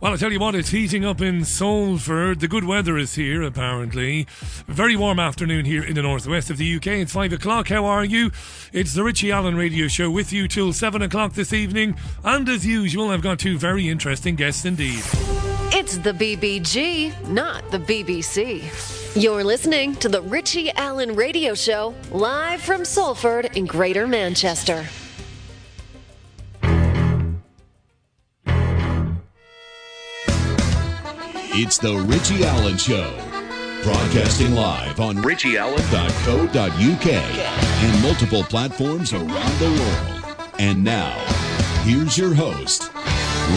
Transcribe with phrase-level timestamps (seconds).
[0.00, 2.40] Well, I tell you what, it's heating up in Salford.
[2.40, 4.26] The good weather is here, apparently.
[4.66, 6.86] Very warm afternoon here in the northwest of the UK.
[6.86, 7.68] It's five o'clock.
[7.68, 8.30] How are you?
[8.72, 11.96] It's the Richie Allen Radio Show with you till seven o'clock this evening.
[12.24, 15.02] And as usual, I've got two very interesting guests indeed.
[15.72, 19.20] It's the BBG, not the BBC.
[19.20, 24.86] You're listening to the Richie Allen Radio Show, live from Salford in Greater Manchester.
[31.62, 33.12] It's the Richie Allen Show.
[33.82, 40.48] Broadcasting live on richieallen.co.uk and multiple platforms around the world.
[40.58, 41.18] And now,
[41.82, 42.90] here's your host,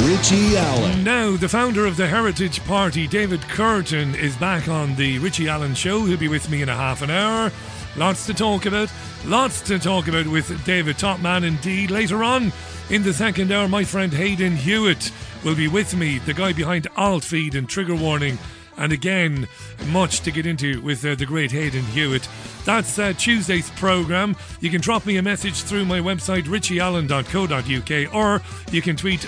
[0.03, 1.05] Richie Allen.
[1.05, 5.73] Now, the founder of the Heritage Party, David Kurten, is back on the Richie Allen
[5.73, 6.03] Show.
[6.03, 7.53] He'll be with me in a half an hour.
[7.95, 8.91] Lots to talk about.
[9.23, 11.89] Lots to talk about with David, top man indeed.
[11.89, 12.51] Later on
[12.89, 15.09] in the second hour, my friend Hayden Hewitt
[15.43, 18.37] will be with me, the guy behind Alt Feed and Trigger Warning.
[18.77, 19.47] And again,
[19.87, 22.27] much to get into with uh, the great Hayden Hewitt.
[22.65, 24.35] That's uh, Tuesday's programme.
[24.61, 29.21] You can drop me a message through my website, richieallen.co.uk, or you can tweet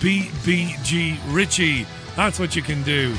[0.00, 1.86] BBG Richie.
[2.16, 3.14] That's what you can do.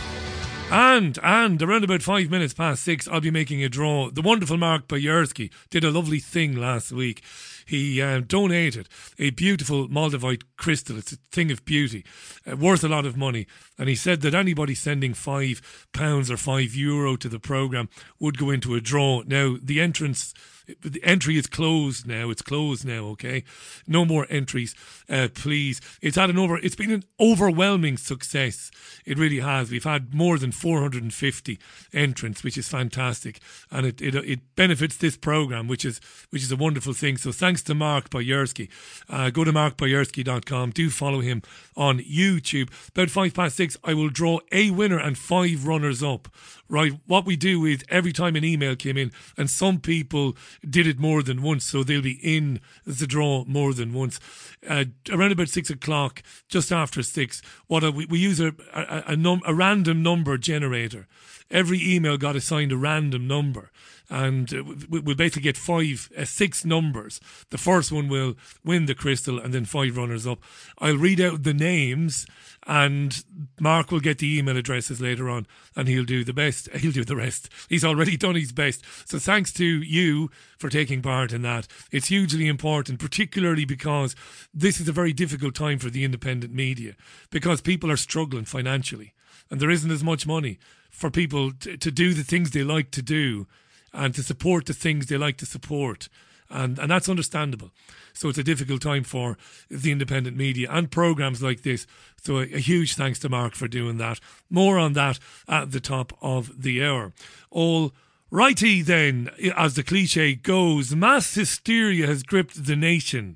[0.71, 4.09] And, and around about five minutes past six, I'll be making a draw.
[4.09, 7.21] The wonderful Mark Bayersky did a lovely thing last week.
[7.65, 10.97] He uh, donated a beautiful Moldavite crystal.
[10.97, 12.05] It's a thing of beauty,
[12.49, 13.47] uh, worth a lot of money.
[13.77, 18.37] And he said that anybody sending five pounds or five euro to the program would
[18.37, 19.23] go into a draw.
[19.25, 20.33] Now, the entrance
[20.81, 22.29] the entry is closed now.
[22.29, 23.05] It's closed now.
[23.07, 23.43] Okay,
[23.87, 24.75] no more entries,
[25.09, 25.81] uh, please.
[26.01, 26.57] It's had an over.
[26.57, 28.71] It's been an overwhelming success.
[29.05, 29.71] It really has.
[29.71, 31.59] We've had more than 450
[31.93, 33.39] entrants, which is fantastic,
[33.71, 37.17] and it it, it benefits this program, which is which is a wonderful thing.
[37.17, 38.69] So thanks to Mark Bayersky.
[39.09, 40.71] Uh, go to markbayersky.com.
[40.71, 41.41] Do follow him
[41.75, 42.69] on YouTube.
[42.89, 46.27] About five past six, I will draw a winner and five runners up
[46.73, 46.93] right?
[47.05, 50.35] What we do is every time an email came in, and some people
[50.67, 54.19] did it more than once, so they'll be in the draw more than once.
[54.67, 59.03] Uh, around about six o'clock, just after six, what a, we, we use a a,
[59.07, 61.07] a, num, a random number generator.
[61.53, 63.71] Every email got assigned a random number
[64.09, 67.19] and uh, we'll basically get five, uh, six numbers.
[67.49, 70.39] The first one will win the crystal, and then five runners up.
[70.77, 72.27] I'll read out the names,
[72.67, 73.23] and
[73.59, 76.69] Mark will get the email addresses later on, and he'll do the best.
[76.83, 77.49] He'll do the rest.
[77.69, 78.83] He's already done his best.
[79.05, 81.67] So thanks to you for taking part in that.
[81.91, 84.15] It's hugely important, particularly because
[84.53, 86.95] this is a very difficult time for the independent media
[87.31, 89.13] because people are struggling financially,
[89.49, 90.59] and there isn't as much money
[90.93, 93.47] for people to, to do the things they like to do
[93.91, 96.07] and to support the things they like to support.
[96.49, 97.71] And, and that's understandable.
[98.13, 99.37] So it's a difficult time for
[99.69, 101.87] the independent media and programs like this.
[102.21, 104.19] So a, a, huge thanks to Mark for doing that.
[104.49, 107.11] More on that at the top of the hour.
[107.49, 107.91] All
[108.29, 113.35] righty then, as the cliche goes, mass hysteria has gripped the nation,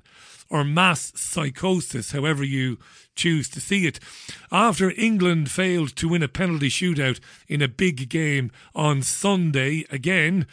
[0.50, 2.78] or mass psychosis, however you
[3.14, 4.00] choose to see it.
[4.50, 10.46] After England failed to win a penalty shootout in a big game on Sunday, again,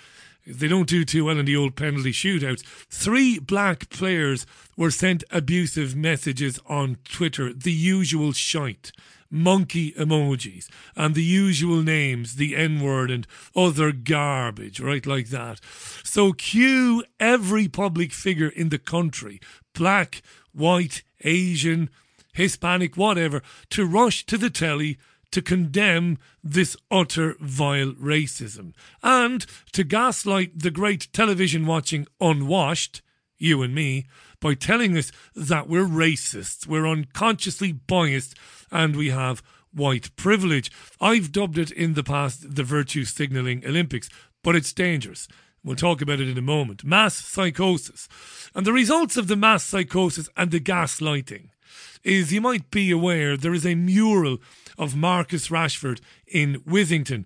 [0.48, 2.64] they don't do too well in the old penalty shootouts.
[2.90, 4.46] Three black players
[4.78, 8.92] were sent abusive messages on Twitter, the usual shite,
[9.30, 15.60] monkey emojis, and the usual names, the N word and other garbage, right like that.
[16.04, 19.40] So cue every public figure in the country,
[19.74, 20.22] black,
[20.54, 21.90] white, Asian,
[22.34, 23.42] Hispanic, whatever,
[23.72, 24.98] to rush to the telly
[25.32, 33.02] to condemn this utter vile racism and to gaslight the great television watching unwashed,
[33.38, 34.06] you and me,
[34.46, 38.36] by telling us that we're racists, we're unconsciously biased,
[38.70, 39.42] and we have
[39.74, 40.72] white privilege.
[41.02, 44.08] I've dubbed it in the past the virtue signaling Olympics,
[44.44, 45.28] but it's dangerous.
[45.64, 46.84] We'll talk about it in a moment.
[46.84, 48.08] Mass psychosis.
[48.54, 51.50] And the results of the mass psychosis and the gaslighting
[52.04, 54.38] is you might be aware there is a mural
[54.78, 57.26] of Marcus Rashford in Withington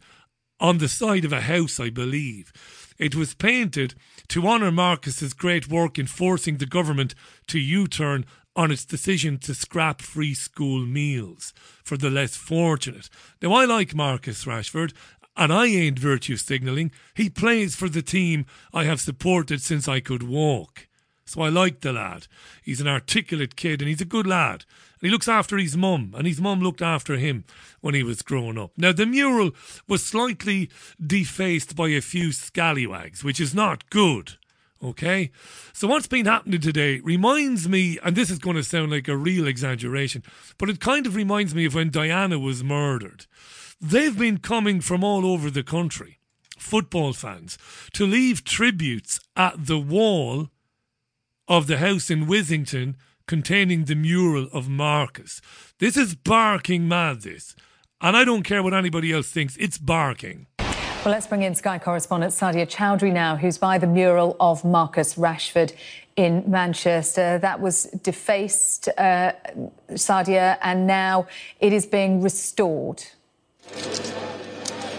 [0.58, 2.54] on the side of a house, I believe.
[3.00, 3.96] It was painted
[4.28, 7.16] to honour Marcus's great work in forcing the government
[7.48, 8.26] to U turn
[8.58, 13.10] on its decision to scrap free school meals for the less fortunate.
[13.42, 14.92] Now, I like Marcus Rashford,
[15.38, 16.92] and I ain't virtue signalling.
[17.14, 20.89] He plays for the team I have supported since I could walk.
[21.30, 22.26] So I like the lad.
[22.64, 24.66] He's an articulate kid and he's a good lad.
[25.00, 27.46] And he looks after his mum, and his mum looked after him
[27.82, 28.72] when he was growing up.
[28.76, 29.52] Now, the mural
[29.88, 34.34] was slightly defaced by a few scallywags, which is not good.
[34.84, 35.32] Okay?
[35.72, 39.16] So, what's been happening today reminds me, and this is going to sound like a
[39.16, 40.24] real exaggeration,
[40.58, 43.28] but it kind of reminds me of when Diana was murdered.
[43.80, 46.20] They've been coming from all over the country,
[46.58, 47.58] football fans,
[47.94, 50.50] to leave tributes at the wall
[51.50, 52.96] of the house in Withington
[53.28, 55.42] containing the mural of Marcus.
[55.80, 57.56] This is barking mad, this.
[58.00, 60.48] And I don't care what anybody else thinks, it's barking.
[60.60, 65.16] Well, let's bring in Sky correspondent Sadia Chowdhury now, who's by the mural of Marcus
[65.16, 65.74] Rashford
[66.16, 67.40] in Manchester.
[67.40, 69.32] That was defaced, uh,
[69.92, 71.28] Sadia, and now
[71.60, 73.04] it is being restored.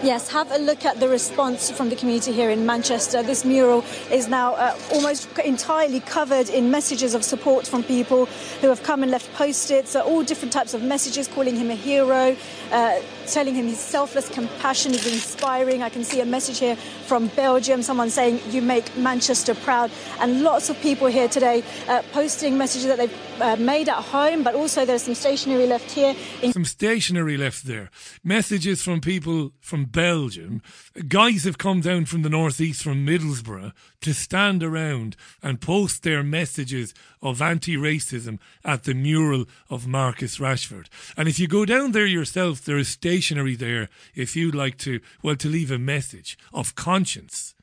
[0.03, 3.21] Yes, have a look at the response from the community here in Manchester.
[3.21, 8.25] This mural is now uh, almost entirely covered in messages of support from people
[8.61, 11.75] who have come and left post-its, uh, all different types of messages calling him a
[11.75, 12.35] hero,
[12.71, 12.99] uh,
[13.31, 15.81] telling him his selfless compassion is inspiring.
[15.81, 19.91] I can see a message here from Belgium, someone saying, You make Manchester proud.
[20.19, 24.43] And lots of people here today uh, posting messages that they've uh, made at home,
[24.43, 26.15] but also there's some stationery left here.
[26.41, 27.89] In- some stationery left there.
[28.23, 30.61] Messages from people from Belgium.
[31.07, 33.71] Guys have come down from the northeast from Middlesbrough
[34.01, 40.37] to stand around and post their messages of anti racism at the mural of Marcus
[40.37, 40.87] Rashford.
[41.15, 44.99] And if you go down there yourself, there is stationery there if you'd like to,
[45.23, 47.53] well, to leave a message of conscience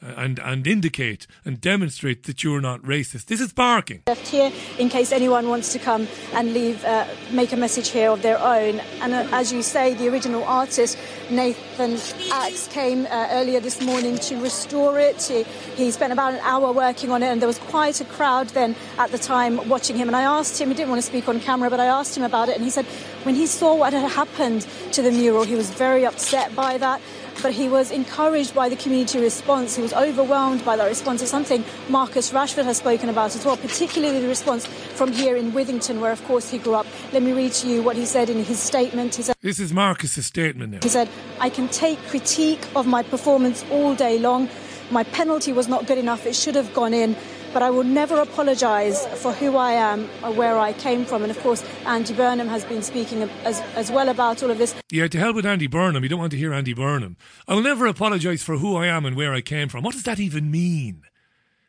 [0.00, 3.26] and and indicate and demonstrate that you're not racist.
[3.26, 4.02] This is barking.
[4.06, 8.10] Left here in case anyone wants to come and leave, uh, make a message here
[8.10, 8.80] of their own.
[9.00, 10.98] And uh, as you say, the original artist
[11.30, 11.98] Nathan
[12.32, 15.22] Axe came uh, earlier this morning to restore it.
[15.22, 15.42] He,
[15.74, 18.74] he spent about an hour working on it, and there was quite a crowd then
[18.98, 20.08] at the time watching him.
[20.08, 22.22] And I asked him, he didn't want to speak on camera, but I asked him
[22.22, 22.86] about it, and he said
[23.24, 27.00] when he saw what had happened to the mural, he was very upset by that
[27.42, 29.76] but he was encouraged by the community response.
[29.76, 31.22] He was overwhelmed by that response.
[31.22, 35.52] It's something Marcus Rashford has spoken about as well, particularly the response from here in
[35.52, 36.86] Withington, where, of course, he grew up.
[37.12, 39.14] Let me read to you what he said in his statement.
[39.14, 40.80] He said, This is Marcus's statement now.
[40.82, 41.08] He said,
[41.40, 44.48] I can take critique of my performance all day long.
[44.90, 46.26] My penalty was not good enough.
[46.26, 47.14] It should have gone in
[47.52, 51.22] but I will never apologise for who I am or where I came from.
[51.22, 54.74] And of course, Andy Burnham has been speaking as, as well about all of this.
[54.90, 56.02] Yeah, to hell with Andy Burnham.
[56.02, 57.16] You don't want to hear Andy Burnham.
[57.46, 59.84] I will never apologise for who I am and where I came from.
[59.84, 61.02] What does that even mean?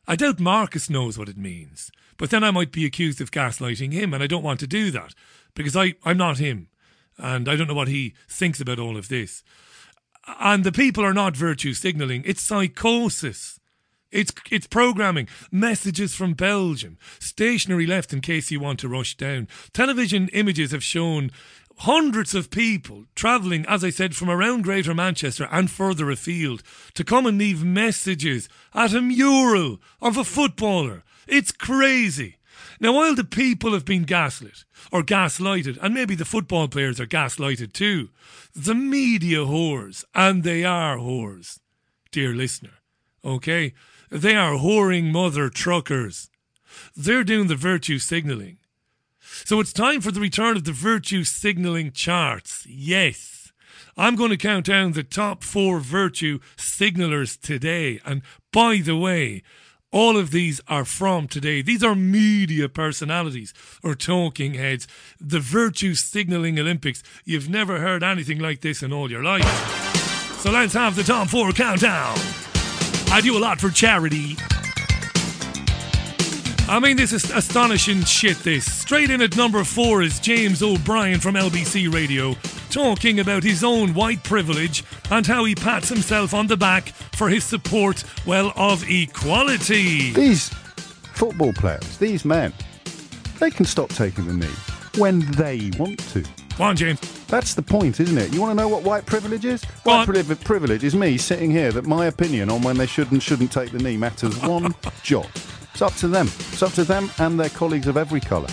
[0.07, 1.91] I doubt Marcus knows what it means.
[2.17, 4.91] But then I might be accused of gaslighting him, and I don't want to do
[4.91, 5.15] that
[5.55, 6.67] because I, I'm not him.
[7.17, 9.43] And I don't know what he thinks about all of this.
[10.39, 13.58] And the people are not virtue signalling, it's psychosis.
[14.11, 19.47] It's it's programming, messages from Belgium, stationery left in case you want to rush down.
[19.71, 21.29] Television images have shown
[21.79, 26.63] hundreds of people travelling, as I said, from around Greater Manchester and further afield
[26.95, 31.03] to come and leave messages at a mural of a footballer.
[31.27, 32.37] It's crazy.
[32.81, 37.05] Now, while the people have been gaslit or gaslighted, and maybe the football players are
[37.05, 38.09] gaslighted too,
[38.55, 41.59] the media whores, and they are whores,
[42.11, 42.79] dear listener,
[43.23, 43.73] okay?
[44.09, 46.29] They are whoring mother truckers.
[46.95, 48.57] They're doing the virtue signalling.
[49.19, 52.65] So it's time for the return of the virtue signalling charts.
[52.67, 53.51] Yes.
[53.95, 57.99] I'm going to count down the top four virtue signalers today.
[58.05, 58.21] And
[58.51, 59.43] by the way,
[59.91, 61.61] all of these are from today.
[61.61, 63.53] These are media personalities
[63.83, 64.87] or talking heads.
[65.19, 67.03] The virtue signaling Olympics.
[67.25, 69.45] You've never heard anything like this in all your life.
[70.39, 72.17] So let's have the top four countdown.
[73.11, 74.37] I do a lot for charity.
[76.69, 78.71] I mean, this is astonishing shit, this.
[78.71, 82.35] Straight in at number four is James O'Brien from LBC Radio,
[82.69, 87.29] talking about his own white privilege and how he pats himself on the back for
[87.29, 90.13] his support, well, of equality.
[90.13, 90.49] These
[91.15, 92.53] football players, these men,
[93.39, 94.68] they can stop taking the knee
[94.99, 96.23] when they want to.
[96.57, 96.99] Go on, James.
[97.27, 98.33] That's the point, isn't it?
[98.33, 99.63] You want to know what white privilege is?
[99.83, 103.23] White pri- privilege is me sitting here that my opinion on when they should and
[103.23, 105.29] shouldn't take the knee matters one jot.
[105.71, 106.27] It's up to them.
[106.51, 108.49] It's up to them and their colleagues of every colour.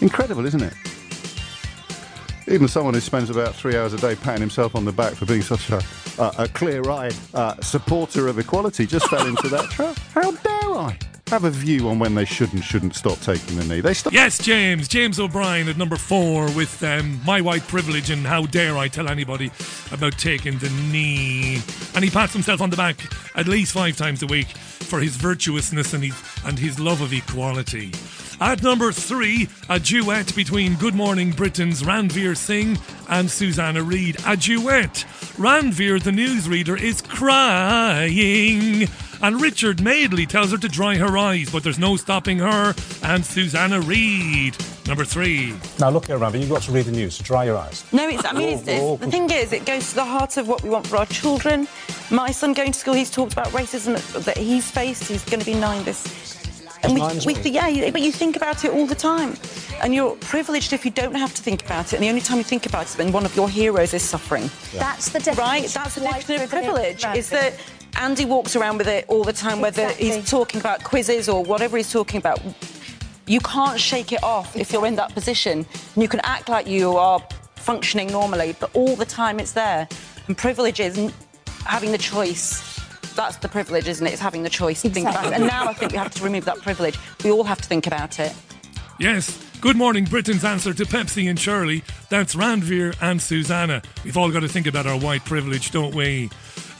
[0.00, 0.72] Incredible, isn't it?
[2.46, 5.26] Even someone who spends about three hours a day patting himself on the back for
[5.26, 5.82] being such a,
[6.18, 9.94] uh, a clear-eyed uh, supporter of equality just fell into that trap.
[10.14, 10.98] How dare I?
[11.30, 13.82] Have a view on when they should and shouldn't stop taking the knee.
[13.82, 14.14] They stop.
[14.14, 14.88] Yes, James.
[14.88, 19.08] James O'Brien at number four with um, my white privilege and how dare I tell
[19.08, 19.50] anybody
[19.92, 21.60] about taking the knee.
[21.94, 22.96] And he pats himself on the back
[23.36, 26.14] at least five times a week for his virtuousness and his,
[26.46, 27.92] and his love of equality.
[28.40, 32.78] At number three, a duet between Good Morning Britain's Ranvir Singh
[33.10, 34.16] and Susanna Reid.
[34.26, 35.04] A duet.
[35.36, 38.88] Ranvir, the newsreader, is crying
[39.20, 42.74] And Richard Madeley tells her to dry her eyes, but there's no stopping her.
[43.02, 44.56] And Susanna Reid,
[44.86, 45.54] number three.
[45.80, 47.84] Now look here, Ravi, you've got to read the news, so dry your eyes.
[47.92, 50.04] No, it's, I mean, it's, it's, oh, oh, the thing is, it goes to the
[50.04, 51.66] heart of what we want for our children.
[52.10, 55.04] My son going to school, he's talked about racism that he's faced.
[55.04, 56.36] He's going to be nine this.
[56.84, 59.34] And we, we, yeah, but you think about it all the time.
[59.82, 61.94] And you're privileged if you don't have to think about it.
[61.94, 64.02] And the only time you think about it is when one of your heroes is
[64.02, 64.44] suffering.
[64.72, 64.80] Yeah.
[64.80, 65.44] That's the definition.
[65.44, 65.68] Right?
[65.68, 67.04] That's the definition of privilege.
[67.16, 67.54] Is that
[67.96, 70.10] Andy walks around with it all the time, whether exactly.
[70.10, 72.40] he's talking about quizzes or whatever he's talking about.
[73.26, 75.66] You can't shake it off if you're in that position.
[75.94, 77.20] And you can act like you are
[77.56, 79.88] functioning normally, but all the time it's there.
[80.26, 81.12] And privilege is
[81.64, 82.78] having the choice
[83.18, 84.12] that's the privilege, isn't it?
[84.12, 85.32] It's having the choice to think about it.
[85.32, 86.96] And now I think we have to remove that privilege.
[87.24, 88.32] We all have to think about it.
[89.00, 89.44] Yes.
[89.60, 91.82] Good morning, Britain's answer to Pepsi and Shirley.
[92.10, 93.82] That's Ranvir and Susanna.
[94.04, 96.30] We've all got to think about our white privilege, don't we?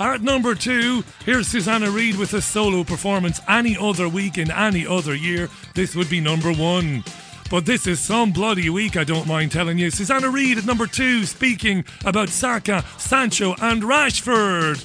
[0.01, 3.41] At number two, here's Susanna Reid with a solo performance.
[3.49, 7.03] Any other week in any other year, this would be number one.
[7.51, 9.91] But this is some bloody week, I don't mind telling you.
[9.91, 14.85] Susanna Reid at number two, speaking about Saka, Sancho, and Rashford.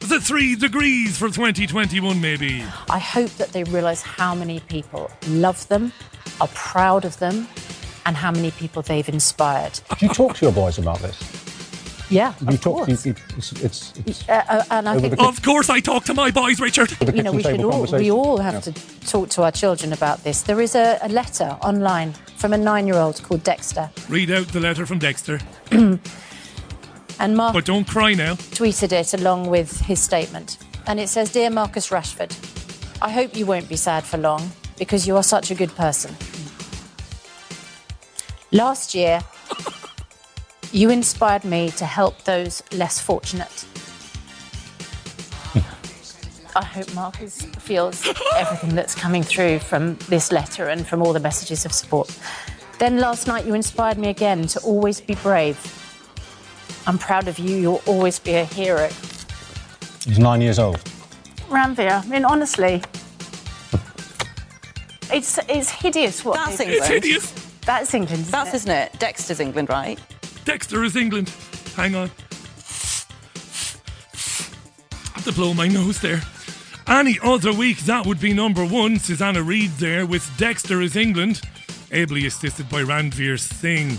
[0.00, 2.62] The three degrees for 2021, maybe.
[2.90, 5.90] I hope that they realise how many people love them,
[6.38, 7.48] are proud of them,
[8.04, 9.80] and how many people they've inspired.
[9.98, 11.49] Do you talk to your boys about this?
[12.10, 12.86] Yeah, you of talk.
[12.86, 13.06] Course.
[13.06, 16.32] You, it's, it's, it's uh, uh, and I think, of course, I talk to my
[16.32, 16.90] boys, Richard.
[17.14, 18.60] You know, we should all we all have yeah.
[18.60, 18.72] to
[19.06, 20.42] talk to our children about this.
[20.42, 23.90] There is a, a letter online from a nine-year-old called Dexter.
[24.08, 25.38] Read out the letter from Dexter.
[27.20, 28.32] And Mark but don't cry now.
[28.34, 30.56] tweeted it along with his statement.
[30.86, 32.32] And it says, Dear Marcus Rashford,
[33.02, 36.16] I hope you won't be sad for long because you are such a good person.
[38.52, 39.20] Last year,
[40.72, 43.64] you inspired me to help those less fortunate.
[46.56, 51.20] I hope Marcus feels everything that's coming through from this letter and from all the
[51.20, 52.16] messages of support.
[52.78, 55.58] Then last night, you inspired me again to always be brave
[56.86, 57.56] I'm proud of you.
[57.56, 58.88] You'll always be a hero.
[60.04, 60.76] He's nine years old.
[61.48, 62.82] Ranvir, I mean, honestly,
[65.12, 66.80] it's it's hideous what That's England.
[66.80, 67.32] It's hideous.
[67.66, 68.24] That's England.
[68.24, 68.56] That's it?
[68.56, 68.98] isn't it?
[68.98, 69.98] Dexter's England, right?
[70.50, 71.32] Dexter is England.
[71.76, 72.10] Hang on.
[74.92, 76.22] I have to blow my nose there.
[76.88, 78.98] Any other week, that would be number one.
[78.98, 81.40] Susanna Reid there with Dexter is England,
[81.92, 83.96] ably assisted by Ranvir Singh.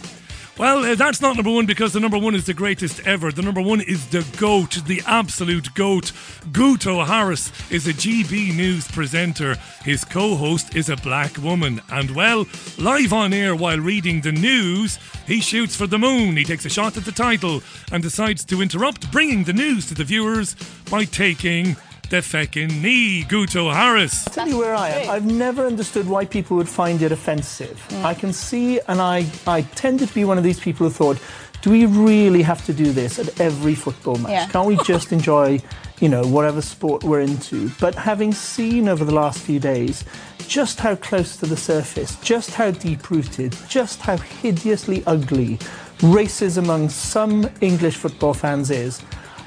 [0.57, 3.31] Well, uh, that's not number one because the number one is the greatest ever.
[3.31, 6.11] The number one is the GOAT, the absolute GOAT.
[6.51, 9.55] Guto Harris is a GB News presenter.
[9.83, 11.81] His co host is a black woman.
[11.89, 12.45] And, well,
[12.77, 16.35] live on air while reading the news, he shoots for the moon.
[16.35, 19.93] He takes a shot at the title and decides to interrupt bringing the news to
[19.93, 20.55] the viewers
[20.91, 21.77] by taking
[22.11, 24.27] the feckin' knee, Guto Harris.
[24.27, 25.09] I'll tell you where I am.
[25.09, 27.81] I've never understood why people would find it offensive.
[27.87, 28.03] Mm.
[28.03, 31.17] I can see, and I, I tended to be one of these people who thought,
[31.61, 34.31] do we really have to do this at every football match?
[34.31, 34.47] Yeah.
[34.47, 35.61] Can't we just enjoy,
[36.01, 37.69] you know, whatever sport we're into?
[37.79, 40.03] But having seen over the last few days
[40.49, 45.57] just how close to the surface, just how deep rooted, just how hideously ugly
[45.99, 49.01] racism among some English football fans is,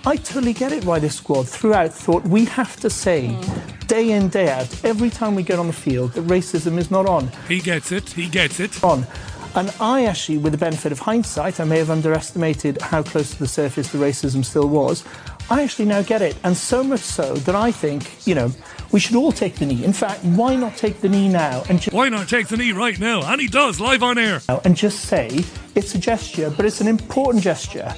[0.06, 3.87] I totally get it why this squad throughout thought we have to say mm.
[3.87, 7.06] day in, day out, every time we get on the field, that racism is not
[7.06, 7.30] on.
[7.49, 8.84] He gets it, he gets it.
[8.84, 9.06] On.
[9.54, 13.38] And I actually, with the benefit of hindsight, I may have underestimated how close to
[13.38, 15.04] the surface the racism still was.
[15.49, 16.37] I actually now get it.
[16.44, 18.50] And so much so that I think, you know,
[18.92, 19.84] we should all take the knee.
[19.84, 21.62] In fact, why not take the knee now?
[21.70, 23.23] And just why not take the knee right now?
[23.30, 24.42] And he does, live on air.
[24.64, 25.44] And just say,
[25.75, 27.94] it's a gesture, but it's an important gesture.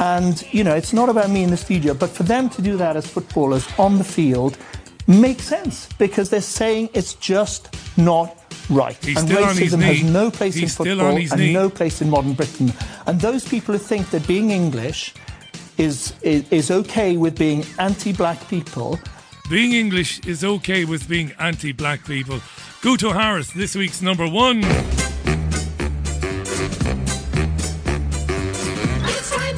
[0.00, 2.76] And, you know, it's not about me in the studio, but for them to do
[2.76, 4.58] that as footballers on the field
[5.06, 8.36] makes sense because they're saying it's just not
[8.70, 8.96] right.
[9.04, 11.52] He's and racism has no place He's in football and knee.
[11.52, 12.72] no place in modern Britain.
[13.06, 15.14] And those people who think that being English
[15.78, 18.98] is, is, is okay with being anti black people.
[19.50, 22.38] Being English is okay with being anti black people.
[22.80, 24.62] Guto Harris, this week's number one.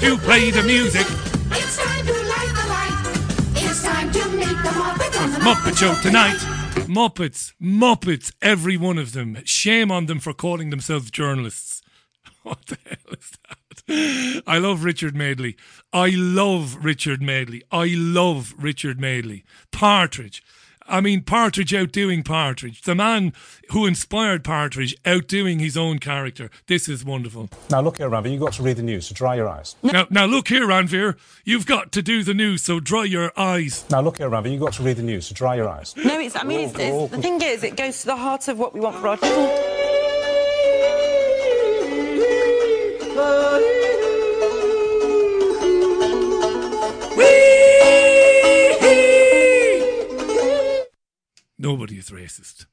[0.01, 1.07] To play the music.
[1.51, 3.65] It's time to light the light.
[3.65, 6.37] It's time to meet the Muppet on the Muppet Show tonight.
[6.87, 9.39] Muppets, Muppets, every one of them.
[9.45, 11.83] Shame on them for calling themselves journalists.
[12.43, 14.43] What the hell is that?
[14.47, 15.57] I love Richard Madeley.
[15.93, 17.65] I love Richard Madeley.
[17.73, 19.45] I love Richard Madeley.
[19.73, 20.45] Partridge.
[20.89, 22.83] I mean, Partridge outdoing Partridge.
[22.83, 23.33] The man
[23.71, 26.51] who inspired Partridge outdoing his own character.
[26.67, 27.49] This is wonderful.
[27.71, 29.77] Now, look here, Ranvir, you've got to read the news, so dry your eyes.
[29.83, 31.17] Now, now look here, Ranvir.
[31.45, 33.85] You've got to do the news, so dry your eyes.
[33.91, 35.95] Now, look here, Ranvir, you've got to read the news, so dry your eyes.
[35.97, 38.59] No, it's, I mean, it's, it's, the thing is, it goes to the heart of
[38.59, 39.17] what we want for our
[51.59, 52.67] Nobody is racist.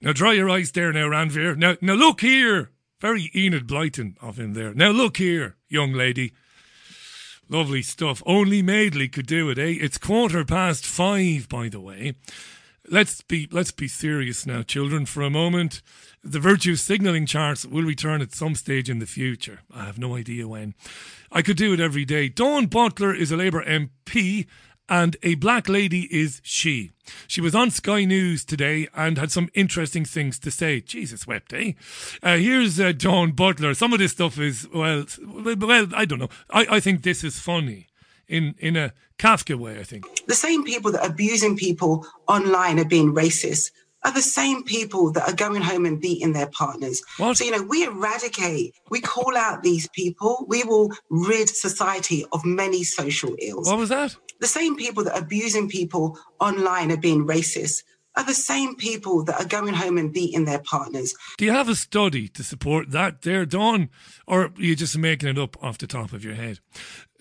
[0.00, 1.56] now dry your eyes there now, Ranvir.
[1.56, 2.70] Now, now look here.
[3.00, 4.72] Very Enid Blyton of him there.
[4.72, 6.32] Now look here, young lady.
[7.48, 8.22] Lovely stuff.
[8.24, 9.76] Only Madeley could do it, eh?
[9.80, 12.14] It's quarter past five, by the way.
[12.88, 15.82] Let's be let's be serious now, children, for a moment.
[16.22, 19.60] The virtue signalling charts will return at some stage in the future.
[19.70, 20.74] I have no idea when.
[21.30, 22.28] I could do it every day.
[22.28, 24.46] Dawn Butler is a Labour MP
[24.88, 26.90] and a black lady is she.
[27.26, 30.80] She was on Sky News today and had some interesting things to say.
[30.80, 31.72] Jesus wept, eh?
[32.22, 33.74] Uh, here's uh, Dawn Butler.
[33.74, 36.30] Some of this stuff is, well, well, I don't know.
[36.50, 37.88] I, I think this is funny
[38.28, 40.06] in, in a Kafka way, I think.
[40.26, 43.70] The same people that are abusing people online are being racist
[44.04, 47.02] are the same people that are going home and beating their partners.
[47.16, 47.38] What?
[47.38, 52.44] So, you know, we eradicate, we call out these people, we will rid society of
[52.44, 53.68] many social ills.
[53.68, 54.14] What was that?
[54.40, 57.82] The same people that are abusing people online are being racist
[58.16, 61.14] are the same people that are going home and beating their partners.
[61.36, 63.90] Do you have a study to support that there, Dawn?
[64.26, 66.60] Or are you just making it up off the top of your head?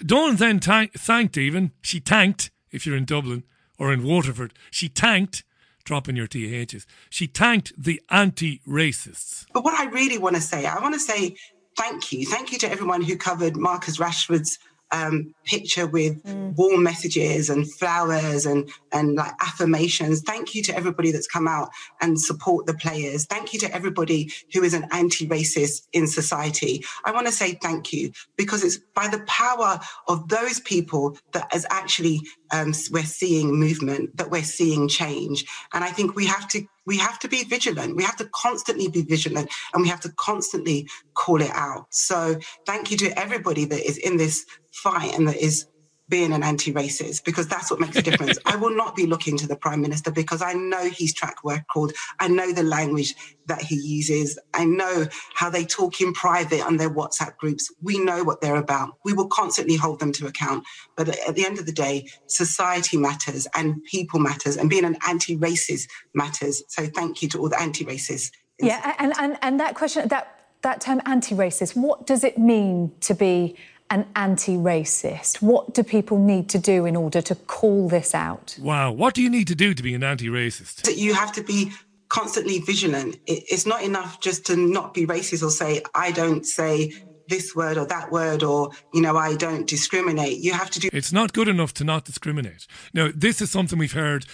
[0.05, 3.43] Dawn then thanked even, she tanked, if you're in Dublin
[3.79, 5.43] or in Waterford, she tanked
[5.83, 6.85] dropping your THs.
[7.09, 9.45] She thanked the anti racists.
[9.53, 11.35] But what I really want to say, I want to say
[11.77, 12.25] thank you.
[12.25, 14.59] Thank you to everyone who covered Marcus Rashford's
[14.93, 16.55] um, picture with mm.
[16.55, 20.21] warm messages and flowers and and like affirmations.
[20.21, 21.69] Thank you to everybody that's come out
[21.99, 23.25] and support the players.
[23.25, 26.83] Thank you to everybody who is an anti-racist in society.
[27.03, 31.53] I want to say thank you because it's by the power of those people that
[31.53, 32.21] is actually
[32.53, 36.97] um, we're seeing movement, that we're seeing change, and I think we have to we
[36.97, 37.95] have to be vigilant.
[37.95, 41.85] We have to constantly be vigilant and we have to constantly call it out.
[41.91, 45.67] So thank you to everybody that is in this fight and that is
[46.09, 48.37] being an anti-racist because that's what makes a difference.
[48.45, 51.93] I will not be looking to the prime minister because I know his track record.
[52.19, 53.15] I know the language
[53.47, 54.37] that he uses.
[54.53, 57.73] I know how they talk in private on their WhatsApp groups.
[57.81, 58.97] We know what they're about.
[59.05, 60.65] We will constantly hold them to account.
[60.95, 64.97] But at the end of the day, society matters and people matters and being an
[65.07, 66.63] anti-racist matters.
[66.67, 68.31] So thank you to all the anti-racists.
[68.59, 73.13] Yeah, and, and, and that question, that, that term anti-racist, what does it mean to
[73.13, 73.55] be
[73.93, 75.41] an anti racist?
[75.41, 78.57] What do people need to do in order to call this out?
[78.59, 78.91] Wow.
[78.91, 80.97] What do you need to do to be an anti racist?
[80.97, 81.71] You have to be
[82.09, 83.17] constantly vigilant.
[83.27, 86.91] It's not enough just to not be racist or say, I don't say
[87.29, 90.89] this word or that word or you know i don't discriminate you have to do
[90.91, 94.25] it's not good enough to not discriminate now this is something we've heard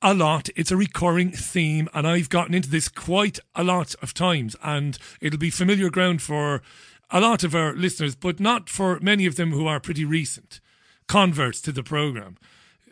[0.00, 0.48] a lot.
[0.54, 4.96] It's a recurring theme, and I've gotten into this quite a lot of times, and
[5.20, 6.62] it'll be familiar ground for
[7.10, 10.60] a lot of our listeners, but not for many of them who are pretty recent
[11.06, 12.36] converts to the program.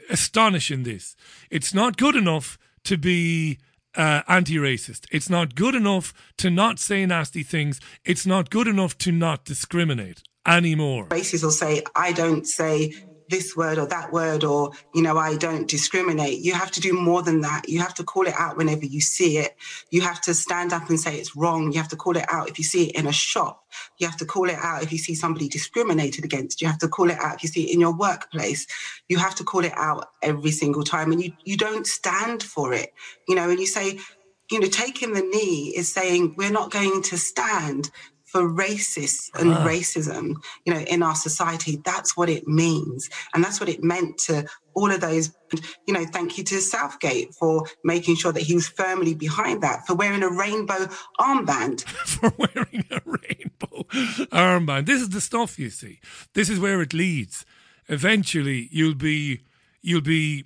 [0.09, 1.16] Astonishing this.
[1.50, 3.59] It's not good enough to be
[3.96, 5.07] uh, anti racist.
[5.11, 7.81] It's not good enough to not say nasty things.
[8.05, 11.07] It's not good enough to not discriminate anymore.
[11.09, 12.94] Racists will say, I don't say
[13.31, 16.41] this word or that word or you know i don't discriminate.
[16.41, 17.69] You have to do more than that.
[17.69, 19.57] You have to call it out whenever you see it.
[19.91, 21.73] You have to stand up and say it's wrong.
[21.73, 23.65] You have to call it out if you see it in a shop.
[23.99, 26.61] You have to call it out if you see somebody discriminated against.
[26.61, 28.67] You have to call it out if you see it in your workplace.
[29.09, 32.73] You have to call it out every single time and you you don't stand for
[32.73, 32.93] it.
[33.29, 33.99] You know and you say
[34.51, 37.91] you know taking the knee is saying we're not going to stand
[38.37, 40.35] for racists and uh racism,
[40.66, 41.81] you know, in our society.
[41.85, 43.09] That's what it means.
[43.33, 45.33] And that's what it meant to all of those,
[45.87, 49.87] you know, thank you to Southgate for making sure that he was firmly behind that,
[49.87, 50.87] for wearing a rainbow
[51.18, 51.85] armband.
[52.14, 53.85] for wearing a rainbow
[54.31, 54.85] armband.
[54.85, 56.01] This is the stuff you see.
[56.35, 57.46] This is where it leads.
[57.88, 59.40] Eventually you'll be
[59.81, 60.44] you'll be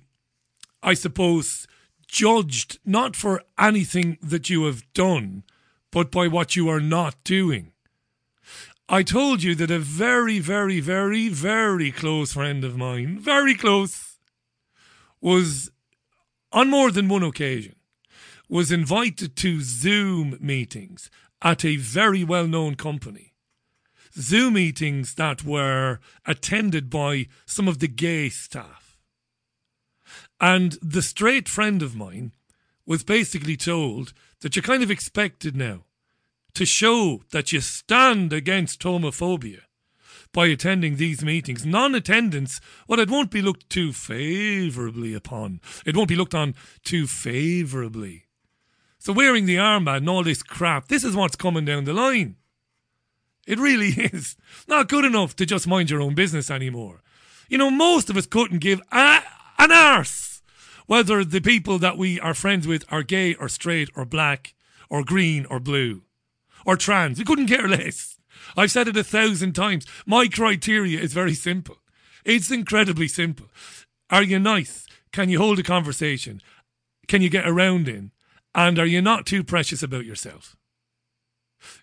[0.81, 1.67] I suppose
[2.07, 5.43] judged not for anything that you have done,
[5.91, 7.70] but by what you are not doing.
[8.93, 14.17] I told you that a very, very, very, very close friend of mine, very close,
[15.21, 15.71] was
[16.51, 17.77] on more than one occasion,
[18.49, 21.09] was invited to Zoom meetings
[21.41, 23.33] at a very well known company.
[24.13, 28.97] Zoom meetings that were attended by some of the gay staff.
[30.41, 32.33] And the straight friend of mine
[32.85, 35.85] was basically told that you're kind of expected now
[36.53, 39.61] to show that you stand against homophobia
[40.33, 41.65] by attending these meetings.
[41.65, 45.61] Non attendance, well, it won't be looked too favourably upon.
[45.85, 48.25] It won't be looked on too favourably.
[48.97, 52.35] So, wearing the armband and all this crap, this is what's coming down the line.
[53.47, 54.35] It really is.
[54.67, 57.01] Not good enough to just mind your own business anymore.
[57.49, 59.21] You know, most of us couldn't give a,
[59.57, 60.31] an arse
[60.91, 64.53] whether the people that we are friends with are gay or straight or black
[64.89, 66.01] or green or blue
[66.65, 67.19] or trans.
[67.19, 68.17] We couldn't care less.
[68.55, 69.85] I've said it a thousand times.
[70.05, 71.77] My criteria is very simple.
[72.25, 73.47] It's incredibly simple.
[74.09, 74.85] Are you nice?
[75.11, 76.41] Can you hold a conversation?
[77.07, 78.11] Can you get around in?
[78.53, 80.55] And are you not too precious about yourself?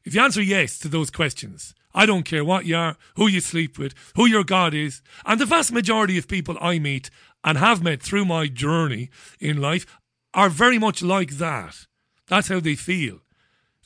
[0.04, 3.40] If you answer yes to those questions, I don't care what you are, who you
[3.40, 7.10] sleep with, who your God is, and the vast majority of people I meet
[7.44, 9.10] and have met through my journey
[9.40, 9.86] in life
[10.34, 11.86] are very much like that.
[12.26, 13.20] That's how they feel.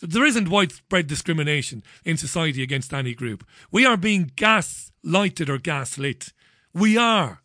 [0.02, 3.46] There isn't widespread discrimination in society against any group.
[3.70, 6.32] We are being gas-lighted or gaslit.
[6.74, 7.42] We are.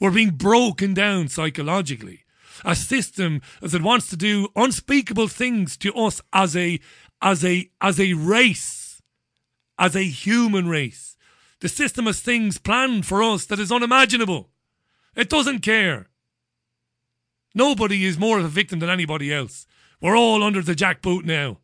[0.00, 2.24] We're being broken down psychologically.
[2.64, 6.80] A system that wants to do unspeakable things to us as a
[7.20, 9.02] as a as a race,
[9.78, 11.16] as a human race.
[11.60, 14.50] The system has things planned for us that is unimaginable.
[15.14, 16.08] It doesn't care.
[17.54, 19.66] Nobody is more of a victim than anybody else.
[20.00, 21.58] We're all under the jackboot now.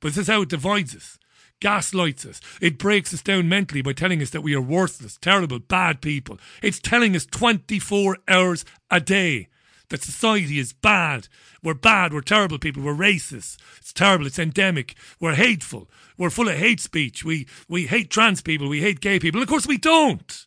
[0.00, 1.18] But this is how it divides us,
[1.60, 2.40] gaslights us.
[2.60, 6.38] It breaks us down mentally by telling us that we are worthless, terrible, bad people.
[6.62, 9.48] It's telling us 24 hours a day
[9.90, 11.28] that society is bad.
[11.62, 13.58] We're bad, we're terrible people, we're racist.
[13.78, 14.96] It's terrible, it's endemic.
[15.20, 15.90] We're hateful.
[16.16, 17.24] We're full of hate speech.
[17.24, 19.40] We we hate trans people, we hate gay people.
[19.40, 20.46] And of course we don't.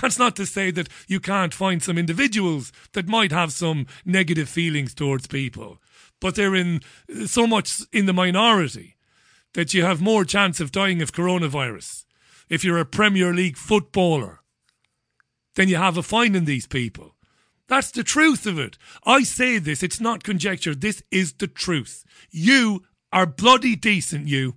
[0.00, 4.48] That's not to say that you can't find some individuals that might have some negative
[4.48, 5.78] feelings towards people
[6.22, 6.80] but they're in
[7.26, 8.96] so much in the minority
[9.54, 12.04] that you have more chance of dying of coronavirus
[12.48, 14.40] if you're a Premier League footballer
[15.56, 17.16] than you have of finding these people.
[17.66, 18.78] That's the truth of it.
[19.04, 20.76] I say this, it's not conjecture.
[20.76, 22.04] This is the truth.
[22.30, 24.54] You are bloody decent, you.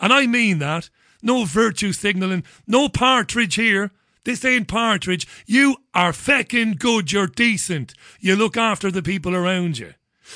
[0.00, 0.88] And I mean that.
[1.22, 3.90] No virtue signalling, no partridge here.
[4.24, 5.26] This ain't partridge.
[5.46, 7.92] You are feckin' good, you're decent.
[8.20, 9.94] You look after the people around you.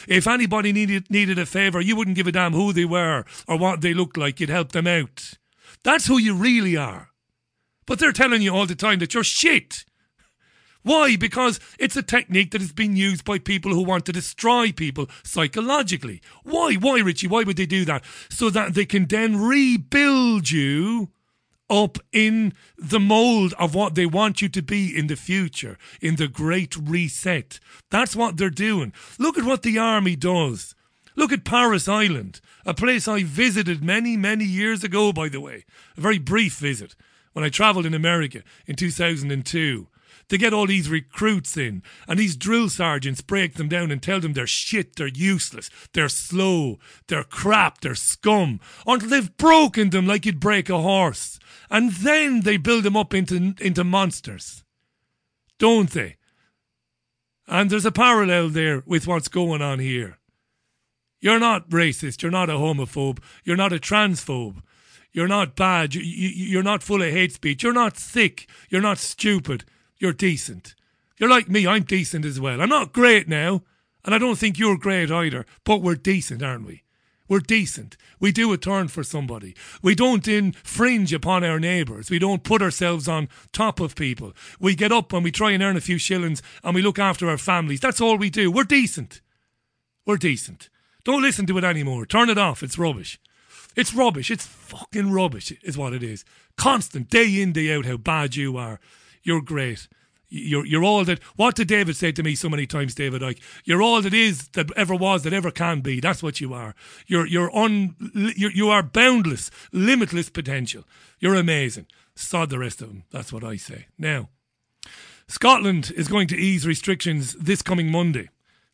[0.09, 3.59] If anybody needed needed a favour, you wouldn't give a damn who they were or
[3.59, 4.41] what they looked like.
[4.41, 5.35] You'd help them out.
[5.85, 7.09] That's who you really are.
[7.87, 9.85] But they're telling you all the time that you're shit.
[10.83, 11.17] Why?
[11.17, 15.09] Because it's a technique that has been used by people who want to destroy people
[15.23, 16.21] psychologically.
[16.43, 16.75] Why?
[16.75, 17.29] Why, Richie?
[17.29, 18.05] Why would they do that?
[18.31, 21.11] So that they can then rebuild you
[21.73, 26.17] up in the mold of what they want you to be in the future, in
[26.17, 27.59] the great reset.
[27.91, 28.93] That's what they're doing.
[29.19, 30.75] Look at what the army does.
[31.17, 35.65] Look at Parris Island, a place I visited many, many years ago, by the way.
[35.97, 36.95] A very brief visit
[37.33, 39.89] when I travelled in America in 2002
[40.33, 44.19] to get all these recruits in, and these drill sergeants break them down and tell
[44.19, 50.07] them they're shit, they're useless, they're slow, they're crap, they're scum, until they've broken them
[50.07, 51.39] like you'd break a horse.
[51.71, 54.65] And then they build them up into, into monsters.
[55.59, 56.17] Don't they?
[57.47, 60.17] And there's a parallel there with what's going on here.
[61.21, 62.23] You're not racist.
[62.23, 63.19] You're not a homophobe.
[63.45, 64.63] You're not a transphobe.
[65.13, 65.95] You're not bad.
[65.95, 67.63] You, are not full of hate speech.
[67.63, 68.49] You're not sick.
[68.71, 69.65] You're not stupid
[70.03, 70.75] you're decent.
[71.17, 72.61] You're like me, I'm decent as well.
[72.61, 73.63] I'm not great now,
[74.05, 76.83] and I don't think you're great either, but we're decent, aren't we?
[77.29, 77.97] We're decent.
[78.19, 79.55] We do a turn for somebody.
[79.81, 82.11] We don't infringe upon our neighbours.
[82.11, 84.33] We don't put ourselves on top of people.
[84.59, 87.31] We get up and we try and earn a few shillings and we look after
[87.31, 87.79] our families.
[87.79, 88.51] That's all we do.
[88.51, 89.21] We're decent.
[90.05, 90.69] We're decent.
[91.05, 92.07] Don't listen to it anymore.
[92.07, 92.65] Turn it off.
[92.65, 93.21] It's rubbish.
[93.77, 94.33] It's rubbish.
[94.33, 96.25] It's fucking rubbish, is what it is.
[96.57, 98.81] Constant, day in, day out, how bad you are.
[99.23, 99.89] You're great.
[100.29, 101.23] You're, you're all that.
[101.37, 103.41] What did David say to me so many times, David Icke?
[103.65, 106.01] You're all that is, that ever was, that ever can be.
[106.01, 106.75] That's what you are.
[107.07, 107.97] You're, you're un,
[108.35, 110.85] you're, you are boundless, limitless potential.
[111.21, 111.87] You're amazing.
[112.15, 113.05] Sod the rest of them.
[113.11, 113.87] That's what I say.
[113.99, 114.31] Now,
[115.29, 118.29] Scotland is going to ease restrictions this coming Monday,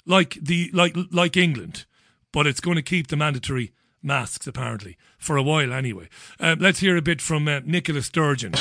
[0.07, 1.85] like the like like England,
[2.33, 6.09] but it's going to keep the mandatory masks apparently for a while anyway.
[6.41, 8.55] Uh, let's hear a bit from uh, Nicola Sturgeon.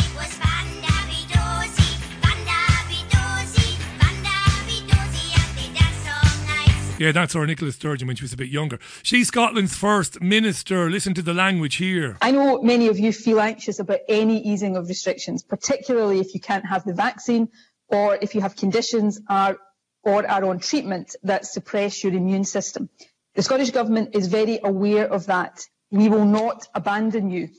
[7.07, 8.79] Yeah, that's our Nicola Sturgeon when she was a bit younger.
[9.03, 10.89] She's Scotland's first minister.
[10.89, 12.17] Listen to the language here.
[12.23, 16.39] I know many of you feel anxious about any easing of restrictions, particularly if you
[16.39, 17.49] can't have the vaccine
[17.87, 19.57] or if you have conditions are,
[20.03, 22.89] or are on treatment that suppress your immune system.
[23.35, 25.61] The Scottish Government is very aware of that.
[25.91, 27.49] We will not abandon you.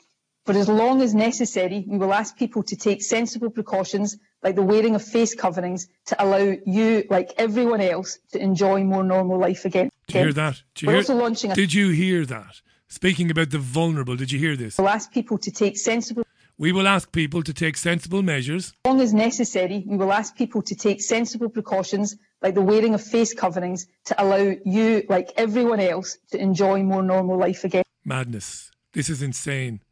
[0.48, 4.62] For as long as necessary, we will ask people to take sensible precautions like the
[4.62, 9.66] wearing of face coverings to allow you, like everyone else, to enjoy more normal life
[9.66, 9.90] again.
[10.06, 10.62] Did you hear that?
[10.74, 12.62] Did you, We're hear, also launching a- did you hear that?
[12.86, 14.78] Speaking about the vulnerable, did you hear this?
[14.78, 16.24] We'll ask people to take sensible
[16.56, 18.72] We will ask people to take sensible measures.
[18.86, 22.94] As long as necessary, we will ask people to take sensible precautions like the wearing
[22.94, 27.84] of face coverings to allow you, like everyone else, to enjoy more normal life again.
[28.02, 28.70] Madness.
[28.94, 29.82] This is insane.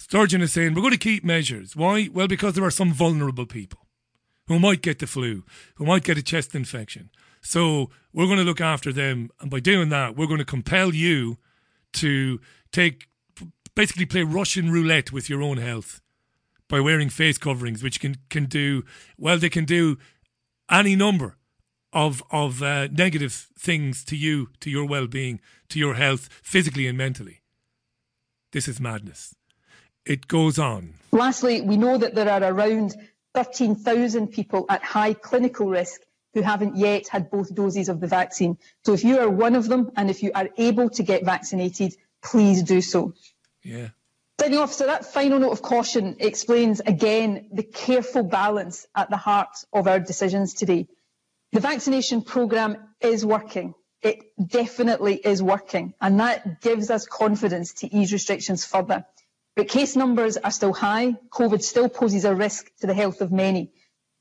[0.00, 1.76] Sturgeon is saying we're going to keep measures.
[1.76, 2.08] Why?
[2.10, 3.86] Well, because there are some vulnerable people
[4.48, 7.10] who might get the flu, who might get a chest infection.
[7.42, 9.28] So we're going to look after them.
[9.40, 11.36] And by doing that, we're going to compel you
[11.92, 12.40] to
[12.72, 13.08] take,
[13.74, 16.00] basically play Russian roulette with your own health
[16.66, 18.84] by wearing face coverings, which can, can do,
[19.18, 19.98] well, they can do
[20.70, 21.36] any number
[21.92, 26.86] of, of uh, negative things to you, to your well being, to your health, physically
[26.86, 27.42] and mentally.
[28.52, 29.34] This is madness.
[30.10, 30.94] It goes on.
[31.12, 32.96] Lastly, we know that there are around
[33.34, 36.00] 13,000 people at high clinical risk
[36.34, 38.58] who haven't yet had both doses of the vaccine.
[38.84, 41.94] So if you are one of them and if you are able to get vaccinated,
[42.24, 43.14] please do so.
[43.62, 43.90] Yeah.
[44.40, 49.64] Signing officer, that final note of caution explains again the careful balance at the heart
[49.72, 50.88] of our decisions today.
[51.52, 53.74] The vaccination programme is working.
[54.02, 59.04] It definitely is working, and that gives us confidence to ease restrictions further.
[59.60, 61.18] But case numbers are still high.
[61.28, 63.70] COVID still poses a risk to the health of many.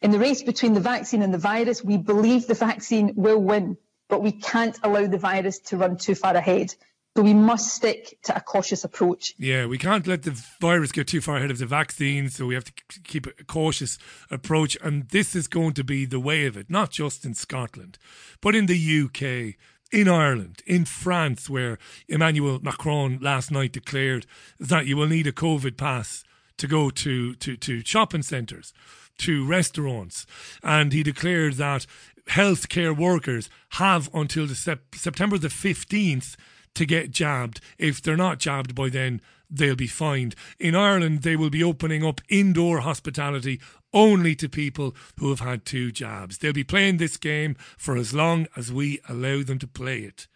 [0.02, 3.78] In the race between the vaccine and the virus, we believe the vaccine will win,
[4.10, 6.76] but we can't allow the virus to run too far ahead.
[7.16, 9.34] So we must stick to a cautious approach.
[9.38, 12.56] Yeah, we can't let the virus get too far ahead of the vaccine, so we
[12.56, 12.74] have to
[13.06, 13.98] keep a cautious
[14.30, 14.78] approach.
[14.84, 17.98] And this is going to be the way of it, not just in Scotland,
[18.42, 19.56] but in the UK,
[19.92, 24.26] in Ireland, in France, where Emmanuel Macron last night declared
[24.60, 26.24] that you will need a COVID pass
[26.58, 28.74] to go to, to, to shopping centres,
[29.20, 30.26] to restaurants.
[30.64, 31.86] And he declared that
[32.30, 36.36] healthcare workers have until the sep- September the 15th
[36.76, 37.62] to get jabbed.
[37.78, 40.36] If they're not jabbed by then, they'll be fined.
[40.60, 43.60] In Ireland, they will be opening up indoor hospitality
[43.94, 46.38] only to people who have had two jabs.
[46.38, 50.28] They'll be playing this game for as long as we allow them to play it.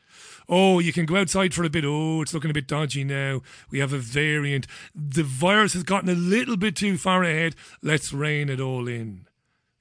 [0.47, 1.85] Oh, you can go outside for a bit.
[1.85, 3.41] Oh, it's looking a bit dodgy now.
[3.71, 4.67] We have a variant.
[4.93, 7.55] The virus has gotten a little bit too far ahead.
[7.81, 9.27] Let's rein it all in.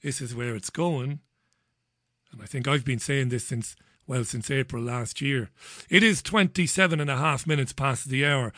[0.01, 1.19] This is where it's going.
[2.31, 5.49] And I think I've been saying this since well, since April last year.
[5.89, 8.51] It is 27 and a half minutes past the hour.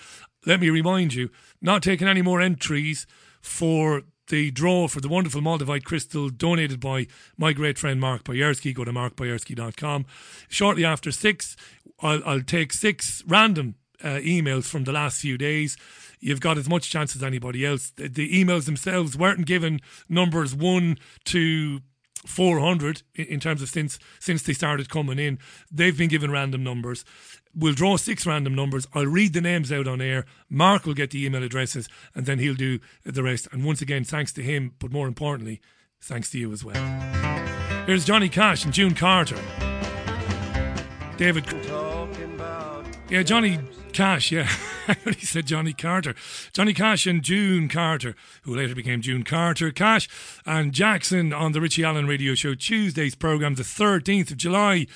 [0.45, 1.29] Let me remind you,
[1.61, 3.05] not taking any more entries
[3.41, 7.07] for the draw for the wonderful Moldavite crystal donated by
[7.37, 8.73] my great friend Mark Boyerski.
[8.73, 10.05] Go to markboyerski.com.
[10.47, 11.55] Shortly after six,
[12.01, 15.77] I'll, I'll take six random uh, emails from the last few days.
[16.19, 17.91] You've got as much chance as anybody else.
[17.91, 21.81] The, the emails themselves weren't given numbers one to
[22.25, 25.39] 400 in terms of since since they started coming in.
[25.71, 27.05] They've been given random numbers.
[27.55, 28.87] We'll draw six random numbers.
[28.93, 30.25] I'll read the names out on air.
[30.49, 33.47] Mark will get the email addresses and then he'll do the rest.
[33.51, 35.61] And once again, thanks to him, but more importantly,
[36.01, 36.75] thanks to you as well.
[37.85, 39.37] Here's Johnny Cash and June Carter.
[41.17, 41.45] David.
[43.09, 43.59] Yeah, Johnny
[43.93, 44.49] Cash, yeah.
[45.05, 46.15] he said Johnny Carter.
[46.51, 49.71] Johnny Cash and June Carter, who later became June Carter.
[49.71, 50.09] Cash
[50.45, 52.55] and Jackson on the Richie Allen radio show.
[52.55, 54.87] Tuesday's programme, the 13th of July.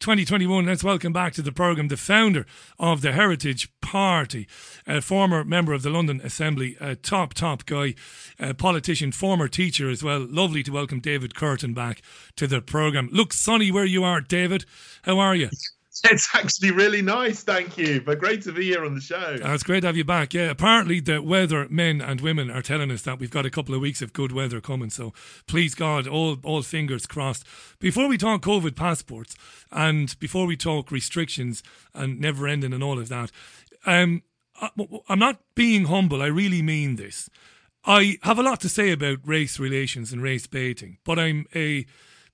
[0.00, 0.66] 2021.
[0.66, 2.46] Let's welcome back to the programme the founder
[2.78, 4.46] of the Heritage Party,
[4.86, 7.94] a former member of the London Assembly, a top, top guy,
[8.38, 10.24] a politician, former teacher as well.
[10.28, 12.02] Lovely to welcome David Kurten back
[12.36, 13.08] to the programme.
[13.12, 14.64] Look sunny where you are, David.
[15.02, 15.50] How are you?
[16.10, 18.00] It's actually really nice, thank you.
[18.00, 19.36] But great to be here on the show.
[19.44, 20.34] Uh, it's great to have you back.
[20.34, 23.74] Yeah, apparently the weather men and women are telling us that we've got a couple
[23.74, 24.90] of weeks of good weather coming.
[24.90, 25.12] So
[25.46, 27.44] please God, all all fingers crossed.
[27.78, 29.36] Before we talk COVID passports
[29.70, 31.62] and before we talk restrictions
[31.94, 33.30] and never ending and all of that,
[33.86, 34.22] um,
[35.08, 36.22] I'm not being humble.
[36.22, 37.30] I really mean this.
[37.84, 41.86] I have a lot to say about race relations and race baiting, but I'm a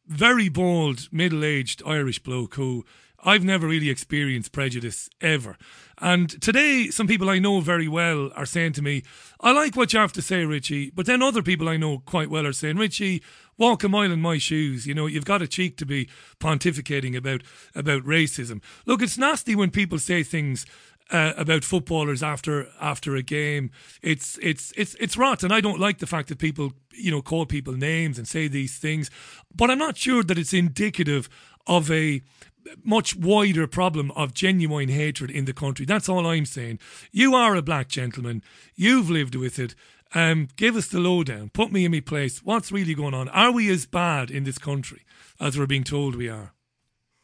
[0.07, 2.85] very bald, middle aged Irish bloke who
[3.25, 5.57] I've never really experienced prejudice ever.
[5.99, 9.03] And today, some people I know very well are saying to me,
[9.41, 10.91] I like what you have to say, Richie.
[10.91, 13.23] But then other people I know quite well are saying, Richie,
[13.57, 14.87] walk a mile in my shoes.
[14.87, 16.09] You know, you've got a cheek to be
[16.39, 17.43] pontificating about,
[17.75, 18.63] about racism.
[18.87, 20.67] Look, it's nasty when people say things
[21.11, 23.71] uh, about footballers after after a game.
[24.03, 27.23] It's it's it's it's rot, and I don't like the fact that people you know
[27.23, 29.11] call people names and say these things.
[29.55, 31.29] But I'm not sure that it's indicative
[31.67, 32.23] of a
[32.83, 35.87] much wider problem of genuine hatred in the country.
[35.87, 36.79] That's all I'm saying.
[37.13, 38.43] You are a black gentleman.
[38.75, 39.75] You've lived with it.
[40.15, 41.51] Um, give us the lowdown.
[41.51, 42.41] Put me in my place.
[42.45, 43.29] What's really going on?
[43.31, 45.03] Are we as bad in this country
[45.41, 46.53] as we're being told we are?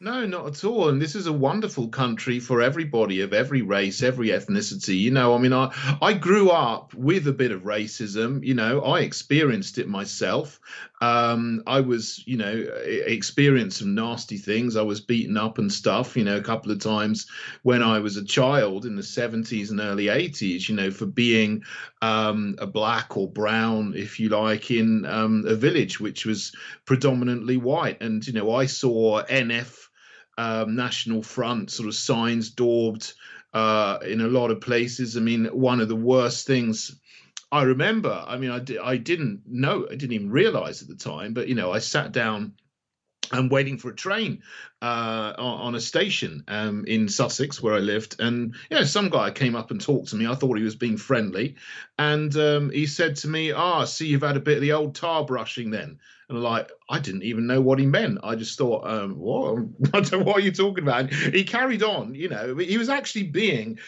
[0.03, 0.89] No, not at all.
[0.89, 4.99] And this is a wonderful country for everybody of every race, every ethnicity.
[4.99, 8.43] You know, I mean, I, I grew up with a bit of racism.
[8.43, 10.59] You know, I experienced it myself.
[11.03, 14.77] Um, I was, you know, experienced some nasty things.
[14.77, 17.27] I was beaten up and stuff, you know, a couple of times
[17.63, 21.63] when I was a child in the 70s and early 80s, you know, for being
[22.03, 26.53] um, a black or brown, if you like, in um, a village which was
[26.85, 28.03] predominantly white.
[28.03, 29.89] And, you know, I saw NF
[30.37, 33.15] um, National Front sort of signs daubed
[33.53, 35.17] uh, in a lot of places.
[35.17, 37.00] I mean, one of the worst things
[37.53, 40.95] I remember, I mean, I, di- I didn't know, I didn't even realize at the
[40.95, 42.55] time, but, you know, I sat down
[43.33, 44.43] and waiting for a train
[44.83, 48.17] uh, on a station um, in Sussex where I lived.
[48.19, 50.27] And yeah, some guy came up and talked to me.
[50.27, 51.57] I thought he was being friendly.
[51.99, 54.73] And um, he said to me, Ah, oh, see, you've had a bit of the
[54.73, 55.99] old tar brushing then.
[56.29, 58.19] And like, I didn't even know what he meant.
[58.23, 59.59] I just thought, um, what?
[60.13, 61.01] Know what are you talking about.
[61.01, 63.79] And he carried on, you know, he was actually being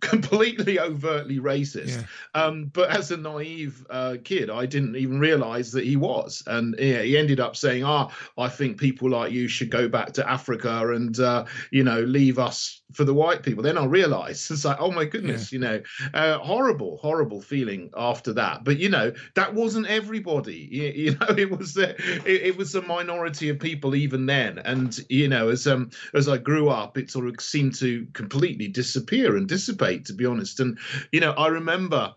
[0.00, 1.96] completely overtly racist.
[2.34, 2.42] Yeah.
[2.42, 6.42] Um, but as a naive uh, kid, I didn't even realize that he was.
[6.46, 9.88] And yeah, he ended up saying, "Ah, oh, I think people like you should go
[9.88, 13.84] back to Africa and uh, you know leave us for the white people." Then I
[13.84, 15.56] realized it's like, oh my goodness, yeah.
[15.56, 15.82] you know,
[16.14, 18.64] uh, horrible, horrible feeling after that.
[18.64, 20.68] But you know, that wasn't everybody.
[20.70, 21.90] You, you know, it was the,
[22.26, 24.58] it, it, was a minority of people even then.
[24.58, 28.68] And you know, as um as I grew up, it sort of seemed to completely
[28.68, 30.60] disappear and dissipate debate, to be honest.
[30.60, 30.78] And
[31.12, 32.14] you know, I remember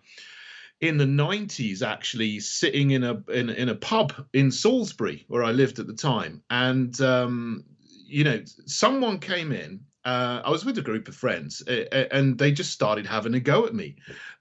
[0.82, 5.52] in the 90s actually sitting in a in, in a pub in Salisbury where I
[5.52, 7.64] lived at the time, and um,
[8.06, 9.82] you know, someone came in.
[10.06, 13.40] Uh, I was with a group of friends, uh, and they just started having a
[13.40, 13.98] go at me.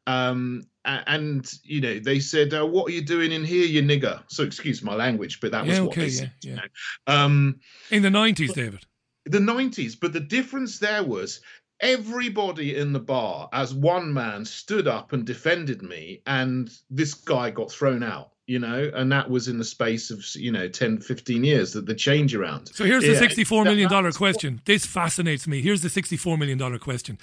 [0.06, 4.22] Um, and you know they said uh, what are you doing in here you nigger
[4.28, 6.56] so excuse my language but that was what okay, they said yeah, yeah.
[6.56, 7.14] You know?
[7.14, 7.60] um,
[7.90, 8.86] in the 90s david
[9.26, 11.42] the 90s but the difference there was
[11.80, 17.50] everybody in the bar as one man stood up and defended me and this guy
[17.50, 18.90] got thrown out you know?
[18.94, 22.34] And that was in the space of you know 10 15 years that the change
[22.34, 22.74] around.
[22.74, 24.54] So here's the yeah, 64 million dollar question.
[24.54, 25.62] what, this fascinates me.
[25.62, 27.18] Here's the 64 million dollar question.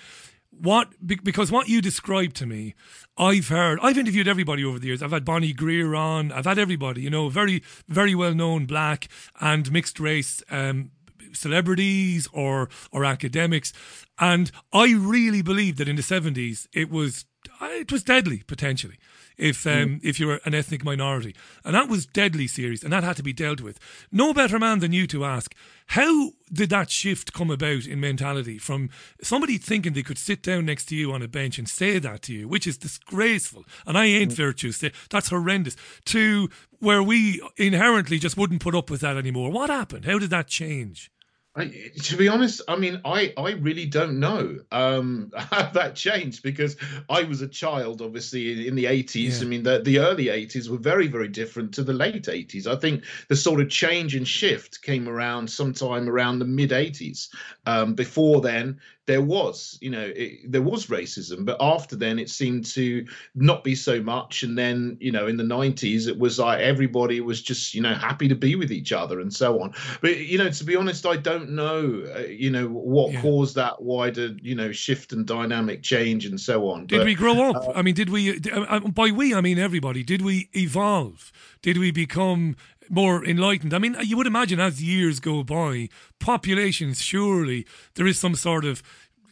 [0.51, 2.75] What because what you described to me
[3.17, 5.03] i've heard i've interviewed everybody over the years.
[5.03, 6.31] I've had bonnie greer on.
[6.31, 9.09] I've had everybody you know very very well known black
[9.41, 10.91] and mixed race um,
[11.35, 13.73] celebrities or or academics.
[14.19, 17.25] And I really believe that in the seventies it was
[17.61, 18.97] it was deadly potentially
[19.37, 19.99] if um, mm.
[20.03, 23.23] if you were an ethnic minority, and that was deadly serious, and that had to
[23.23, 23.79] be dealt with.
[24.11, 25.55] No better man than you to ask
[25.87, 28.89] how did that shift come about in mentality from
[29.21, 32.21] somebody thinking they could sit down next to you on a bench and say that
[32.23, 34.35] to you, which is disgraceful, and I ain't mm.
[34.35, 34.83] virtuous.
[35.09, 35.75] That's horrendous.
[36.05, 39.51] To where we inherently just wouldn't put up with that anymore.
[39.51, 40.05] What happened?
[40.05, 41.11] How did that change?
[41.57, 41.67] I,
[42.03, 46.75] to be honest, I mean, I, I really don't know um, how that changed because
[47.09, 49.39] I was a child, obviously, in, the 80s.
[49.39, 49.45] Yeah.
[49.45, 52.67] I mean, the, the early 80s were very, very different to the late 80s.
[52.67, 57.29] I think the sort of change and shift came around sometime around the mid 80s.
[57.65, 62.29] Um, before then, there was, you know, it, there was racism, but after then it
[62.29, 64.41] seemed to not be so much.
[64.43, 67.93] And then, you know, in the 90s, it was like everybody was just, you know,
[67.93, 69.73] happy to be with each other and so on.
[70.01, 73.21] But, you know, to be honest, I don't know, uh, you know, what yeah.
[73.21, 76.87] caused that wider, you know, shift and dynamic change and so on.
[76.87, 77.55] Did but, we grow up?
[77.57, 81.31] Uh, I mean, did we, uh, uh, by we, I mean everybody, did we evolve?
[81.61, 82.55] Did we become
[82.89, 83.73] more enlightened.
[83.73, 88.65] I mean, you would imagine as years go by, populations surely there is some sort
[88.65, 88.81] of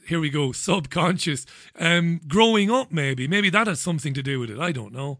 [0.05, 1.45] here we go subconscious
[1.79, 2.91] um, growing up.
[2.91, 4.59] Maybe maybe that has something to do with it.
[4.59, 5.19] I don't know.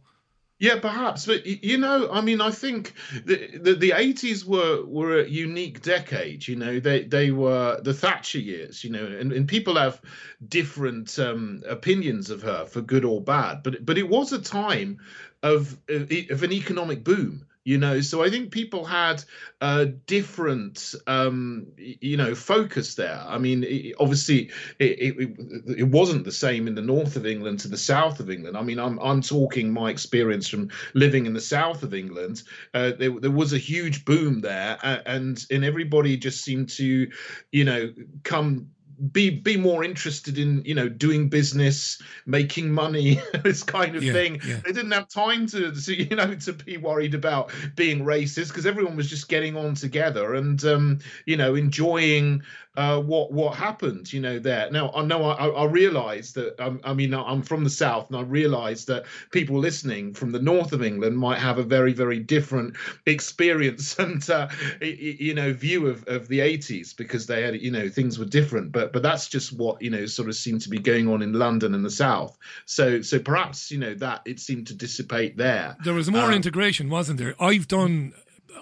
[0.60, 2.94] Yeah, perhaps, but you know, I mean, I think
[3.26, 6.48] the the, the 80s were were a unique decade.
[6.48, 8.84] You know, they they were the Thatcher years.
[8.84, 10.00] You know, and, and people have
[10.48, 13.62] different um, opinions of her for good or bad.
[13.64, 15.00] But but it was a time
[15.42, 19.24] of of an economic boom you know so i think people had
[19.62, 23.24] a different um you know focus there.
[23.26, 27.60] I mean it, obviously it, it, it wasn't the same in the north of england
[27.62, 28.58] to the south of england.
[28.58, 32.44] I mean i'm i'm talking my experience from living in the south of england.
[32.74, 37.10] Uh, there, there was a huge boom there and and everybody just seemed to
[37.52, 38.68] you know come
[39.12, 44.14] be be more interested in you know doing business making money this kind of Yeah,
[44.14, 44.42] thing.
[44.46, 44.60] yeah.
[44.66, 48.66] they didn't have time to, to you know to be worried about being racist because
[48.66, 52.44] everyone was just getting on together and um you know enjoying
[52.76, 54.70] uh what what happened you know there.
[54.72, 58.18] Now i know i i realize that um, i mean i'm from the south and
[58.18, 62.20] i realize that people listening from the north of england might have a very very
[62.20, 62.76] different
[63.06, 64.48] experience and uh,
[64.82, 68.72] you know view of, of the 80s because they had you know things were different.
[68.72, 71.34] But but that's just what you know sort of seemed to be going on in
[71.34, 75.76] london and the south so so perhaps you know that it seemed to dissipate there
[75.84, 77.36] There was more Um, integration, wasn't there?
[77.40, 78.14] I've done,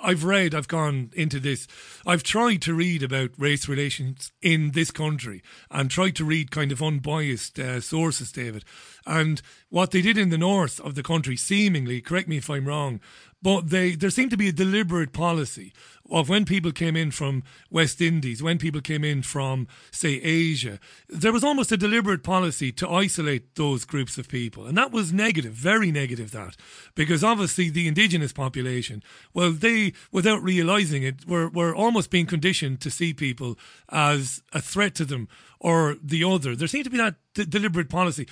[0.03, 1.67] I've read, I've gone into this.
[2.05, 6.71] I've tried to read about race relations in this country and tried to read kind
[6.71, 8.63] of unbiased uh, sources, David.
[9.05, 12.67] And what they did in the north of the country, seemingly, correct me if I'm
[12.67, 12.99] wrong,
[13.41, 15.73] but they there seemed to be a deliberate policy
[16.09, 20.79] of when people came in from West Indies, when people came in from, say, Asia,
[21.07, 24.65] there was almost a deliberate policy to isolate those groups of people.
[24.65, 26.55] And that was negative, very negative, that.
[26.95, 32.81] Because obviously the indigenous population, well, they, without realizing it, were, were almost being conditioned
[32.81, 33.57] to see people
[33.89, 35.27] as a threat to them
[35.61, 36.55] or the other.
[36.55, 38.27] There seemed to be that d- deliberate policy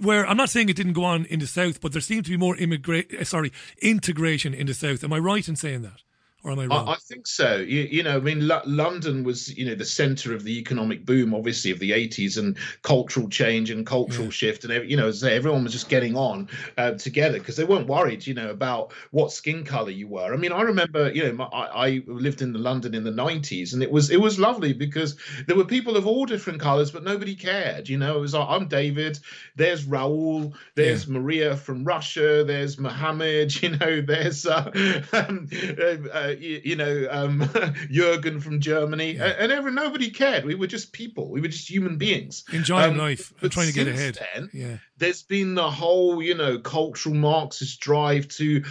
[0.00, 2.30] where I'm not saying it didn't go on in the South, but there seemed to
[2.30, 3.52] be more immigrate, uh, sorry,
[3.82, 5.02] integration in the South.
[5.02, 6.02] Am I right in saying that?
[6.44, 6.88] Or am I wrong?
[6.88, 7.56] I, I think so.
[7.56, 11.04] You, you know, I mean, L- London was, you know, the center of the economic
[11.04, 14.64] boom, obviously, of the 80s and cultural change and cultural shift.
[14.64, 18.24] And, you know, say, everyone was just getting on uh, together because they weren't worried,
[18.24, 20.32] you know, about what skin color you were.
[20.32, 23.10] I mean, I remember, you know, my, I, I lived in the London in the
[23.10, 25.16] 90s and it was it was lovely because
[25.46, 27.88] there were people of all different colors, but nobody cared.
[27.88, 29.18] You know, it was like, I'm David,
[29.56, 34.70] there's Raul, there's Maria from Russia, there's Mohammed, you know, there's, uh,
[35.12, 37.48] um, uh, uh, you, you know, um,
[37.90, 40.44] Jurgen from Germany, a- and every, nobody cared.
[40.44, 41.30] We were just people.
[41.30, 44.18] We were just human beings Enjoying Um, life but trying to get ahead.
[44.34, 44.76] then, yeah.
[44.96, 48.62] there's been the whole, you know, cultural Marxist drive to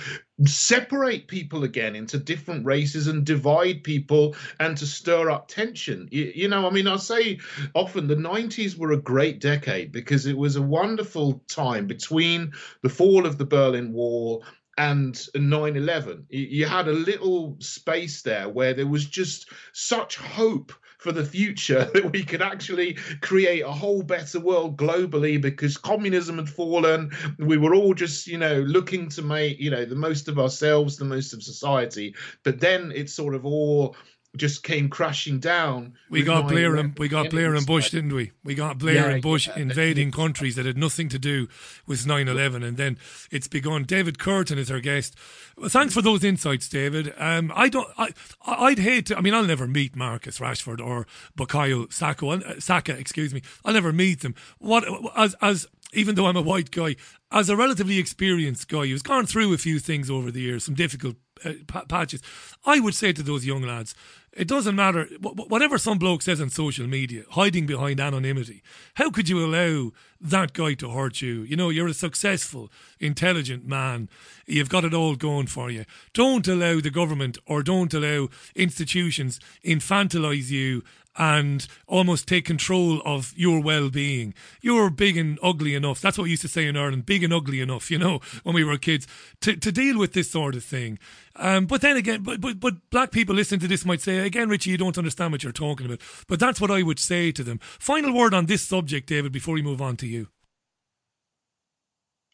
[0.46, 6.08] separate people again into different races and divide people and to stir up tension.
[6.12, 7.40] You, you know, I mean, I say
[7.74, 12.52] often the 90s were a great decade because it was a wonderful time between
[12.84, 14.44] the fall of the Berlin Wall
[14.78, 16.26] and 9 11.
[16.30, 21.86] You had a little space there where there was just such hope for the future
[21.94, 27.12] that we could actually create a whole better world globally because communism had fallen.
[27.40, 30.98] We were all just, you know, looking to make, you know, the most of ourselves,
[30.98, 32.16] the most of society.
[32.44, 33.96] But then it sort of all
[34.36, 35.94] just came crashing down.
[36.10, 38.32] We got Blair and we got Blair and Bush, didn't we?
[38.44, 39.58] We got Blair Yeah, and Bush yeah.
[39.58, 41.48] invading countries that had nothing to do
[41.88, 42.98] with 9/11, and then
[43.32, 43.84] it's begun.
[43.84, 45.16] David Kurten is our guest.
[45.58, 47.14] Well, thanks for those insights, David.
[47.18, 47.88] Um, I don't.
[47.98, 48.10] I,
[48.46, 49.18] I'd hate to.
[49.18, 51.08] I mean, I'll never meet Marcus Rashford or
[51.38, 52.28] Bukayo Saka.
[52.28, 53.42] uh, Saka, excuse me.
[53.66, 54.36] I'll never meet them.
[54.60, 56.96] What as as even though I'm a white guy,
[57.32, 60.76] as a relatively experienced guy who's gone through a few things over the years, some
[60.76, 61.16] difficult
[61.46, 62.22] uh, patches,
[62.66, 63.96] I would say to those young lads,
[64.34, 68.62] it doesn't matter wh- wh- whatever some bloke says on social media, hiding behind anonymity.
[68.96, 71.42] How could you allow that guy to hurt you?
[71.42, 74.10] You know, you're a successful, intelligent man.
[74.46, 75.86] You've got it all going for you.
[76.14, 80.84] Don't allow the government or don't allow institutions infantilize you
[81.18, 84.34] and almost take control of your well-being.
[84.62, 86.02] You're big and ugly enough.
[86.02, 88.56] That's what we used to say in Ireland, big and ugly enough, you know, when
[88.56, 89.08] we were kids,
[89.42, 91.00] to, to deal with this sort of thing.
[91.36, 94.50] Um, but then again, but, but but black people listening to this might say, again,
[94.50, 96.02] Richie, you don't understand what you're talking about.
[96.28, 97.60] But that's what I would say to them.
[97.80, 100.30] Final word on this subject, David, before we move on to you.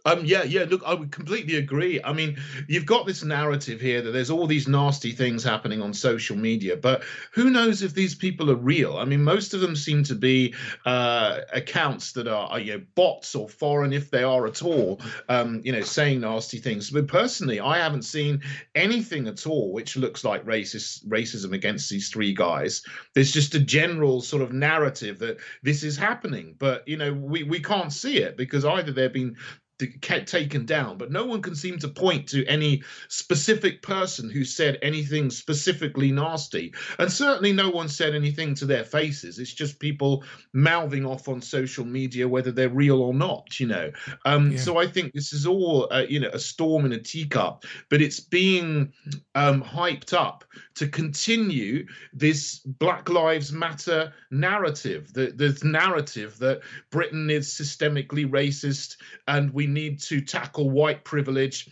[0.05, 0.65] Um, yeah, yeah.
[0.69, 2.01] Look, I would completely agree.
[2.03, 2.37] I mean,
[2.67, 6.75] you've got this narrative here that there's all these nasty things happening on social media,
[6.75, 8.97] but who knows if these people are real?
[8.97, 12.83] I mean, most of them seem to be uh, accounts that are, are, you know,
[12.95, 14.99] bots or foreign, if they are at all.
[15.29, 16.89] Um, you know, saying nasty things.
[16.89, 18.41] But personally, I haven't seen
[18.75, 22.83] anything at all which looks like racist racism against these three guys.
[23.13, 27.43] There's just a general sort of narrative that this is happening, but you know, we
[27.43, 29.37] we can't see it because either they've been
[29.77, 34.77] taken down, but no one can seem to point to any specific person who said
[34.81, 36.73] anything specifically nasty.
[36.99, 39.39] And certainly no one said anything to their faces.
[39.39, 43.91] It's just people mouthing off on social media, whether they're real or not, you know.
[44.25, 44.57] Um, Yeah.
[44.59, 48.01] So I think this is all, uh, you know, a storm in a teacup, but
[48.01, 48.93] it's being
[49.35, 50.43] um, hyped up
[50.75, 56.61] to continue this Black Lives Matter narrative, the, this narrative that
[56.91, 58.97] Britain is systemically racist
[59.27, 61.69] and we need to tackle white privilege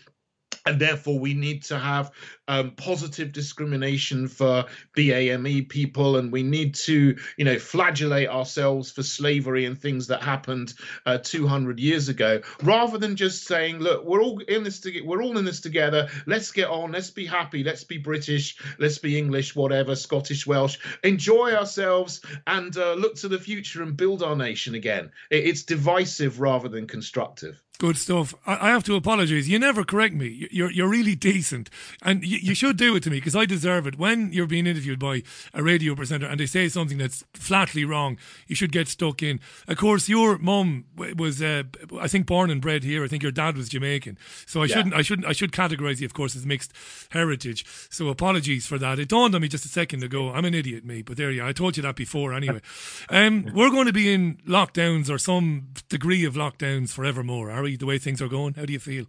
[0.65, 2.11] and therefore we need to have
[2.47, 4.65] um, positive discrimination for
[4.95, 10.21] BAME people, and we need to, you know, flagellate ourselves for slavery and things that
[10.21, 10.73] happened
[11.05, 15.23] uh, 200 years ago, rather than just saying, look, we're all in this together, we're
[15.23, 16.09] all in this together.
[16.27, 16.91] Let's get on.
[16.91, 17.63] Let's be happy.
[17.63, 18.57] Let's be British.
[18.77, 20.77] Let's be English, whatever, Scottish, Welsh.
[21.03, 25.11] Enjoy ourselves and uh, look to the future and build our nation again.
[25.29, 27.61] It's divisive rather than constructive.
[27.81, 28.35] Good stuff.
[28.45, 29.47] I, have to apologise.
[29.47, 30.47] You never correct me.
[30.51, 31.67] You're you're really decent,
[32.03, 33.97] and you, you should do it to me because I deserve it.
[33.97, 38.19] When you're being interviewed by a radio presenter and they say something that's flatly wrong,
[38.45, 39.39] you should get stuck in.
[39.67, 41.63] Of course, your mum was, uh,
[41.99, 43.03] I think, born and bred here.
[43.03, 44.75] I think your dad was Jamaican, so I yeah.
[44.75, 46.73] shouldn't, I shouldn't, I should categorise you, of course, as mixed
[47.09, 47.65] heritage.
[47.89, 48.99] So apologies for that.
[48.99, 50.29] It dawned on me just a second ago.
[50.29, 51.47] I'm an idiot, me, but there you are.
[51.47, 52.61] I told you that before anyway.
[53.09, 57.70] Um, we're going to be in lockdowns or some degree of lockdowns forevermore, are we?
[57.77, 58.53] The way things are going?
[58.55, 59.05] How do you feel?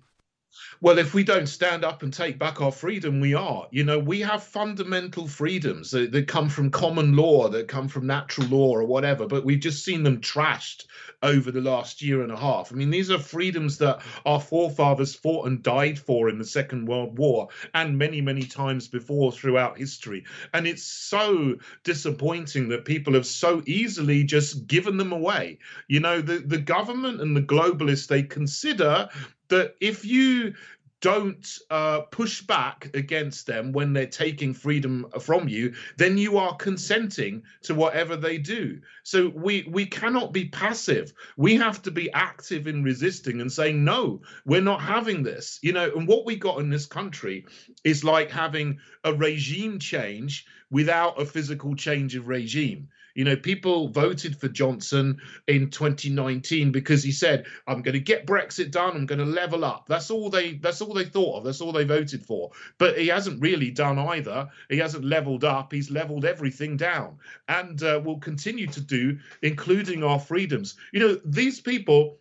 [0.80, 3.68] Well, if we don't stand up and take back our freedom, we are.
[3.70, 8.06] You know, we have fundamental freedoms that, that, come from common law, that come from
[8.06, 10.86] natural law or whatever, but we've just seen them trashed
[11.22, 12.72] over the last year and a half.
[12.72, 16.86] I mean, these are freedoms that our forefathers fought and died for in the Second
[16.86, 20.24] World War and many, many times before throughout history.
[20.52, 25.58] And it's so disappointing that people have so easily just given them away.
[25.88, 29.08] You know, the, the government and the globalists, they consider
[29.52, 30.54] that if you
[31.02, 36.56] don't uh, push back against them when they're taking freedom from you, then you are
[36.56, 38.80] consenting to whatever they do.
[39.02, 41.12] So we we cannot be passive.
[41.36, 45.58] We have to be active in resisting and saying no, we're not having this.
[45.60, 47.44] You know, and what we got in this country
[47.84, 52.88] is like having a regime change without a physical change of regime.
[53.14, 58.26] You know, people voted for Johnson in 2019 because he said, "I'm going to get
[58.26, 58.96] Brexit done.
[58.96, 60.54] I'm going to level up." That's all they.
[60.54, 61.44] That's all they thought of.
[61.44, 62.50] That's all they voted for.
[62.78, 64.48] But he hasn't really done either.
[64.68, 65.72] He hasn't leveled up.
[65.72, 70.76] He's leveled everything down, and uh, will continue to do, including our freedoms.
[70.92, 72.18] You know, these people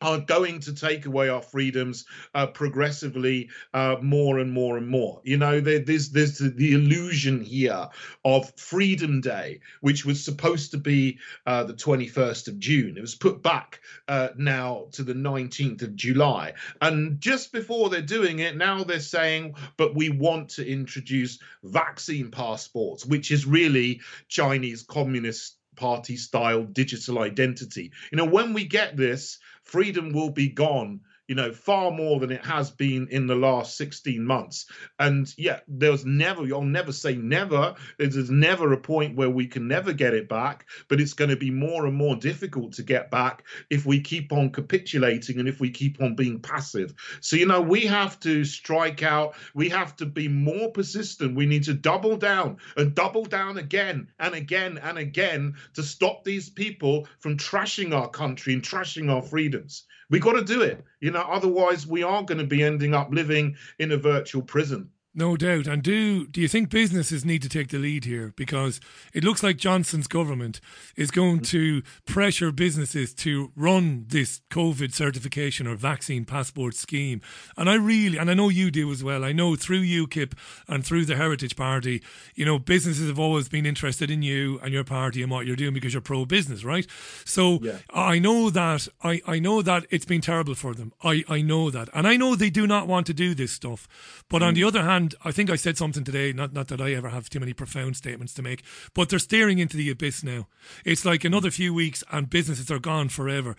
[0.00, 5.20] are going to take away our freedoms uh, progressively uh, more and more and more.
[5.24, 7.88] You know, there, there's there's the illusion here
[8.24, 12.96] of Freedom Day, which was supposed to be uh, the 21st of June.
[12.96, 18.00] It was put back uh, now to the 19th of July, and just before they're
[18.02, 24.00] doing it, now they're saying, but we want to introduce vaccine passports, which is really
[24.28, 27.90] Chinese Communist Party style digital identity.
[28.12, 31.00] You know, when we get this freedom will be gone
[31.30, 34.66] you know, far more than it has been in the last 16 months.
[34.98, 37.76] And yeah, there's never, you'll never say never.
[37.98, 41.36] There's never a point where we can never get it back, but it's going to
[41.36, 45.60] be more and more difficult to get back if we keep on capitulating and if
[45.60, 46.94] we keep on being passive.
[47.20, 49.36] So, you know, we have to strike out.
[49.54, 51.36] We have to be more persistent.
[51.36, 56.24] We need to double down and double down again and again and again to stop
[56.24, 59.84] these people from trashing our country and trashing our freedoms.
[60.10, 60.84] We got to do it.
[61.00, 64.90] You know, otherwise we are going to be ending up living in a virtual prison.
[65.12, 65.66] No doubt.
[65.66, 68.32] And do do you think businesses need to take the lead here?
[68.36, 68.80] Because
[69.12, 70.60] it looks like Johnson's government
[70.96, 77.20] is going to pressure businesses to run this COVID certification or vaccine passport scheme.
[77.56, 79.24] And I really, and I know you do as well.
[79.24, 80.34] I know through UKIP
[80.68, 82.04] and through the Heritage Party,
[82.36, 85.56] you know, businesses have always been interested in you and your party and what you're
[85.56, 86.86] doing because you're pro business, right?
[87.24, 87.78] So yeah.
[87.92, 90.92] I know that I, I know that it's been terrible for them.
[91.02, 91.88] I, I know that.
[91.92, 93.88] And I know they do not want to do this stuff.
[94.28, 94.46] But mm.
[94.46, 96.92] on the other hand, and I think I said something today, not, not that I
[96.92, 100.46] ever have too many profound statements to make, but they're staring into the abyss now.
[100.84, 103.56] It's like another few weeks and businesses are gone forever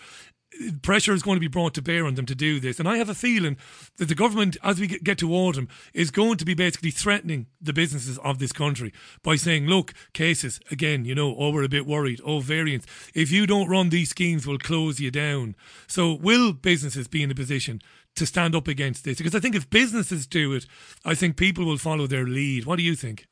[0.81, 2.79] pressure is going to be brought to bear on them to do this.
[2.79, 3.57] And I have a feeling
[3.97, 7.73] that the government, as we get to autumn, is going to be basically threatening the
[7.73, 11.85] businesses of this country by saying, look, cases, again, you know, oh, we're a bit
[11.85, 12.85] worried, oh, variants.
[13.13, 15.55] If you don't run these schemes, we'll close you down.
[15.87, 17.81] So will businesses be in a position
[18.15, 19.17] to stand up against this?
[19.17, 20.65] Because I think if businesses do it,
[21.05, 22.65] I think people will follow their lead.
[22.65, 23.27] What do you think?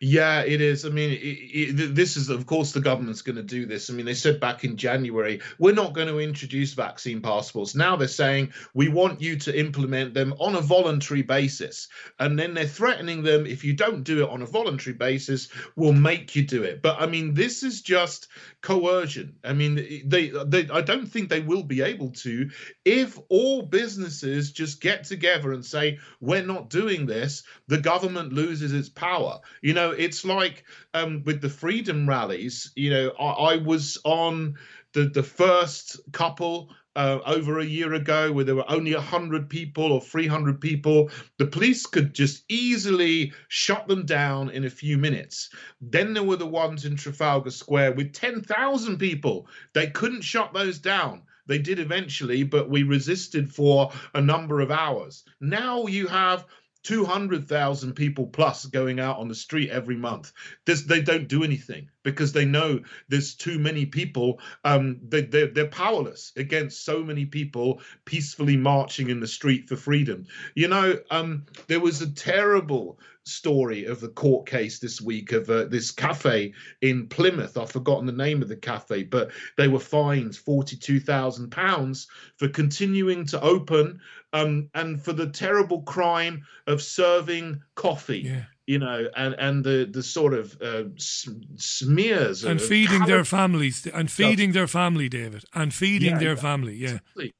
[0.00, 0.84] Yeah, it is.
[0.84, 3.90] I mean, it, it, this is, of course, the government's going to do this.
[3.90, 7.74] I mean, they said back in January, we're not going to introduce vaccine passports.
[7.74, 11.88] Now they're saying we want you to implement them on a voluntary basis.
[12.18, 15.92] And then they're threatening them if you don't do it on a voluntary basis, we'll
[15.92, 16.82] make you do it.
[16.82, 18.28] But I mean, this is just
[18.60, 19.36] coercion.
[19.44, 19.74] I mean,
[20.06, 22.50] they, they I don't think they will be able to
[22.84, 28.72] if all businesses just get together and say, we're not doing this, the government loses
[28.72, 29.40] its power.
[29.62, 32.72] You know, it's like um, with the freedom rallies.
[32.74, 34.56] You know, I, I was on
[34.92, 39.92] the the first couple uh, over a year ago where there were only 100 people
[39.92, 41.10] or 300 people.
[41.38, 45.50] The police could just easily shut them down in a few minutes.
[45.80, 49.48] Then there were the ones in Trafalgar Square with 10,000 people.
[49.72, 51.22] They couldn't shut those down.
[51.46, 55.24] They did eventually, but we resisted for a number of hours.
[55.40, 56.46] Now you have
[56.84, 60.32] 200,000 people plus going out on the street every month.
[60.64, 64.38] This, they don't do anything because they know there's too many people.
[64.64, 69.76] Um, they, they're, they're powerless against so many people peacefully marching in the street for
[69.76, 70.26] freedom.
[70.54, 75.48] You know, um, there was a terrible story of the court case this week of
[75.48, 76.52] uh, this cafe
[76.82, 77.56] in Plymouth.
[77.56, 82.48] I've forgotten the name of the cafe, but they were fined forty-two thousand pounds for
[82.48, 84.00] continuing to open
[84.34, 88.20] um, and for the terrible crime of serving coffee.
[88.20, 93.86] Yeah you know, and and the the sort of uh, smears and feeding their families
[93.86, 96.40] and feeding their family, David, and feeding Yeah, their yeah.
[96.40, 96.74] family.
[96.74, 97.34] Yeah, Exactly.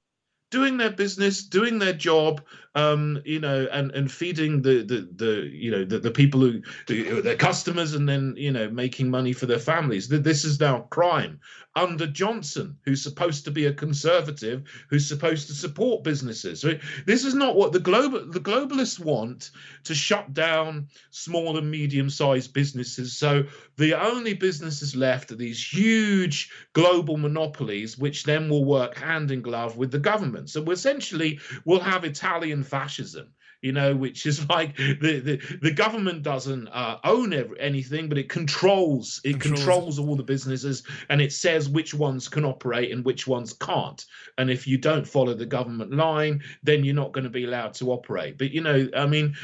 [0.51, 2.43] doing their business, doing their job,
[2.75, 6.61] um, you know, and and feeding the the the you know the, the people who
[6.87, 10.09] the, their customers, and then you know making money for their families.
[10.09, 11.41] This is now crime
[11.77, 16.61] under Johnson, who's supposed to be a conservative, who's supposed to support businesses.
[16.61, 16.75] So
[17.07, 19.51] this is not what the global the globalists want
[19.85, 23.17] to shut down small and medium sized businesses.
[23.17, 23.45] So
[23.77, 29.43] the only businesses left are these huge global monopolies, which then will work hand in
[29.43, 30.51] glove with the government.
[30.51, 33.33] So essentially, we'll have Italian fascism.
[33.65, 38.19] You know, which is like the the, the government doesn't uh, own every, anything, but
[38.19, 39.59] it controls it Controls.
[39.59, 44.05] controls all the businesses, and it says which ones can operate and which ones can't.
[44.37, 47.73] And if you don't follow the government line, then you're not going to be allowed
[47.75, 48.37] to operate.
[48.37, 49.35] But you know, I mean,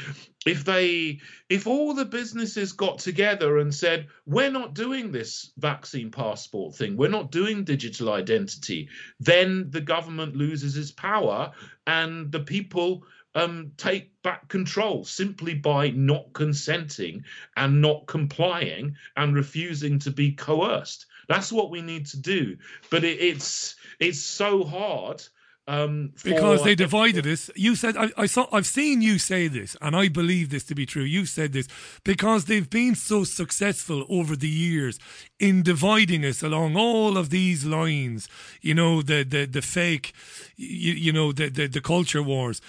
[0.45, 1.19] if they
[1.49, 6.97] if all the businesses got together and said we're not doing this vaccine passport thing
[6.97, 11.51] we're not doing digital identity then the government loses its power
[11.85, 13.03] and the people
[13.35, 17.23] um, take back control simply by not consenting
[17.55, 22.57] and not complying and refusing to be coerced that's what we need to do
[22.89, 25.23] but it, it's it's so hard
[25.67, 27.51] um, because they divided us.
[27.55, 28.47] You said I, I saw.
[28.51, 31.03] I've seen you say this, and I believe this to be true.
[31.03, 31.67] You said this
[32.03, 34.97] because they've been so successful over the years
[35.39, 38.27] in dividing us along all of these lines.
[38.61, 40.13] You know the the the fake,
[40.57, 42.59] you, you know the, the the culture wars.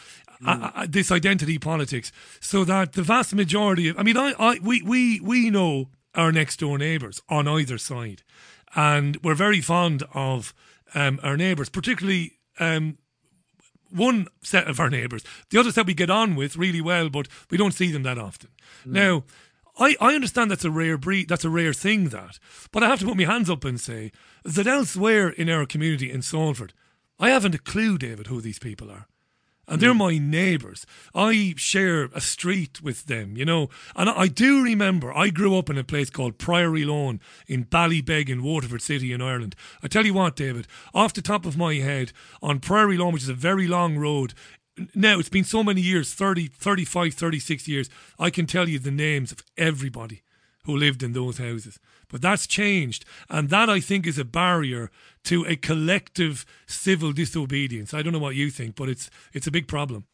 [0.45, 4.59] Uh, uh, this identity politics, so that the vast majority of, I mean, I, I,
[4.61, 8.23] we, we, we know our next door neighbours on either side,
[8.75, 10.53] and we're very fond of
[10.95, 12.99] um, our neighbours, particularly um,
[13.91, 15.23] one set of our neighbours.
[15.51, 18.19] The other set we get on with really well, but we don't see them that
[18.19, 18.51] often.
[18.85, 19.25] Now,
[19.79, 22.39] I, I understand that's a rare breed, that's a rare thing that,
[22.73, 24.13] but I have to put my hands up and say
[24.45, 26.73] that elsewhere in our community in Salford,
[27.19, 29.07] I haven't a clue, David, who these people are.
[29.73, 29.99] And they're hmm.
[29.99, 30.87] my neighbours.
[31.15, 33.71] I share a street with them, you know.
[33.97, 37.19] And I I do remember I grew up in a place called Priory Lawn
[37.49, 39.57] in Ballybeg in Waterford City in Ireland.
[39.83, 43.25] I tell you what, David, off the top of my head, on Priory Lawn, which
[43.25, 44.35] is a very long road,
[44.95, 48.93] now it's been so many years 30, 35, 36 years, I can tell you the
[48.93, 50.23] names of everybody
[50.65, 51.79] who lived in those houses.
[52.09, 53.05] But that's changed.
[53.29, 54.91] And that, I think, is a barrier
[55.25, 57.95] to a collective civil disobedience.
[57.95, 60.07] I don't know what you think, but it's it's a big problem.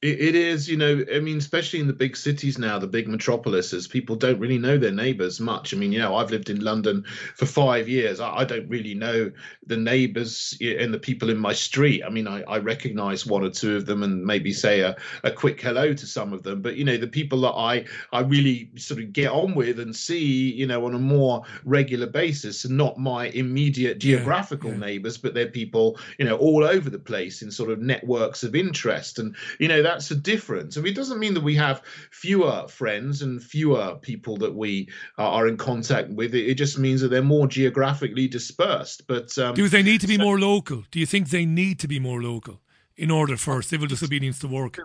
[0.00, 3.08] It, it is, you know, I mean, especially in the big cities now, the big
[3.08, 5.74] metropolises, people don't really know their neighbours much.
[5.74, 8.20] I mean, you know, I've lived in London for five years.
[8.20, 9.32] I, I don't really know
[9.66, 12.04] the neighbours and the people in my street.
[12.04, 15.32] I mean, I, I recognise one or two of them and maybe say a, a
[15.32, 16.62] quick hello to some of them.
[16.62, 19.96] But, you know, the people that I, I really sort of get on with and
[19.96, 25.34] see, you know, on a more regular basis are not my immediate geographical neighbours, but
[25.34, 29.18] they're people, you know, all over the place in sort of networks of interest.
[29.18, 30.76] And, you know, that's a difference.
[30.76, 34.88] I mean, it doesn't mean that we have fewer friends and fewer people that we
[35.18, 36.34] uh, are in contact with.
[36.34, 39.06] It, it just means that they're more geographically dispersed.
[39.06, 40.84] But um, Do they need to be more local?
[40.90, 42.60] Do you think they need to be more local
[42.96, 44.78] in order for civil disobedience to work?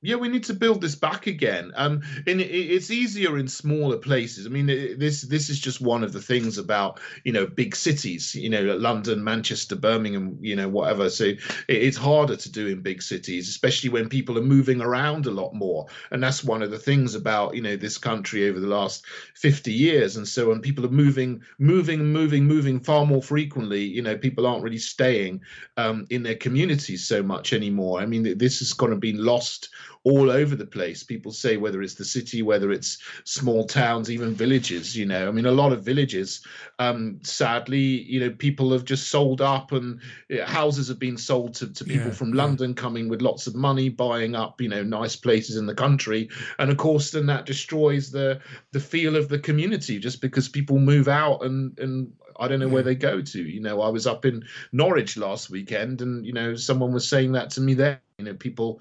[0.00, 1.72] Yeah, we need to build this back again.
[1.74, 4.46] Um, and it, it's easier in smaller places.
[4.46, 8.32] I mean, this this is just one of the things about you know big cities.
[8.34, 10.38] You know, London, Manchester, Birmingham.
[10.40, 11.10] You know, whatever.
[11.10, 15.26] So it, it's harder to do in big cities, especially when people are moving around
[15.26, 15.86] a lot more.
[16.12, 19.72] And that's one of the things about you know this country over the last fifty
[19.72, 20.16] years.
[20.16, 24.46] And so when people are moving, moving, moving, moving far more frequently, you know, people
[24.46, 25.40] aren't really staying
[25.76, 28.00] um, in their communities so much anymore.
[28.00, 29.70] I mean, this has kind of been lost
[30.04, 31.02] all over the place.
[31.02, 34.96] People say whether it's the city, whether it's small towns, even villages.
[34.96, 36.44] You know, I mean, a lot of villages,
[36.78, 41.16] um, sadly, you know, people have just sold up, and you know, houses have been
[41.16, 44.68] sold to, to people Yeah, from London coming with lots of money, buying up, you
[44.68, 46.28] know, nice places in the country,
[46.58, 48.40] and of course, then that destroys the
[48.72, 52.68] the feel of the community just because people move out and and I don't know
[52.68, 53.42] where they go to.
[53.42, 57.32] You know, I was up in Norwich last weekend, and you know, someone was saying
[57.32, 58.00] that to me there.
[58.18, 58.80] You know, people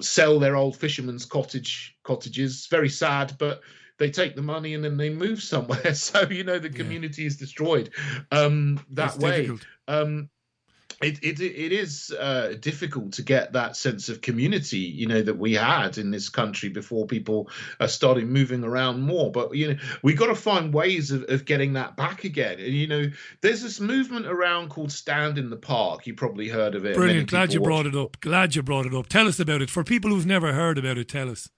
[0.00, 2.66] sell their old fisherman's cottage cottages.
[2.66, 3.60] Very sad, but
[3.98, 5.78] they take the money and then they move somewhere.
[5.94, 7.90] So you know, the community is destroyed
[8.30, 9.50] um, that It's way.
[9.88, 10.30] Um,
[11.00, 15.38] it, it it is uh, difficult to get that sense of community, you know, that
[15.38, 19.30] we had in this country before people uh, started moving around more.
[19.30, 22.58] But you know, we got to find ways of, of getting that back again.
[22.58, 23.10] And you know,
[23.42, 26.06] there's this movement around called Stand in the Park.
[26.06, 26.96] You probably heard of it.
[26.96, 27.30] Brilliant.
[27.30, 28.20] Glad you watch brought it up.
[28.20, 29.06] Glad you brought it up.
[29.06, 29.70] Tell us about it.
[29.70, 31.48] For people who've never heard about it, tell us.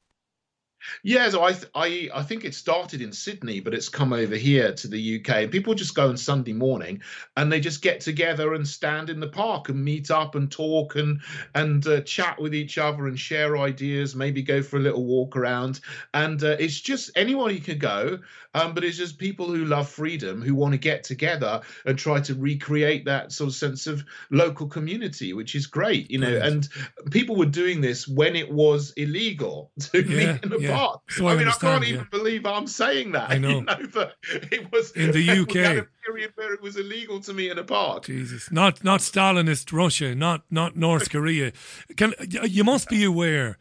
[1.02, 4.36] Yeah, so I, th- I I think it started in Sydney, but it's come over
[4.36, 7.02] here to the UK, and people just go on Sunday morning,
[7.36, 10.96] and they just get together and stand in the park and meet up and talk
[10.96, 11.20] and
[11.54, 15.36] and uh, chat with each other and share ideas, maybe go for a little walk
[15.36, 15.80] around,
[16.14, 18.18] and uh, it's just anybody can go,
[18.54, 22.20] um, but it's just people who love freedom who want to get together and try
[22.20, 26.38] to recreate that sort of sense of local community, which is great, you know.
[26.42, 26.68] And
[27.10, 30.69] people were doing this when it was illegal to Yeah, meet in a yeah.
[30.74, 32.06] I I mean, I understand, can't even yeah.
[32.10, 33.30] believe I'm saying that.
[33.30, 33.50] I know.
[33.60, 34.14] You know, but
[34.50, 35.56] it was In the we had UK.
[35.56, 38.04] a period where it was illegal to meet in a park.
[38.04, 41.52] Jesus, not not Stalinist Russia, not not North Korea.
[41.96, 42.14] Can
[42.44, 43.58] you must be aware?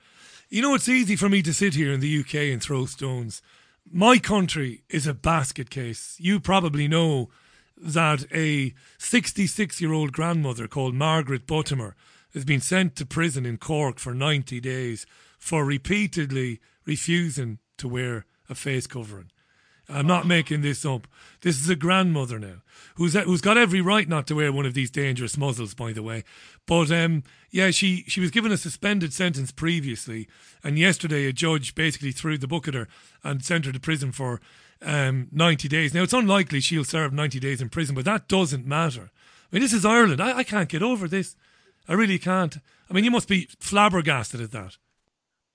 [0.50, 3.42] You know, it's easy for me to sit here in the UK and throw stones.
[3.92, 6.16] My country is a basket case.
[6.20, 7.30] You probably know
[7.78, 11.94] that a 66 year old grandmother called Margaret Buttimer
[12.34, 15.06] has been sent to prison in Cork for 90 days
[15.38, 19.32] for repeatedly refusing to wear a face covering.
[19.92, 21.08] I'm not making this up.
[21.42, 22.62] This is a grandmother now
[22.96, 26.04] who's who's got every right not to wear one of these dangerous muzzles, by the
[26.04, 26.24] way.
[26.68, 30.28] But um, yeah, she she was given a suspended sentence previously,
[30.64, 32.88] and yesterday a judge basically threw the book at her
[33.24, 34.40] and sent her to prison for
[34.82, 35.94] um, 90 days.
[35.94, 39.10] Now it's unlikely she'll serve 90 days in prison, but that doesn't matter.
[39.52, 40.22] I mean, this is Ireland.
[40.22, 41.36] I, I can't get over this.
[41.88, 42.58] I really can't.
[42.90, 44.78] I mean, you must be flabbergasted at that.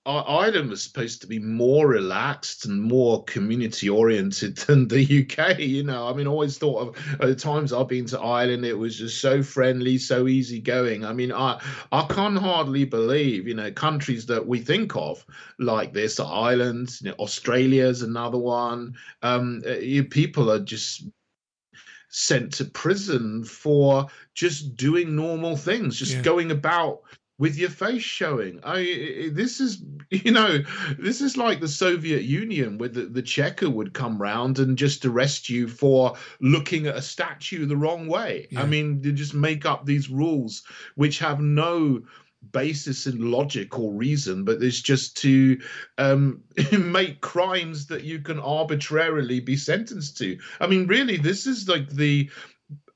[0.05, 5.57] Ireland was supposed to be more relaxed and more community oriented than the UK.
[5.59, 8.65] You know, I mean, I always thought of at the times I've been to Ireland,
[8.65, 11.03] it was just so friendly, so easygoing.
[11.05, 11.59] I mean, I
[11.91, 15.25] I can't hardly believe, you know, countries that we think of
[15.57, 18.95] like this, Ireland, you know, Australia's another one.
[19.23, 21.03] Um, uh, you, people are just
[22.09, 26.21] sent to prison for just doing normal things, just Yeah.
[26.21, 27.01] going about
[27.37, 28.59] with your face showing.
[28.63, 30.59] I this is you know
[30.97, 35.05] this is like the Soviet Union where the, the Cheka would come round and just
[35.05, 38.47] arrest you for looking at a statue the wrong way.
[38.55, 40.63] I mean they just make up these rules
[40.95, 42.03] which have no
[42.51, 45.59] basis in logic or reason but it's just to
[45.97, 51.67] um make crimes that you can arbitrarily be sentenced to i mean really this is
[51.67, 52.29] like the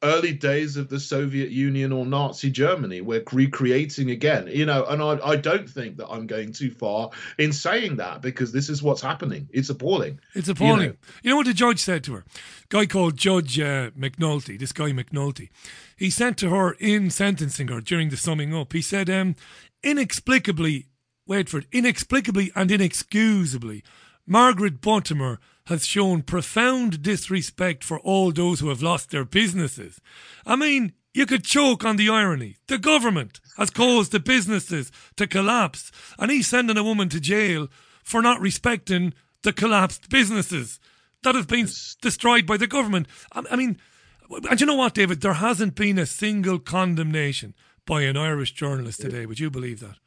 [0.02, 3.02] early days of the Soviet Union or Nazi Germany.
[3.02, 7.10] We're recreating again, you know, and I, I don't think that I'm going too far
[7.38, 9.50] in saying that because this is what's happening.
[9.52, 10.20] It's appalling.
[10.36, 10.90] It's You appalling.
[10.90, 10.96] know.
[11.24, 12.24] You know, what the judge said to her?
[12.70, 15.50] guy called Judge uh, McNulty, this guy McNulty,
[15.98, 19.36] he said to her in sentencing her during the summing up, he said, um,
[19.84, 20.86] inexplicably,
[21.28, 23.84] wait for it, inexplicably and inexcusably,
[24.28, 25.40] Margaret Buttimer
[25.70, 30.02] has shown profound disrespect for all those who have lost their businesses.
[30.46, 32.58] I mean, you could choke on the irony.
[32.68, 37.68] The government has caused the businesses to collapse, and he's sending a woman to jail
[38.04, 39.14] for not respecting
[39.44, 40.80] the collapsed businesses
[41.22, 41.68] that have been
[42.02, 43.08] destroyed by the government.
[43.32, 43.78] I, I mean,
[44.50, 45.22] and you know what, David?
[45.22, 47.54] There hasn't been a single condemnation
[47.86, 49.28] by an Irish journalist today.
[49.28, 49.98] Would you believe that?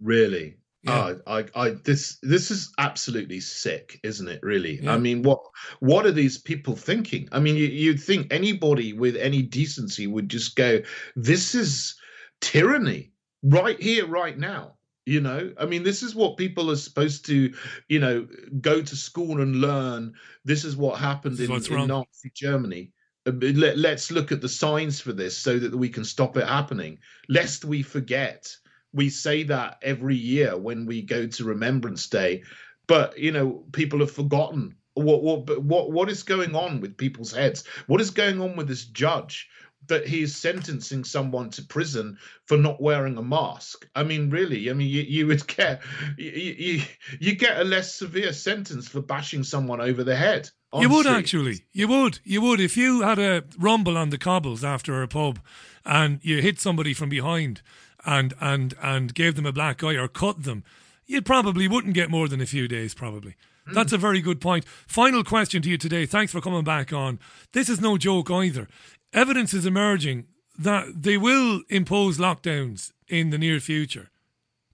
[0.00, 0.56] Really?
[0.82, 1.14] Yeah.
[1.26, 4.40] Oh, I, I, this, this is absolutely sick, isn't it?
[4.42, 4.80] Really?
[4.80, 4.94] Yeah.
[4.94, 5.40] I mean, what,
[5.80, 7.28] what are these people thinking?
[7.32, 10.80] I mean, you, you'd think anybody with any decency would just go,
[11.16, 11.96] "This is
[12.40, 13.12] tyranny,
[13.42, 17.52] right here, right now." You know, I mean, this is what people are supposed to,
[17.88, 18.28] you know,
[18.60, 20.12] go to school and learn.
[20.44, 21.88] This is what happened is in, in.
[21.88, 22.92] Nazi Germany.
[23.26, 26.46] Uh, Let, let's look at the signs for this so that we can stop it
[26.46, 26.98] happening,
[27.28, 28.54] lest we forget
[28.92, 32.42] we say that every year when we go to Remembrance Day,
[32.86, 37.32] but you know people have forgotten what what what what is going on with people's
[37.32, 37.64] heads.
[37.86, 39.48] What is going on with this judge?
[39.86, 43.88] that he is sentencing someone to prison for not wearing a mask.
[43.94, 45.82] I mean, really, I mean, you, you would get
[46.16, 46.82] you, you,
[47.20, 50.50] you get a less severe sentence for bashing someone over the head.
[50.78, 51.60] You would actually.
[51.72, 52.20] You would.
[52.24, 52.60] You would.
[52.60, 55.40] If you had a rumble on the cobbles after a pub
[55.84, 57.62] and you hit somebody from behind
[58.08, 60.64] and and and gave them a black eye or cut them,
[61.06, 63.36] you probably wouldn't get more than a few days, probably.
[63.68, 63.74] Mm.
[63.74, 64.64] That's a very good point.
[64.64, 66.06] Final question to you today.
[66.06, 67.18] Thanks for coming back on.
[67.52, 68.66] This is no joke either.
[69.12, 70.26] Evidence is emerging
[70.58, 74.10] that they will impose lockdowns in the near future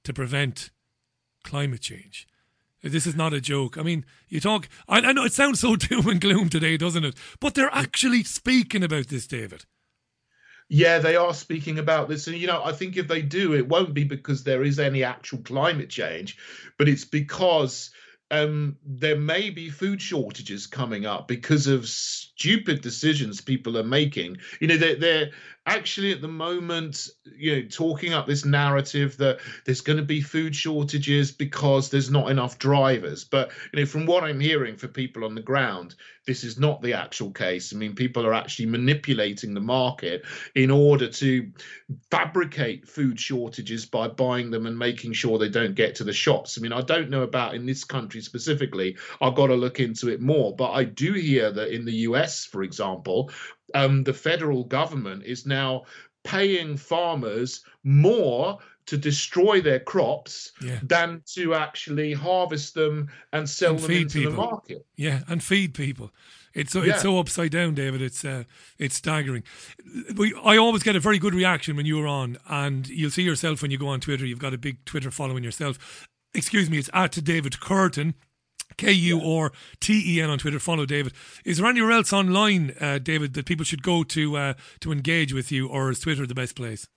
[0.04, 0.70] to prevent
[1.42, 2.26] climate change.
[2.82, 3.78] This is not a joke.
[3.78, 7.04] I mean, you talk, I, I know it sounds so doom and gloom today, doesn't
[7.04, 7.16] it?
[7.40, 9.64] But they're actually speaking about this, David.
[10.68, 12.26] Yeah, they are speaking about this.
[12.26, 15.04] And, you know, I think if they do, it won't be because there is any
[15.04, 16.38] actual climate change,
[16.78, 17.90] but it's because
[18.30, 24.38] um, there may be food shortages coming up because of stupid decisions people are making.
[24.60, 25.30] You know, they're, they're
[25.66, 30.20] actually at the moment, you know, talking up this narrative that there's going to be
[30.20, 33.24] food shortages because there's not enough drivers.
[33.24, 35.94] But you know, from what I'm hearing for people on the ground,
[36.26, 37.72] this is not the actual case.
[37.72, 41.50] I mean, people are actually manipulating the market in order to
[42.10, 46.58] fabricate food shortages by buying them and making sure they don't get to the shops.
[46.58, 48.96] I mean, I don't know about in this country specifically.
[49.20, 52.44] I've got to look into it more, but I do hear that in the US,
[52.44, 53.30] for example,
[53.74, 55.84] um, the federal government is now
[56.22, 60.78] paying farmers more to destroy their crops yeah.
[60.82, 64.32] than to actually harvest them and sell and them into people.
[64.32, 64.86] the market.
[64.96, 66.10] Yeah, and feed people.
[66.54, 66.94] It's so yeah.
[66.94, 68.00] it's so upside down, David.
[68.00, 68.44] It's uh,
[68.78, 69.42] it's staggering.
[70.16, 73.62] We, I always get a very good reaction when you're on, and you'll see yourself
[73.62, 74.24] when you go on Twitter.
[74.24, 76.06] You've got a big Twitter following yourself.
[76.32, 78.14] Excuse me, it's at David Kurten.
[78.76, 80.58] K U R T E N on Twitter.
[80.58, 81.12] Follow David.
[81.44, 85.32] Is there anywhere else online, uh, David, that people should go to uh, to engage
[85.32, 86.88] with you, or is Twitter the best place?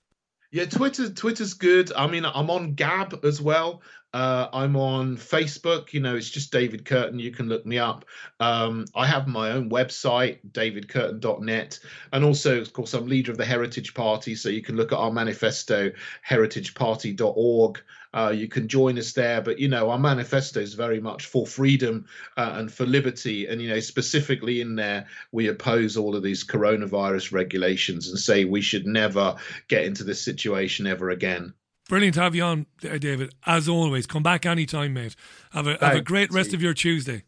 [0.51, 1.09] Yeah, Twitter.
[1.09, 1.91] Twitter's good.
[1.93, 3.82] I mean, I'm on Gab as well.
[4.13, 5.91] Uh, I'm on Facebook.
[5.91, 7.20] You know, it's just David Kurten.
[7.20, 8.05] You can look me up.
[8.39, 11.80] Um, I have my own website, davidkurten.net,
[12.13, 14.36] And also, of course, I'm leader of the Heritage Party.
[14.36, 15.91] So you can look at our manifesto,
[16.28, 17.82] heritageparty.org.
[18.14, 19.41] Uh, you can join us there.
[19.41, 22.05] But, you know, our manifesto is very much for freedom
[22.36, 23.47] uh, and for liberty.
[23.47, 28.45] And, you know, specifically in there, we oppose all of these coronavirus regulations and say
[28.45, 29.36] we should never
[29.68, 31.53] get into this situation ever again.
[31.89, 33.34] Brilliant to have you on, David.
[33.45, 35.16] As always, come back anytime, mate.
[35.51, 37.24] Have a, have a great rest of your Tuesday.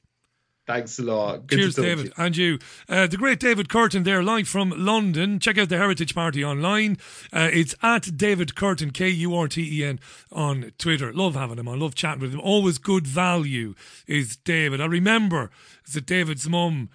[0.70, 1.47] Thanks a lot.
[1.47, 2.05] Good Cheers, David.
[2.05, 2.11] You.
[2.15, 2.59] And you.
[2.88, 5.39] Uh, the great David Kurten there, live from London.
[5.39, 6.99] Check out the Heritage Party online.
[7.34, 9.99] Uh, it's at David Kurten, K U R T E N,
[10.32, 11.11] on Twitter.
[11.11, 11.80] Love having him on.
[11.80, 12.39] Love chatting with him.
[12.39, 13.74] Always good value
[14.05, 14.80] is David.
[14.80, 15.49] I remember
[15.91, 16.91] that David's mum,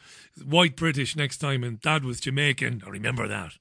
[0.47, 2.85] white British next time, and dad was Jamaican.
[2.87, 3.55] I remember that.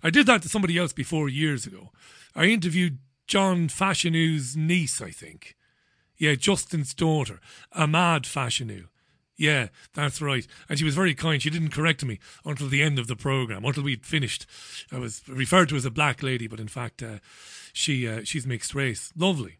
[0.00, 1.90] I did that to somebody else before years ago.
[2.36, 5.56] I interviewed John Fashanu's niece, I think.
[6.16, 7.40] Yeah, Justin's daughter,
[7.72, 8.84] Amal Fashanu.
[9.36, 10.46] Yeah, that's right.
[10.68, 11.42] And she was very kind.
[11.42, 14.46] She didn't correct me until the end of the program, until we'd finished.
[14.90, 17.18] I was referred to as a black lady, but in fact, uh,
[17.72, 19.12] she uh, she's mixed race.
[19.16, 19.58] Lovely.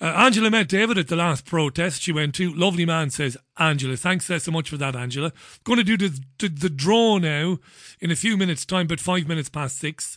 [0.00, 2.52] Uh, Angela met David at the last protest she went to.
[2.52, 3.96] Lovely man, says Angela.
[3.96, 5.32] Thanks uh, so much for that, Angela.
[5.62, 7.58] Going to do the, the, the draw now
[8.00, 10.16] in a few minutes' time, but five minutes past six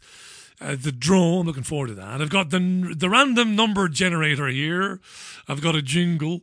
[0.62, 1.40] uh, the draw.
[1.40, 2.22] I'm looking forward to that.
[2.22, 5.00] I've got the the random number generator here.
[5.48, 6.42] I've got a jingle,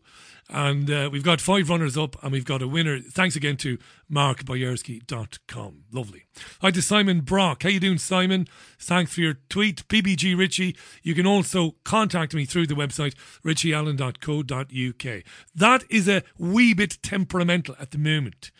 [0.50, 3.00] and uh, we've got five runners up, and we've got a winner.
[3.00, 3.78] Thanks again to
[4.10, 5.84] markboyerski.com.
[5.92, 6.24] Lovely.
[6.60, 7.62] Hi to Simon Brock.
[7.62, 8.46] How you doing, Simon?
[8.78, 10.76] Thanks for your tweet, PBG Richie.
[11.02, 15.22] You can also contact me through the website richieallen.co.uk.
[15.54, 18.50] That is a wee bit temperamental at the moment.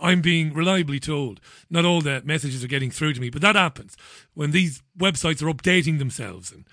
[0.00, 3.56] I'm being reliably told not all the messages are getting through to me, but that
[3.56, 3.96] happens
[4.34, 6.66] when these websites are updating themselves and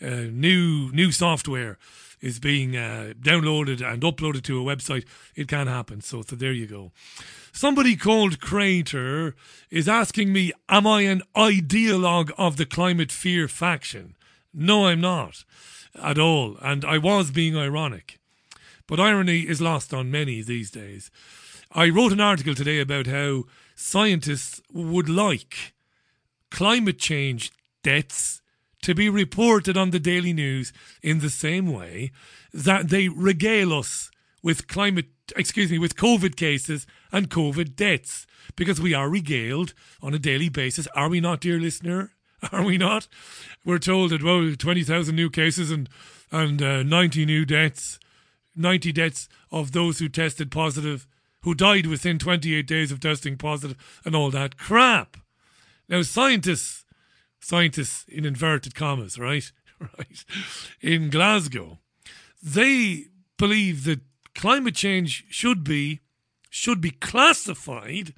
[0.00, 1.76] uh, new new software
[2.20, 5.04] is being uh, downloaded and uploaded to a website.
[5.34, 6.00] It can happen.
[6.00, 6.92] So, so there you go.
[7.52, 9.34] Somebody called Crater
[9.70, 14.16] is asking me, "Am I an ideologue of the climate fear faction?"
[14.52, 15.44] No, I'm not
[16.02, 18.18] at all, and I was being ironic.
[18.86, 21.10] But irony is lost on many these days.
[21.72, 23.44] I wrote an article today about how
[23.74, 25.74] scientists would like
[26.50, 27.52] climate change
[27.82, 28.37] deaths
[28.82, 30.72] to be reported on the daily news
[31.02, 32.12] in the same way
[32.52, 34.10] that they regale us
[34.42, 35.06] with climate
[35.36, 38.26] excuse me with covid cases and covid deaths
[38.56, 39.72] because we are regaled
[40.02, 40.86] on a daily basis.
[40.88, 42.12] Are we not dear listener?
[42.52, 43.08] Are we not?
[43.64, 45.88] We're told that well 20,000 new cases and
[46.30, 47.98] and uh, 90 new deaths
[48.54, 51.06] 90 deaths of those who tested positive
[51.42, 55.16] who died within 28 days of testing positive and all that crap.
[55.88, 56.84] Now, scientists,
[57.40, 59.50] scientists in inverted commas, right?
[59.96, 60.24] Right.
[60.80, 61.78] In Glasgow,
[62.42, 63.04] they
[63.36, 64.00] believe that
[64.34, 66.00] climate change should be
[66.50, 68.12] should be classified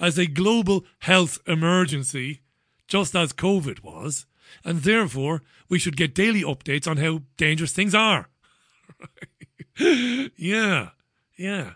[0.00, 2.40] as a global health emergency,
[2.88, 4.26] just as COVID was,
[4.64, 8.28] and therefore we should get daily updates on how dangerous things are.
[10.36, 10.90] yeah,
[11.36, 11.72] yeah.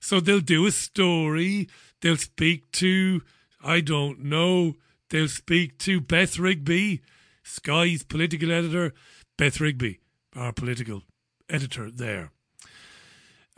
[0.00, 1.68] So they'll do a story,
[2.00, 3.22] they'll speak to,
[3.62, 4.76] I don't know,
[5.10, 7.02] they'll speak to Beth Rigby,
[7.42, 8.94] Sky's political editor,
[9.36, 10.00] Beth Rigby,
[10.34, 11.02] our political
[11.48, 12.30] editor there.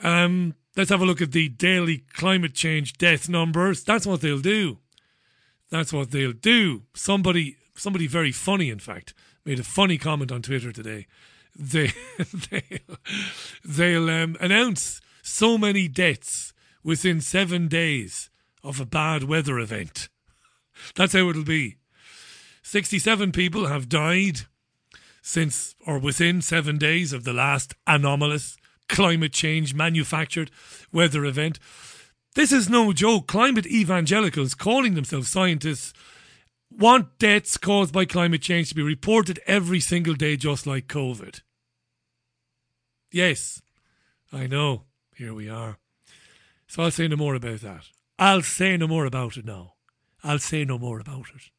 [0.03, 3.85] Um, let's have a look at the daily climate change death numbers.
[3.85, 4.79] That's what they'll do.
[5.71, 6.83] That's what they'll do.
[6.95, 11.07] Somebody, somebody very funny, in fact, made a funny comment on Twitter today.
[11.59, 11.93] They,
[12.51, 12.97] they'll,
[13.65, 18.31] they'll um, announce so many deaths within seven days
[18.65, 20.09] of a bad weather event.
[20.95, 21.77] That's how it'll be.
[22.63, 24.43] 67 people have died
[25.21, 28.57] since or within seven days of the last anomalous
[28.89, 30.51] climate change manufactured
[30.93, 31.59] weather event.
[32.35, 33.27] This is no joke.
[33.27, 35.93] Climate evangelicals, calling themselves scientists,
[36.71, 41.43] want deaths caused by climate change to be reported every single day, just like COVID.
[43.11, 43.61] Yes,
[44.33, 44.85] I know.
[45.15, 45.79] Here we are.
[46.67, 47.85] So I'll say no more about that.
[48.19, 49.72] I'll say no more about it now.
[50.25, 51.51] I'll say no more about it.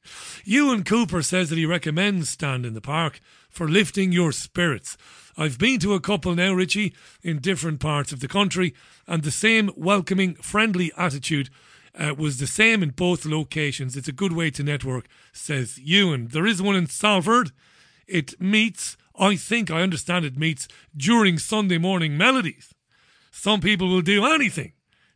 [0.45, 4.97] Ewan Cooper says that he recommends Stand in the Park for lifting your spirits.
[5.35, 8.73] I've been to a couple now, Richie, in different parts of the country,
[9.05, 11.49] and the same welcoming, friendly attitude
[11.95, 13.97] uh, was the same in both locations.
[13.97, 16.27] It's a good way to network, says Ewan.
[16.27, 17.51] There is one in Salford.
[18.07, 22.73] It meets, I think I understand it meets during Sunday morning melodies.
[23.31, 24.73] Some people will do anything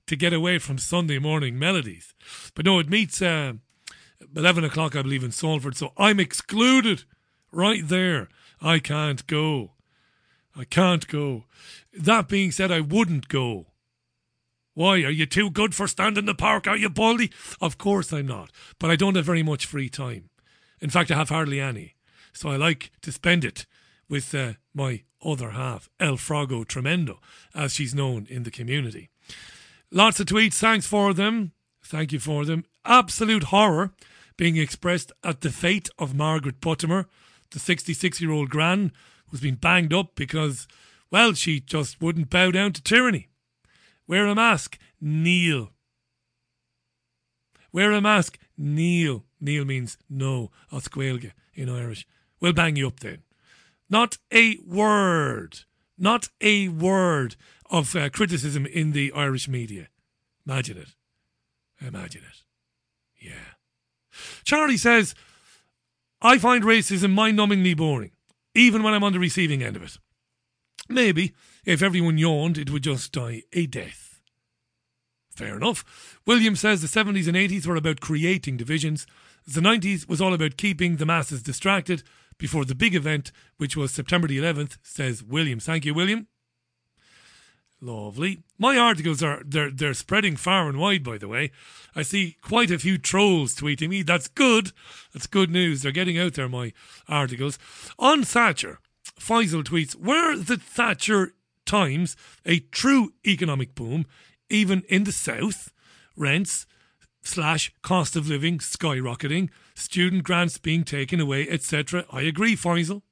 [0.07, 2.13] to get away from Sunday morning melodies.
[2.55, 3.53] But no, it meets uh,
[4.35, 5.75] 11 o'clock, I believe, in Salford.
[5.75, 7.03] So I'm excluded
[7.51, 8.29] right there.
[8.61, 9.71] I can't go.
[10.55, 11.45] I can't go.
[11.93, 13.67] That being said, I wouldn't go.
[14.73, 15.03] Why?
[15.03, 16.67] Are you too good for standing in the park?
[16.67, 17.31] Are you, Baldy?
[17.59, 18.51] Of course I'm not.
[18.79, 20.29] But I don't have very much free time.
[20.79, 21.95] In fact, I have hardly any.
[22.33, 23.65] So I like to spend it
[24.07, 27.19] with uh, my other half, El Frago Tremendo,
[27.55, 29.09] as she's known in the community.
[29.91, 30.55] Lots of tweets.
[30.55, 31.53] Thanks for them.
[31.83, 32.65] Thank you for them.
[32.83, 33.93] Absolute horror
[34.35, 37.05] being expressed at the fate of Margaret Buttimer,
[37.51, 38.91] the 66 year old gran
[39.27, 40.67] who's been banged up because,
[41.11, 43.29] well, she just wouldn't bow down to tyranny.
[44.07, 45.71] Wear a mask, kneel.
[47.71, 49.25] Wear a mask, kneel.
[49.39, 52.07] Kneel means no, Osquelga in Irish.
[52.39, 53.23] We'll bang you up then.
[53.89, 55.59] Not a word,
[55.97, 57.35] not a word
[57.69, 59.87] of uh, criticism in the Irish media.
[60.45, 60.95] Imagine it.
[61.85, 62.43] Imagine it.
[63.19, 63.55] Yeah.
[64.43, 65.13] Charlie says,
[66.21, 68.11] I find racism mind numbingly boring
[68.57, 69.97] even when I'm on the receiving end of it.
[70.89, 71.33] Maybe
[71.65, 74.19] if everyone yawned, it would just die a death.
[75.29, 76.19] Fair enough.
[76.25, 79.05] William says the 70s and 80s were about creating divisions.
[79.45, 82.01] The 90s was all about keeping the masses distracted
[82.39, 85.59] before the big event, which was September the 11th, says William.
[85.59, 86.27] Thank you, William.
[87.79, 88.39] Lovely.
[88.57, 91.51] My articles are they're they're spreading far and wide, by the way.
[91.95, 94.01] I see quite a few trolls tweeting me.
[94.01, 94.71] That's good.
[95.13, 95.81] That's good news.
[95.81, 96.73] They're getting out there, my
[97.07, 97.59] articles.
[97.99, 98.79] On Thatcher,
[99.19, 104.07] Faisal tweets, were the Thatcher times a true economic boom,
[104.49, 105.71] even in the south?
[106.15, 106.65] Rents
[107.21, 112.05] slash cost of living skyrocketing, student grants being taken away, etc.
[112.11, 113.03] I agree, Faisal.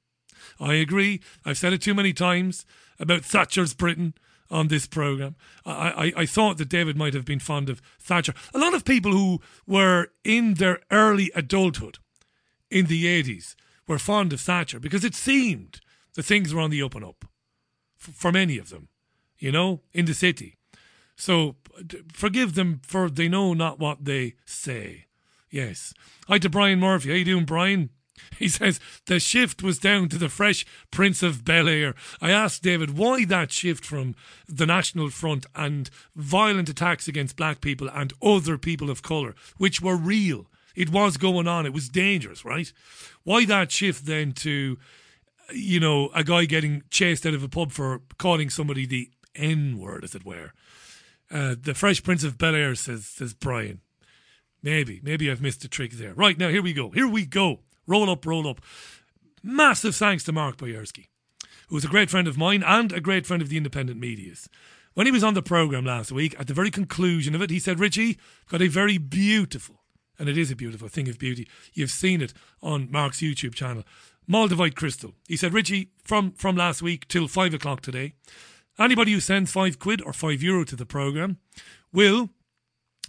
[0.58, 1.20] I agree.
[1.44, 2.66] I've said it too many times
[2.98, 4.14] about Thatcher's Britain
[4.50, 5.36] on this program.
[5.64, 8.34] I, I, I thought that David might have been fond of Thatcher.
[8.54, 11.98] A lot of people who were in their early adulthood
[12.70, 13.54] in the 80s
[13.86, 15.80] were fond of Thatcher because it seemed
[16.14, 17.24] that things were on the up and up
[17.96, 18.88] for, for many of them,
[19.38, 20.56] you know, in the city.
[21.16, 21.56] So
[22.12, 25.06] forgive them for they know not what they say.
[25.50, 25.94] Yes.
[26.28, 27.10] Hi to Brian Murphy.
[27.10, 27.90] How you doing, Brian?
[28.38, 31.94] He says the shift was down to the fresh Prince of Bel Air.
[32.20, 34.14] I asked David why that shift from
[34.46, 39.80] the National Front and violent attacks against black people and other people of colour, which
[39.80, 40.48] were real.
[40.74, 41.64] It was going on.
[41.64, 42.70] It was dangerous, right?
[43.24, 44.76] Why that shift then to,
[45.52, 49.78] you know, a guy getting chased out of a pub for calling somebody the N
[49.78, 50.52] word, as it were?
[51.30, 53.80] Uh, the Fresh Prince of Bel Air says says Brian.
[54.62, 56.12] Maybe, maybe I've missed a trick there.
[56.14, 56.90] Right now, here we go.
[56.90, 57.60] Here we go.
[57.86, 58.60] Roll up, roll up.
[59.42, 61.06] Massive thanks to Mark Boyerski,
[61.68, 64.48] who's a great friend of mine and a great friend of the independent media's.
[64.94, 67.58] When he was on the programme last week, at the very conclusion of it, he
[67.58, 68.18] said, Richie,
[68.48, 69.82] got a very beautiful,
[70.18, 71.46] and it is a beautiful thing of beauty.
[71.74, 72.32] You've seen it
[72.62, 73.84] on Mark's YouTube channel.
[74.28, 75.14] Moldavite crystal.
[75.28, 78.14] He said, Richie, from, from last week till five o'clock today,
[78.78, 81.38] anybody who sends five quid or five euro to the programme
[81.92, 82.30] will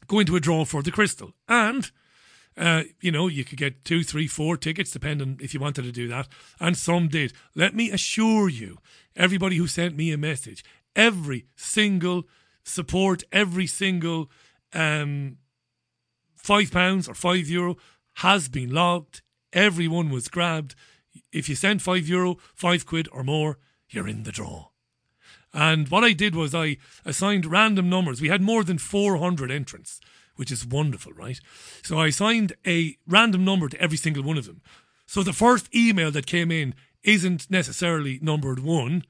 [0.08, 1.34] go into a draw for the crystal.
[1.48, 1.90] And,
[2.58, 5.91] uh, you know, you could get two, three, four tickets, depending if you wanted to
[5.91, 6.28] do that.
[6.60, 7.34] And some did.
[7.55, 8.80] Let me assure you,
[9.16, 10.64] everybody who sent me a message,
[10.95, 12.28] every single
[12.64, 14.32] support, every single
[14.74, 15.38] um,
[16.36, 17.78] five pounds or five euro
[18.16, 19.22] has been logged.
[19.53, 20.76] Everyone was grabbed.
[21.32, 24.70] If you send five euro, five quid or more, you're in the draw.
[25.53, 28.22] And what I did was I assigned random numbers.
[28.22, 29.99] We had more than 400 entrants,
[30.38, 31.40] which is wonderful, right?
[31.84, 34.62] So I assigned a random number to every single one of them.
[35.06, 36.74] So the first email that came in
[37.04, 39.04] isn't necessarily numbered one,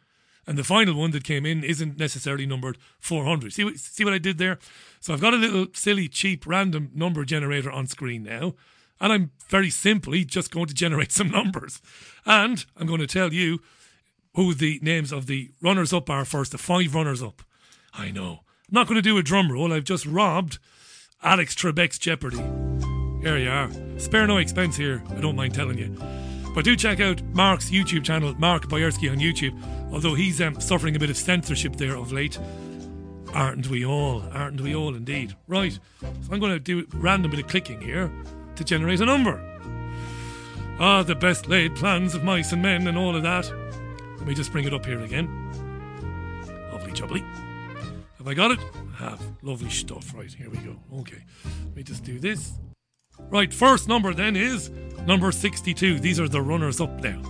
[0.46, 3.54] and the final one that came in isn't necessarily numbered 400.
[3.54, 4.60] See, see what I did there?
[5.00, 8.56] So I've got a little silly, cheap, random number generator on screen now,
[9.00, 11.82] and I'm very simply just going to generate some numbers.
[12.26, 13.60] And I'm going to tell you
[14.36, 17.42] who the names of the runners up are first, the five runners up.
[17.94, 18.42] I know.
[18.70, 19.74] I'm not going to do a drum roll.
[19.74, 20.60] I've just robbed
[21.24, 22.38] Alex Trebek's Jeopardy.
[23.22, 23.70] Here you are.
[24.00, 25.98] Spare no expense here, I don't mind telling you.
[26.54, 29.60] But do check out Mark's YouTube channel, Mark Boyerski on YouTube,
[29.92, 32.38] although he's um, suffering a bit of censorship there of late.
[33.34, 34.24] Aren't we all?
[34.32, 35.36] Aren't we all indeed?
[35.48, 38.12] Right, so I'm going to do a random bit of clicking here
[38.56, 39.44] to generate a number.
[40.80, 43.52] Ah, the best laid plans of mice and men and all of that.
[44.20, 45.28] Let me just bring it up here again.
[46.72, 47.24] Lovely jubbly.
[48.20, 48.60] Have I got it?
[48.98, 49.22] Have.
[49.44, 50.14] Lovely stuff.
[50.16, 50.76] Right, here we go.
[51.00, 51.24] Okay.
[51.66, 52.54] Let me just do this.
[53.30, 54.72] Right, first number then is
[55.06, 56.00] number 62.
[56.00, 57.22] These are the runners up now.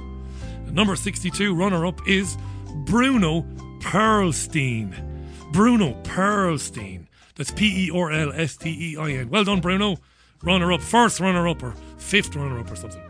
[0.72, 2.38] Number 62 runner up is
[2.86, 3.42] Bruno
[3.80, 4.96] Perlstein.
[5.52, 7.08] Bruno Perlstein.
[7.36, 9.30] That's P E R L S T E I N.
[9.30, 9.98] Well done, Bruno.
[10.44, 13.02] Runner up, first runner up, or fifth runner up, or something.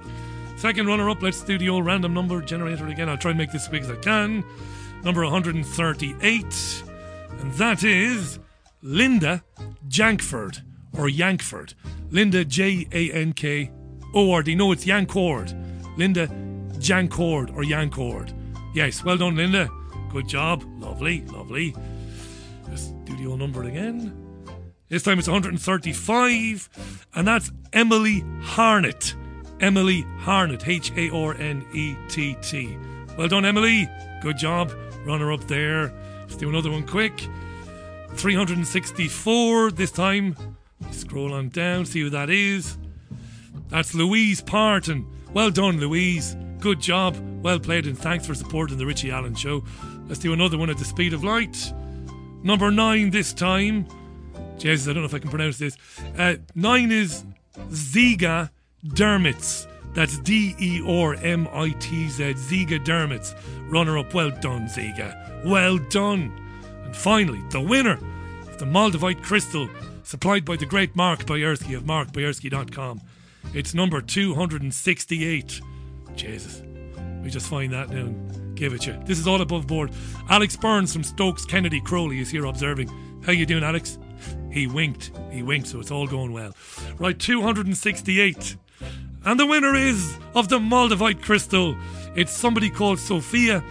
[0.55, 3.10] Second runner up, let's do the old random number generator again.
[3.10, 4.43] I'll try and make this as quick as I can.
[5.03, 6.84] Number 138.
[7.39, 8.39] And that is
[8.82, 9.44] Linda
[9.88, 10.62] Jankford,
[10.98, 11.74] or Yankford.
[12.10, 13.72] Linda J A N K
[14.14, 14.56] O R D.
[14.56, 15.54] No, it's Yancord.
[15.98, 16.28] Linda
[16.80, 18.34] Jancord or Yancord.
[18.74, 19.70] Yes, well done, Linda.
[20.12, 20.64] Good job.
[20.80, 21.76] Lovely, lovely.
[22.70, 24.14] Let's do the old number again.
[24.90, 29.16] This time it's 135, and that's Emily Harnett.
[29.60, 32.78] Emily Harnett, H A R N E T T.
[33.18, 33.90] Well done, Emily.
[34.22, 34.72] Good job.
[35.06, 35.92] Runner up there.
[36.22, 37.28] Let's do another one quick.
[38.18, 40.36] 364 this time.
[40.91, 42.78] Scroll on down, see who that is.
[43.70, 45.05] That's Louise Parton.
[45.34, 46.36] Well done, Louise.
[46.59, 47.15] Good job.
[47.43, 49.63] Well played, and thanks for supporting the Richie Allen show.
[50.07, 51.74] Let's do another one at the speed of light.
[52.43, 53.88] Number nine this time.
[54.57, 55.78] Jesus, I don't know if I can pronounce this.
[56.18, 57.24] Uh, nine is
[57.70, 58.49] Ziga
[58.86, 59.68] Dermitz.
[59.93, 62.34] That's D E R M I T Z.
[62.34, 63.36] Ziga Dermitz.
[63.70, 64.13] Runner up.
[64.13, 65.45] Well done, Ziga.
[65.45, 66.47] Well done.
[66.88, 68.00] And finally, the winner
[68.48, 69.68] of the Moldavite Crystal,
[70.04, 73.02] supplied by the great Mark Boyerski of markboyerski.com.
[73.54, 75.62] It's number 268.
[76.16, 76.62] Jesus.
[77.22, 78.98] We just find that now and give it you.
[79.04, 79.92] This is all above board.
[80.30, 82.88] Alex Burns from Stokes Kennedy Crowley is here observing.
[83.26, 84.00] How you doing, Alex?
[84.50, 85.12] He winked.
[85.30, 86.56] He winked, so it's all going well.
[86.98, 88.56] Right, 268.
[89.26, 91.76] And the winner is of the Moldavite crystal.
[92.16, 93.62] It's somebody called Sophia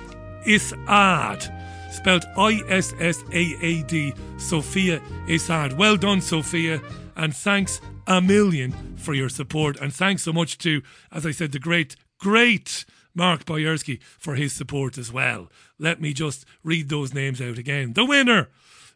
[0.46, 1.55] Issaad.
[1.96, 4.12] Spelled I S S A A D.
[4.36, 5.78] Sophia Issaad.
[5.78, 6.80] Well done, Sophia.
[7.16, 9.78] And thanks a million for your support.
[9.80, 12.84] And thanks so much to, as I said, the great, great
[13.14, 15.50] Mark Boyerski for his support as well.
[15.78, 17.94] Let me just read those names out again.
[17.94, 18.50] The winner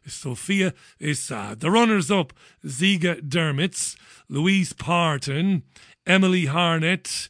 [0.05, 1.59] is Sophia Issaad.
[1.59, 2.33] The runners up
[2.63, 3.97] Ziga Dermitz,
[4.29, 5.63] Louise Parton,
[6.05, 7.29] Emily Harnett,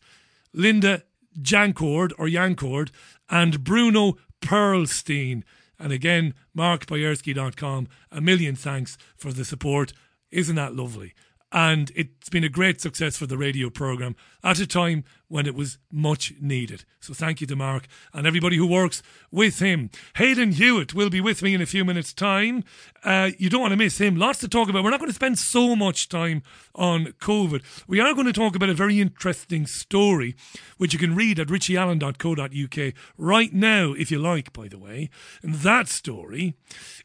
[0.53, 1.03] Linda
[1.41, 2.89] Jancord or Yancord,
[3.29, 5.43] and Bruno Perlstein.
[5.81, 7.87] And again, markboyerski.com.
[8.11, 9.93] A million thanks for the support.
[10.31, 11.13] Isn't that lovely?
[11.51, 15.55] And it's been a great success for the radio programme at a time when it
[15.55, 16.83] was much needed.
[16.99, 19.01] So thank you to Mark and everybody who works
[19.31, 19.89] with him.
[20.17, 22.65] Hayden Hewitt will be with me in a few minutes' time.
[23.01, 24.17] Uh, you don't want to miss him.
[24.17, 24.83] Lots to talk about.
[24.83, 26.43] We're not going to spend so much time
[26.75, 27.63] on COVID.
[27.87, 30.35] We are going to talk about a very interesting story,
[30.77, 35.09] which you can read at richieallen.co.uk right now, if you like, by the way.
[35.41, 36.55] And that story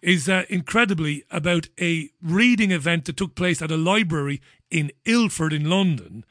[0.02, 5.52] is uh, incredibly about a reading event that took place at a library in Ilford
[5.52, 6.24] in London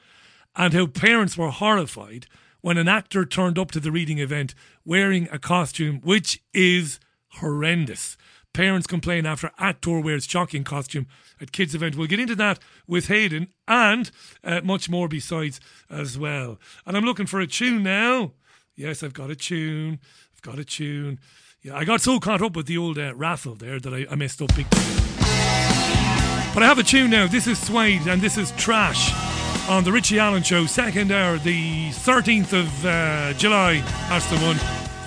[0.55, 2.27] and how parents were horrified
[2.61, 6.99] when an actor turned up to the reading event wearing a costume which is
[7.33, 8.17] horrendous.
[8.53, 11.07] Parents complain after actor wears shocking costume
[11.41, 11.95] at kids' event.
[11.95, 12.57] We'll get into that
[12.87, 14.09] with Hayden and
[14.43, 15.59] uh, much more besides
[15.89, 16.57] as well.
[16.85, 18.31] And I'm looking for a tune now.
[18.75, 19.99] Yes, I've got a tune.
[20.33, 21.19] I've got a tune.
[21.61, 24.15] Yeah, I got so caught up with the old uh, raffle there that I, I
[24.15, 24.69] messed up big.
[24.69, 27.27] But I have a tune now.
[27.27, 29.34] This is Suede and this is Trash
[29.67, 33.81] on the Richie Allen Show, second hour, the 13th of uh, July.
[34.09, 34.57] That's the one.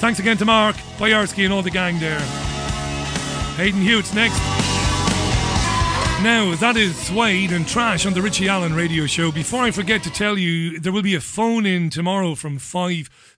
[0.00, 2.20] Thanks again to Mark, Boyarsky, and all the gang there.
[3.56, 4.38] Hayden Hewitt's next.
[6.22, 9.30] Now, that is Suede and Trash on the Richie Allen radio show.
[9.30, 12.58] Before I forget to tell you, there will be a phone in tomorrow from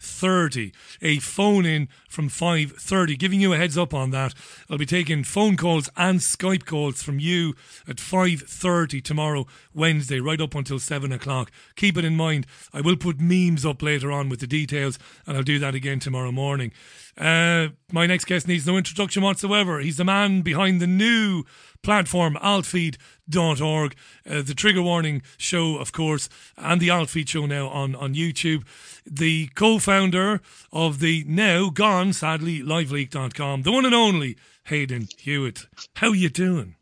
[0.01, 0.73] 5.30.
[1.03, 3.19] A phone in from 5.30.
[3.19, 4.35] Giving you a heads up on that.
[4.69, 7.55] I'll be taking phone calls and Skype calls from you
[7.87, 11.51] at 5.30 tomorrow, Wednesday, right up until 7 o'clock.
[11.77, 12.47] Keep it in mind.
[12.73, 16.01] I will put memes up later on with the details, and I'll do that again
[16.01, 16.73] tomorrow morning.
[17.19, 19.81] Uh, my next guest needs no introduction whatsoever.
[19.81, 21.45] He's the man behind the new
[21.83, 23.95] platform altfeed.org,
[24.29, 28.65] uh, the trigger warning show, of course, and the Altfeed show now on, on YouTube.
[29.13, 30.41] The co founder
[30.73, 35.67] of the now gone, sadly, liveleak.com, the one and only Hayden Hewitt.
[35.97, 36.77] How you doing?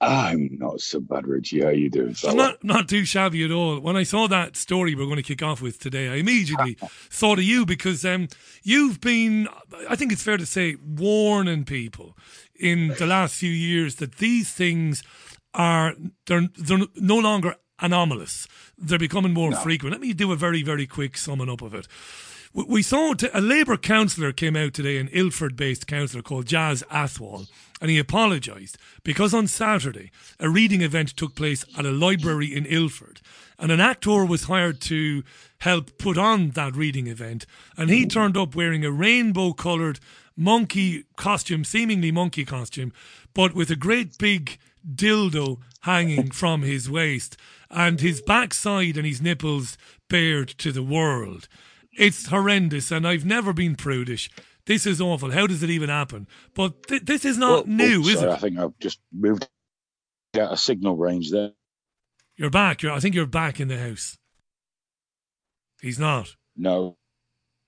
[0.00, 1.62] I'm not so bad, Richie.
[1.62, 2.30] How you doing, fella?
[2.30, 3.80] I'm not, not too shabby at all.
[3.80, 6.74] When I saw that story we're going to kick off with today, I immediately
[7.10, 8.28] thought of you because um,
[8.62, 9.48] you've been,
[9.90, 12.16] I think it's fair to say, warning people
[12.54, 15.02] in the last few years that these things
[15.52, 15.94] are
[16.26, 18.46] they're, they're no longer anomalous.
[18.76, 19.56] They're becoming more no.
[19.58, 19.92] frequent.
[19.92, 21.86] Let me do a very, very quick summing up of it.
[22.54, 27.48] We saw a Labour councillor came out today, an Ilford based councillor called Jas Athwal,
[27.80, 30.10] and he apologised because on Saturday
[30.40, 33.20] a reading event took place at a library in Ilford,
[33.58, 35.22] and an actor was hired to
[35.58, 37.44] help put on that reading event,
[37.76, 40.00] and he turned up wearing a rainbow coloured
[40.34, 42.92] monkey costume, seemingly monkey costume,
[43.34, 44.58] but with a great big
[44.90, 47.36] dildo hanging from his waist
[47.70, 49.76] and his backside and his nipples
[50.08, 51.48] bared to the world.
[51.92, 54.30] It's horrendous, and I've never been prudish.
[54.66, 55.32] This is awful.
[55.32, 56.28] How does it even happen?
[56.54, 58.34] But th- this is not well, oh, new, oh, is sorry, it?
[58.34, 59.48] I think I've just moved
[60.38, 61.52] out a signal range there.
[62.36, 62.82] You're back.
[62.82, 64.18] You're, I think you're back in the house.
[65.80, 66.36] He's not.
[66.56, 66.96] No.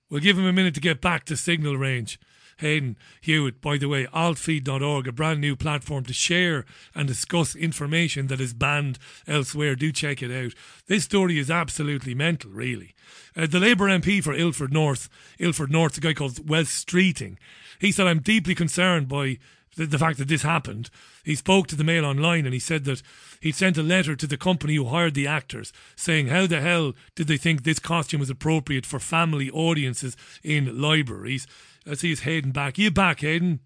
[0.09, 2.19] We'll give him a minute to get back to signal range.
[2.61, 6.65] Hayden Hewitt, by the way, altfeed.org, a brand new platform to share
[6.95, 8.97] and discuss information that is banned
[9.27, 9.75] elsewhere.
[9.75, 10.53] Do check it out.
[10.87, 12.95] This story is absolutely mental, really.
[13.35, 15.09] Uh, the Labour MP for Ilford North,
[15.39, 17.37] Ilford North, a guy called Wes Streeting,
[17.79, 19.39] he said, I'm deeply concerned by
[19.75, 20.89] the, the, fact that this happened.
[21.23, 23.01] He spoke to the Mail Online and he said that
[23.39, 26.93] he'd sent a letter to the company who hired the actors saying, How the hell
[27.15, 31.47] did they think this costume was appropriate for family audiences in libraries?
[31.85, 32.77] Let's see, he's Hayden back.
[32.77, 33.59] You back, Hayden?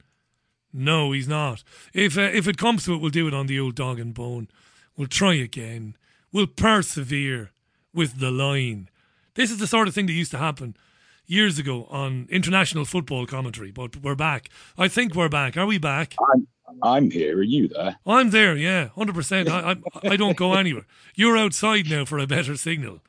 [0.72, 1.64] No, he's not.
[1.94, 4.14] If uh, if it comes to it, we'll do it on the old dog and
[4.14, 4.50] bone.
[4.98, 5.96] We'll try again.
[6.32, 7.52] We'll persevere
[7.94, 8.90] with the line.
[9.36, 10.76] This is the sort of thing that used to happen
[11.28, 14.50] years ago on international football commentary, but we're back.
[14.78, 15.58] I think we're back.
[15.58, 16.16] Are we back?
[16.34, 16.48] I'm,
[16.82, 17.38] I'm here.
[17.38, 17.98] Are you there?
[18.06, 19.50] I'm there, yeah, 100%.
[19.50, 20.86] I, I, I don't go anywhere.
[21.16, 23.00] You're outside now for a better signal.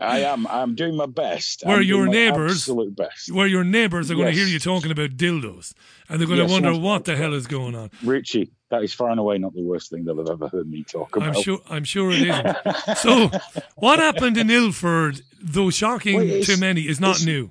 [0.00, 0.46] I am.
[0.46, 1.62] I'm doing my best.
[1.64, 3.32] Where I'm your neighbours, absolute best.
[3.32, 4.22] Where your neighbours are yes.
[4.22, 5.74] going to hear you talking about dildos,
[6.08, 7.90] and they're going yes, to wonder what the hell is going on.
[8.02, 10.84] Richie, that is far and away not the worst thing they'll have ever heard me
[10.84, 11.36] talk about.
[11.36, 11.60] I'm sure.
[11.68, 12.56] I'm sure it isn't.
[12.98, 13.30] so,
[13.76, 17.50] what happened in Ilford, though shocking well, to many, is not it's, new.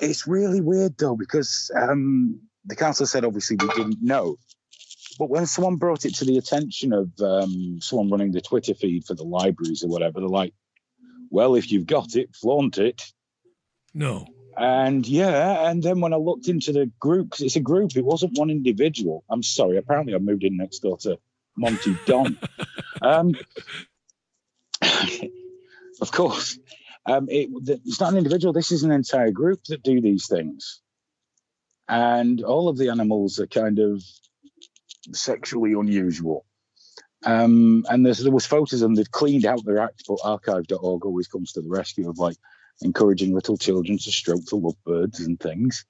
[0.00, 4.36] It's really weird though because um, the council said obviously we didn't know.
[5.18, 9.04] But when someone brought it to the attention of um, someone running the Twitter feed
[9.04, 10.54] for the libraries or whatever, they're like,
[11.32, 13.10] well, if you've got it, flaunt it.
[13.94, 14.26] No.
[14.54, 18.04] And yeah, and then when I looked into the group, because it's a group, it
[18.04, 19.24] wasn't one individual.
[19.30, 21.18] I'm sorry, apparently I moved in next door to
[21.56, 22.38] Monty Don.
[23.02, 23.34] um,
[26.02, 26.58] of course,
[27.06, 27.48] um, it,
[27.86, 28.52] it's not an individual.
[28.52, 30.82] This is an entire group that do these things,
[31.88, 34.02] and all of the animals are kind of
[35.14, 36.44] sexually unusual.
[37.24, 41.52] Um, and there was photos and they'd cleaned out their act, but archive.org always comes
[41.52, 42.36] to the rescue of like
[42.80, 45.84] encouraging little children to stroke the lovebirds and things.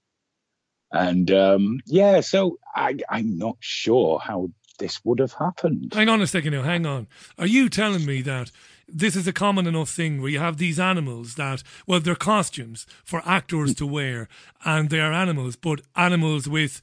[0.93, 5.95] And um, yeah, so I, I'm not sure how this would have happened.
[5.95, 7.07] Hang on a second now, hang on.
[7.39, 8.51] Are you telling me that
[8.89, 12.87] this is a common enough thing where you have these animals that, well, they're costumes
[13.05, 14.29] for actors to wear,
[14.65, 16.83] and they are animals, but animals with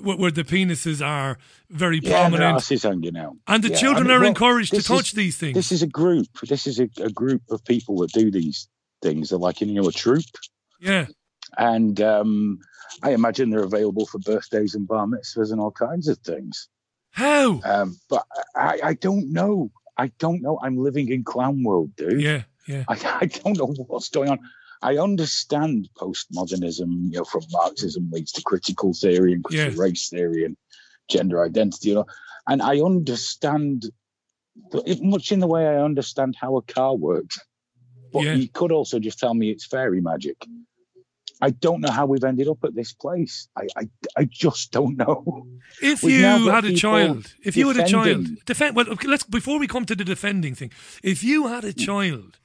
[0.00, 1.38] where the penises are
[1.70, 2.56] very yeah, prominent.
[2.56, 3.36] asses hanging out.
[3.46, 5.54] And the yeah, children I mean, are well, encouraged to touch is, these things.
[5.54, 6.28] This is a group.
[6.42, 8.68] This is a, a, group of people that do these
[9.02, 9.30] things.
[9.30, 10.24] They're like, you know, a troop.
[10.80, 11.06] Yeah.
[11.58, 12.58] And um,
[13.02, 16.68] I imagine they're available for birthdays and bar mitzvahs and all kinds of things.
[17.10, 17.60] How?
[17.64, 19.70] Um, but I, I don't know.
[19.98, 20.58] I don't know.
[20.62, 22.20] I'm living in clown world, dude.
[22.20, 22.84] Yeah, yeah.
[22.88, 24.38] I, I don't know what's going on.
[24.82, 29.82] I understand postmodernism, you know, from Marxism leads to critical theory and critical Yeah.
[29.82, 30.56] race theory and
[31.08, 32.06] gender identity, you know,
[32.48, 33.90] and I understand
[34.70, 37.38] the- much in the way I understand how a car works.
[38.12, 38.34] But Yeah.
[38.34, 40.36] you could also just tell me it's fairy magic.
[41.40, 43.48] I don't know how we've ended up at this place.
[43.56, 45.48] I I, I just don't know.
[45.80, 48.76] If We've you had a child, if you had a child, defend.
[48.76, 50.70] Well, okay, let's before we come to the defending thing.
[51.02, 51.84] If you had a mm.
[51.84, 52.38] child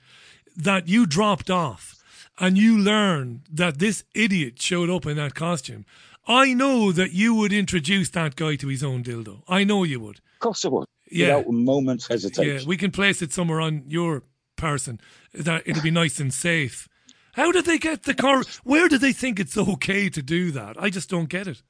[0.55, 1.96] that you dropped off,
[2.39, 5.85] and you learn that this idiot showed up in that costume,
[6.27, 9.43] I know that you would introduce that guy to his own dildo.
[9.47, 10.17] I know you would.
[10.17, 10.87] Of course I would.
[11.09, 11.37] Yeah.
[11.37, 12.55] Without a moment's hesitation.
[12.57, 14.23] Yeah, we can place it somewhere on your
[14.57, 14.99] person
[15.33, 16.89] that it'll be nice and safe.
[17.33, 18.43] How did they get the car?
[18.63, 20.75] Where do they think it's okay to do that?
[20.81, 21.61] I just don't get it.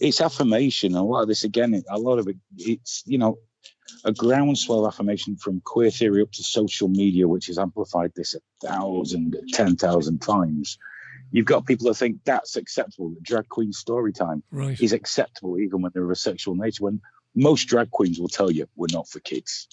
[0.00, 0.94] it's affirmation.
[0.94, 3.38] A lot of this, again, a lot of it, it's, you know,
[4.04, 8.66] a groundswell affirmation from queer theory up to social media, which has amplified this a
[8.66, 10.78] thousand, ten thousand times.
[11.32, 13.10] You've got people that think that's acceptable.
[13.10, 14.80] that Drag queen story time Right.
[14.80, 16.84] is acceptable even when they're of a sexual nature.
[16.84, 17.00] When
[17.34, 19.68] most drag queens will tell you we're not for kids.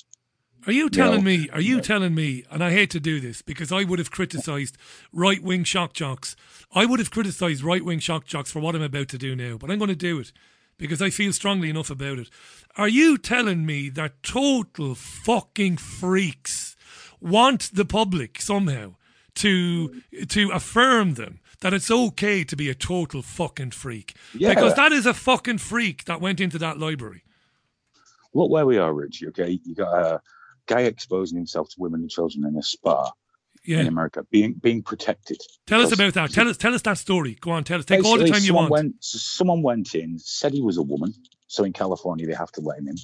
[0.65, 1.25] Are you telling No.
[1.25, 1.49] me?
[1.49, 2.45] Are you telling me?
[2.49, 4.77] And I hate to do this because I would have criticised
[5.11, 6.35] right wing shock jocks.
[6.73, 9.57] I would have criticised right wing shock jocks for what I'm about to do now,
[9.57, 10.31] but I'm going to do it
[10.77, 12.29] because I feel strongly enough about it.
[12.75, 16.75] Are you telling me that total fucking freaks
[17.21, 18.95] want the public somehow
[19.35, 24.15] to to affirm them that it's okay to be a total fucking freak?
[24.33, 24.53] Yeah.
[24.53, 27.23] Because that is a fucking freak that went into that library.
[28.33, 29.27] Look where we are, Richie.
[29.27, 30.21] Okay, you got a
[30.65, 33.11] guy exposing himself to women and children in a spa
[33.65, 33.79] Yeah.
[33.79, 35.37] in America, being being protected.
[35.67, 36.31] Tell us about that.
[36.31, 37.35] Tell us tell us that story.
[37.39, 37.85] Go on, tell us.
[37.85, 38.71] Take all the time you want.
[38.71, 41.13] Went, someone went in, said he was a woman.
[41.47, 42.95] So in California, they have to let him in.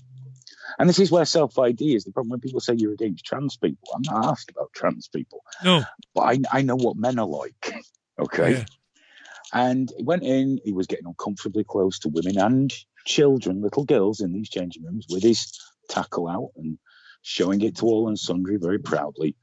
[0.77, 2.31] And this is where self ID is the problem.
[2.31, 5.83] When people say you're against trans people, I'm not asked about trans people, No.
[6.13, 7.73] but I, I know what men are like.
[8.19, 8.51] Okay.
[8.51, 8.65] Yeah.
[9.53, 12.73] And he went in, he was getting uncomfortably close to women and
[13.05, 15.57] children, little girls in these changing rooms with his
[15.87, 16.77] tackle out and
[17.21, 19.37] showing it to all and sundry very proudly.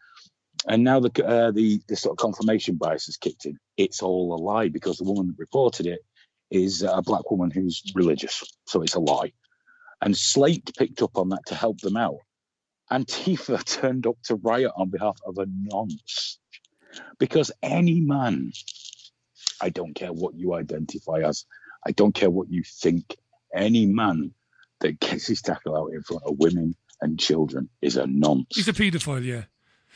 [0.68, 3.58] And now the uh, the the sort of confirmation bias has kicked in.
[3.76, 6.00] It's all a lie because the woman that reported it
[6.50, 9.32] is a black woman who's religious, so it's a lie.
[10.00, 12.18] And Slate picked up on that to help them out.
[12.90, 16.38] Antifa turned up to riot on behalf of a nonce
[17.18, 18.52] because any man,
[19.60, 21.44] I don't care what you identify as,
[21.86, 23.16] I don't care what you think,
[23.54, 24.32] any man
[24.80, 28.46] that gets his tackle out in front of women and children is a nonce.
[28.54, 29.44] He's a paedophile, yeah.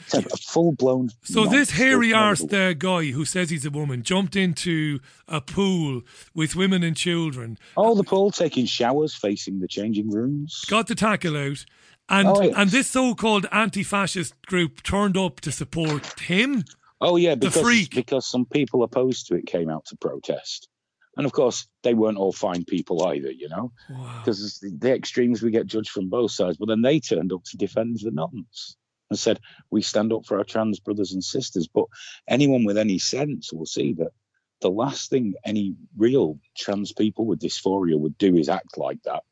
[0.06, 1.10] It's a, full blown.
[1.22, 6.02] So this hairy arsed uh, guy who says he's a woman jumped into a pool
[6.35, 10.64] with women and children, Oh, the pool taking showers facing the changing rooms.
[10.68, 11.64] got the tackle out,
[12.09, 12.55] and Oh, yes.
[12.56, 16.64] and this so-called anti-fascist group turned up to support him.
[17.01, 17.94] Oh yeah, The because freak.
[17.94, 20.68] because some people opposed to it came out to protest,
[21.16, 23.72] and of course they weren't all fine people either, you know,
[24.18, 26.56] because the, the extremes we get judged from both sides.
[26.59, 28.77] But then they turned up to defend the nonce
[29.11, 31.69] and said we stand up for our trans brothers and sisters.
[31.69, 31.85] But
[32.28, 34.12] anyone with any sense will see that
[34.61, 39.23] the last thing any real trans people with dysphoria would do is act like that.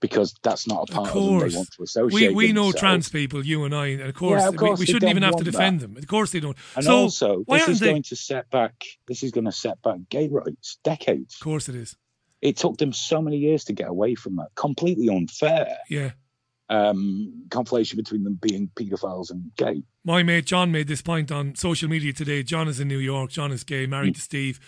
[0.00, 2.34] Because that's not a part Of of, them they course, want to we associate.
[2.36, 2.80] we know themselves.
[2.80, 5.10] trans people, you and I, and of course, Yeah, of we- course we, they shouldn't
[5.10, 5.88] even have to defend that.
[5.88, 5.96] them.
[5.96, 6.56] Of course, they don't.
[6.76, 7.88] And so also, this is they?
[7.90, 8.84] going to set back.
[9.08, 11.34] This is going to set back gay rights decades.
[11.34, 11.96] Of course, it is.
[12.40, 14.50] It took them so many years to get away from that.
[14.54, 16.12] Completely unfair Yeah.
[16.68, 19.82] Um, conflation between them being paedophiles and gay.
[20.04, 22.42] My mate John made this point on social media today.
[22.42, 23.30] John is in New York.
[23.30, 24.60] John is gay, married to Steve.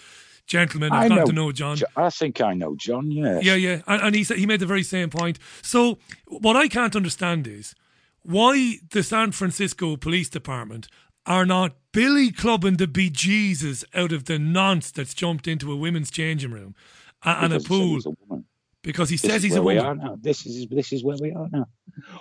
[0.47, 1.79] Gentlemen, I've I got know to know John.
[1.97, 3.11] I think I know John.
[3.11, 3.45] Yes.
[3.45, 5.39] Yeah, yeah, and, and he said he made the very same point.
[5.63, 7.75] So what I can't understand is
[8.23, 10.89] why the San Francisco Police Department
[11.27, 16.11] are not billy clubbing the bejesus out of the nonce that's jumped into a women's
[16.11, 16.75] changing room
[17.23, 18.45] and a Because pool a woman.
[18.83, 20.17] Because he This says he's a where we are now.
[20.21, 21.67] This is this is where we are now.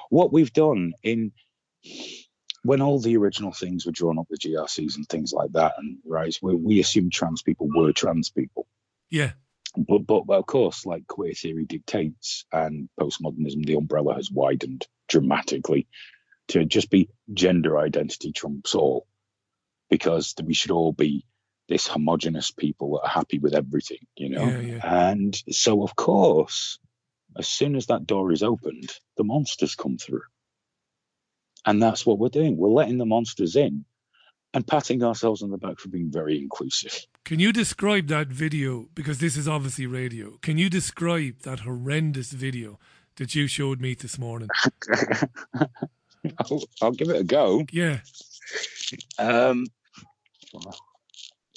[0.10, 1.32] What we've done in
[2.64, 5.98] when all the original things were drawn up, the GRCs and things like that, and
[6.06, 8.68] right, we, we assumed trans people were trans people.
[9.10, 9.32] Yeah,
[9.78, 15.88] But but of course, like queer theory dictates and postmodernism, the umbrella has widened dramatically
[16.50, 19.08] to just be gender identity trumps all,
[19.90, 21.26] because we should all be
[21.70, 24.46] this homogenous people that are happy with everything, you know.
[24.46, 25.10] Yeah, yeah.
[25.10, 26.80] And so, of course,
[27.38, 30.24] as soon as that door is opened, the monsters come through,
[31.66, 32.58] and that's what we're doing.
[32.58, 33.86] We're letting the monsters in
[34.54, 37.06] and patting ourselves on the back for being very inclusive.
[37.24, 38.88] Can you describe that video?
[38.96, 40.38] Because this is obviously radio.
[40.42, 42.80] Can you describe that horrendous video
[43.18, 44.50] that you showed me this morning?
[46.40, 47.64] I'll, I'll, give it a go.
[47.72, 48.00] Yeah.
[49.20, 49.68] Um,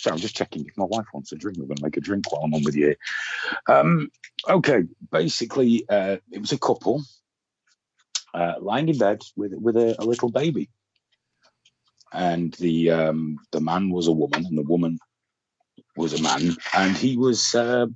[0.02, 1.58] sorry, I'm just checking if my wife wants a drink.
[1.58, 2.94] We're going to make a drink while I'm on with you.
[3.68, 4.10] Um,
[4.48, 7.02] okay, basically, uh, it was a couple
[8.34, 10.68] uh, lying in bed with with a, a little baby
[12.12, 14.98] and the um, the man was a woman, and the woman
[15.96, 17.86] was a man, and he was uh,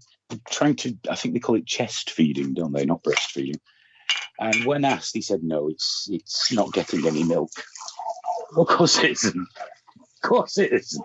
[0.48, 0.96] trying to.
[1.10, 2.86] I think they call it chest feeding, don't they?
[2.86, 3.58] Not breastfeeding.
[4.38, 7.50] And when asked, he said, "No, it's it's not getting any milk."
[8.56, 9.48] Of course it isn't.
[10.00, 11.04] Of course it isn't.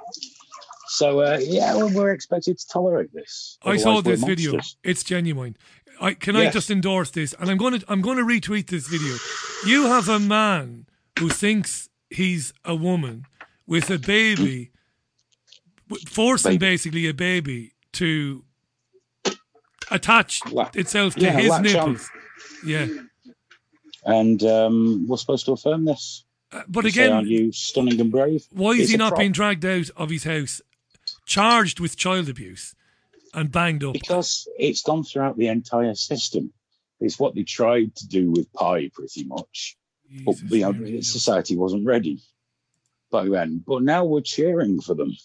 [0.91, 3.57] So uh, yeah, we're expected to tolerate this.
[3.63, 4.59] I saw this video.
[4.83, 5.55] It's genuine.
[6.01, 6.49] I, can yes.
[6.49, 7.33] I just endorse this?
[7.39, 9.15] And I'm going to I'm going to retweet this video.
[9.65, 10.87] You have a man
[11.17, 13.25] who thinks he's a woman
[13.65, 14.71] with a baby,
[16.09, 16.57] forcing baby.
[16.57, 18.43] basically a baby to
[19.91, 20.41] attach
[20.75, 22.09] itself to yeah, his nipples.
[22.13, 22.69] On.
[22.69, 22.87] Yeah.
[24.03, 26.25] And um, we're supposed to affirm this.
[26.51, 28.45] Uh, but again, say, aren't you stunning and brave?
[28.51, 30.61] Why is it's he not being dragged out of his house,
[31.31, 32.75] charged with child abuse,
[33.33, 33.93] and banged up?
[33.93, 36.53] Because it's gone throughout the entire system.
[36.99, 39.77] It's what they tried to do with PIE, pretty much
[40.25, 42.21] but you know, society wasn't ready
[43.09, 43.63] by then.
[43.65, 45.15] But now we're cheering for them.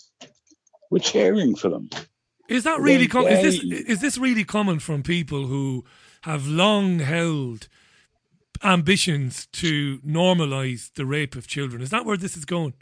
[0.91, 1.91] We're cheering for them.
[2.49, 5.85] Is that really com- is this is this really common from people who
[6.23, 7.69] have long held
[8.63, 11.83] ambitions to normalize the rape of children?
[11.83, 12.75] Is that where this is going?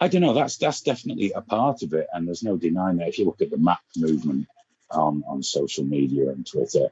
[0.00, 0.34] I don't know.
[0.34, 3.08] That's that's definitely a part of it, and there's no denying that.
[3.08, 4.46] If you look at the MAP movement
[4.90, 6.90] on on social media and Twitter,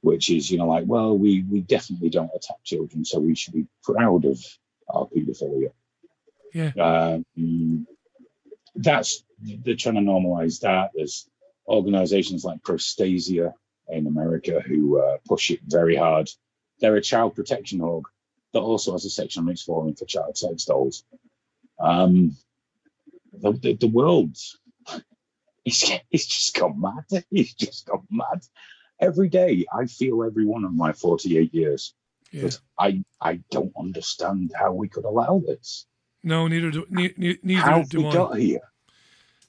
[0.00, 3.54] which is, you know, like, well, we, we definitely don't attack children, so we should
[3.54, 4.42] be proud of
[4.88, 5.72] our paedophilia.
[6.54, 6.72] Yeah.
[7.36, 7.86] Um,
[8.74, 10.90] that's, they're trying to normalize that.
[10.94, 11.28] There's
[11.66, 13.54] organizations like Prostasia
[13.88, 16.30] in America who uh, push it very hard.
[16.80, 18.04] They're a child protection org
[18.52, 21.04] that also has a section on its forum for child sex dolls.
[21.80, 22.36] Um,
[23.32, 24.36] the, the, the world,
[25.64, 27.24] it's, it's just gone mad.
[27.30, 28.42] It's just gone mad
[29.00, 31.94] every day I feel every one of my 48 years.
[32.30, 32.50] Yeah.
[32.78, 35.86] I I don't understand how we could allow this.
[36.22, 38.12] No, neither do ne- neither how do we I.
[38.12, 38.60] got here.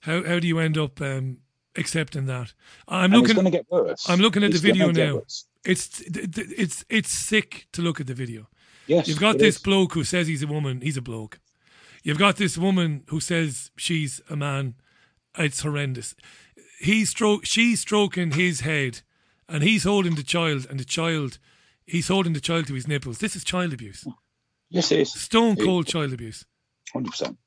[0.02, 1.40] How how do you end up um,
[1.76, 2.54] accepting that?
[2.88, 3.32] I'm and looking.
[3.32, 4.10] It's going to get worse.
[4.10, 5.24] I'm looking at it's the video now.
[5.66, 8.48] It's it's it's sick to look at the video.
[8.88, 9.62] Yes, you've got this is.
[9.62, 10.80] bloke who says he's a woman.
[10.80, 11.40] He's a bloke.
[12.04, 14.76] You've got this woman who says she's a man.
[15.38, 16.16] It's horrendous.
[16.80, 17.46] He's stroke.
[17.46, 19.02] She's stroking his head
[19.50, 21.40] and he's holding the child, and the child,
[21.86, 23.18] he's holding the child to his nipples.
[23.18, 24.06] This is child abuse.
[24.70, 25.12] Yes, it is.
[25.12, 26.46] Stone cold it, child abuse.
[26.94, 27.38] Hundred percent,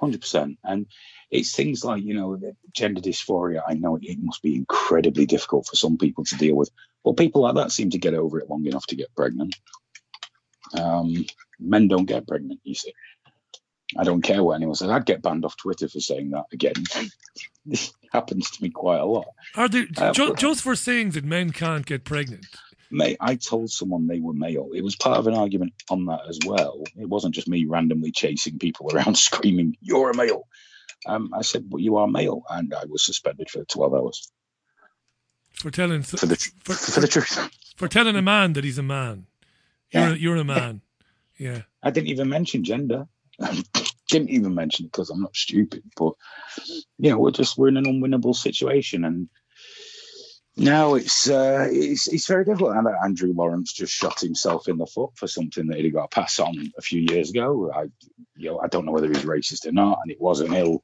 [0.00, 0.86] hundred percent, and
[1.30, 2.38] it's things like you know
[2.72, 3.62] gender dysphoria.
[3.66, 6.70] I know it must be incredibly difficult for some people to deal with,
[7.04, 9.54] but people like that seem to get over it long enough to get pregnant.
[10.78, 11.26] Um,
[11.58, 12.92] men don't get pregnant, you see.
[13.98, 14.90] I don't care what anyone says.
[14.90, 16.74] I'd get banned off Twitter for saying that again.
[17.66, 19.26] this happens to me quite a lot.
[19.56, 22.46] Are there, uh, ju- just for saying that men can't get pregnant?
[22.90, 24.70] Mate, I told someone they were male.
[24.74, 26.82] It was part of an argument on that as well.
[26.96, 30.46] It wasn't just me randomly chasing people around screaming, You're a male.
[31.06, 32.42] Um, I said, Well, you are male.
[32.50, 34.32] And I was suspended for 12 hours.
[35.52, 37.50] For telling for the, for, for, for the truth.
[37.76, 39.26] For telling a man that he's a man.
[39.90, 40.12] You're, yeah.
[40.12, 40.80] a, you're a man.
[41.38, 41.62] Yeah.
[41.82, 43.08] I didn't even mention gender.
[44.08, 45.82] Didn't even mention it because I'm not stupid.
[45.96, 46.12] But
[46.98, 49.28] yeah, we're just we're in an unwinnable situation, and
[50.56, 52.76] now it's uh, it's it's very difficult.
[52.76, 56.08] And Andrew Lawrence just shot himself in the foot for something that he got a
[56.08, 57.70] pass on a few years ago.
[57.74, 57.84] I
[58.36, 60.82] you know I don't know whether he's racist or not, and it was an ill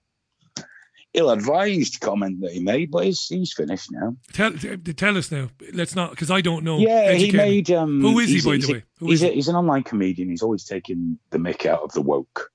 [1.16, 4.16] ill-advised comment that he made, but he's, he's finished now.
[4.32, 5.48] Tell tell us now.
[5.72, 6.78] Let's not because I don't know.
[6.78, 7.70] Yeah, he made.
[7.70, 8.84] Um, Who is he, by the way?
[9.00, 10.28] Who he's, a, he's an online comedian.
[10.28, 12.50] He's always taking the mick out of the woke.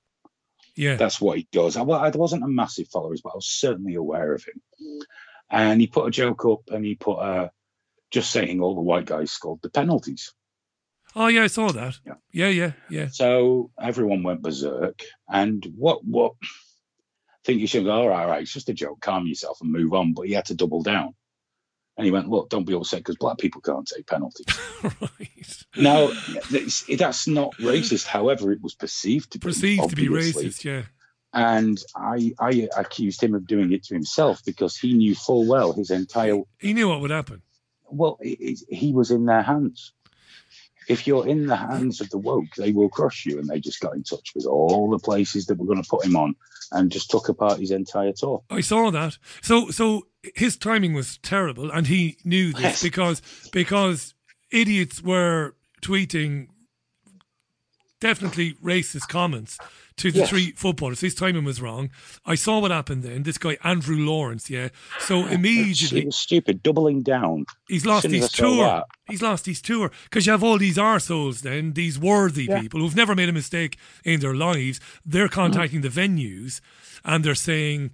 [0.75, 1.75] Yeah, that's what he does.
[1.75, 4.61] I, I wasn't a massive follower, but I was certainly aware of him.
[5.49, 7.51] And he put a joke up, and he put a
[8.11, 10.33] just saying all the white guys scored the penalties.
[11.15, 11.99] Oh yeah, I saw that.
[12.05, 13.07] Yeah, yeah, yeah, yeah.
[13.11, 16.33] So everyone went berserk, and what what
[17.43, 19.71] think you should go, all right, all right, it's just a joke, calm yourself and
[19.71, 20.13] move on.
[20.13, 21.13] But he had to double down.
[21.97, 24.47] And he went, look, don't be upset because black people can't take penalties.
[24.83, 25.63] right.
[25.75, 26.11] Now,
[26.49, 28.05] that's not racist.
[28.05, 29.43] However, it was perceived to be.
[29.43, 30.83] Perceived to be racist, yeah.
[31.33, 35.73] And I, I accused him of doing it to himself because he knew full well
[35.73, 36.37] his entire.
[36.59, 37.41] He knew what would happen.
[37.89, 39.93] Well, he, he was in their hands.
[40.87, 43.39] If you're in the hands of the woke, they will crush you.
[43.39, 46.05] And they just got in touch with all the places that were going to put
[46.05, 46.35] him on
[46.71, 48.43] and just took apart his entire tour.
[48.49, 49.17] I saw that.
[49.41, 53.21] So, so his timing was terrible, and he knew this because
[53.51, 54.13] because
[54.51, 56.47] idiots were tweeting
[58.01, 59.57] definitely racist comments
[59.97, 60.29] to the Yes.
[60.29, 60.99] three footballers.
[60.99, 61.89] His timing was wrong.
[62.25, 63.23] I saw what happened then.
[63.23, 64.69] This guy Andrew Lawrence, yeah.
[64.99, 67.45] So immediately stupid, doubling down.
[67.69, 68.83] He's lost As soon as his tour.
[69.07, 72.59] He's lost his tour because you have all these arseholes then, these worthy Yeah.
[72.61, 74.79] people who've never made a mistake in their lives.
[75.05, 75.33] They're Mm-hmm.
[75.35, 76.59] contacting the venues
[77.05, 77.91] and they're saying,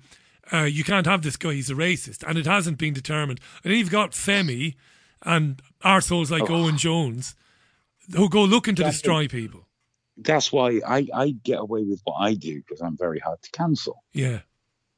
[0.54, 2.24] uh, you can't have this guy, he's a racist.
[2.28, 3.40] And it hasn't been determined.
[3.64, 4.76] And then you've got Femi
[5.24, 6.56] and arseholes like Oh.
[6.64, 7.36] Owen Jones
[8.16, 9.67] who go looking to destroy people.
[10.18, 13.52] That's why I, I get away with what I do because I'm very hard to
[13.52, 14.04] cancel.
[14.14, 14.40] Yeah.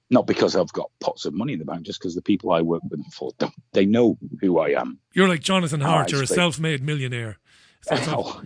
[0.09, 2.61] Not because I've got pots of money in the bank, just because the people I
[2.61, 3.31] work with for
[3.73, 4.97] they know who I am.
[5.13, 7.37] You're like Jonathan Hart, you're a self made millionaire.
[7.81, 8.41] So Oh,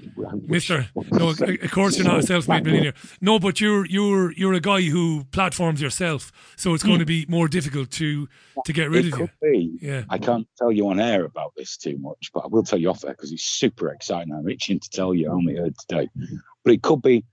[0.47, 2.93] Mister, no, of course you're not a self-made millionaire.
[3.19, 7.07] No, but you're you're you're a guy who platforms yourself, so it's going to hmm.
[7.07, 8.27] be more difficult to
[8.65, 9.27] to get rid it of you.
[9.27, 9.77] could be.
[9.81, 10.03] Yeah.
[10.09, 12.89] I can't tell you on air about this too much, but I will tell you
[12.89, 14.33] off air because it's super exciting.
[14.33, 15.29] I'm itching to tell you.
[15.29, 16.09] I only heard today,
[16.63, 17.25] but it could be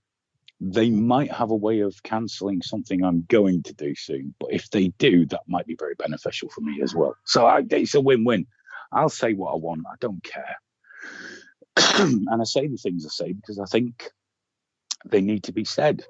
[0.60, 4.34] they might have a way of cancelling something I'm going to do soon.
[4.38, 7.16] But if they do, that might be very beneficial for me as well.
[7.24, 8.46] So I, it's a win-win.
[8.92, 9.82] I'll say what I want.
[9.90, 10.56] I don't care,
[11.98, 14.10] and I say the things I say because I think
[15.04, 16.04] they need to be said.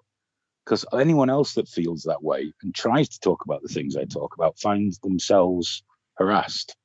[0.64, 4.04] Because anyone else that feels that way and tries to talk about the things I
[4.04, 5.82] talk about finds themselves
[6.16, 6.76] harassed,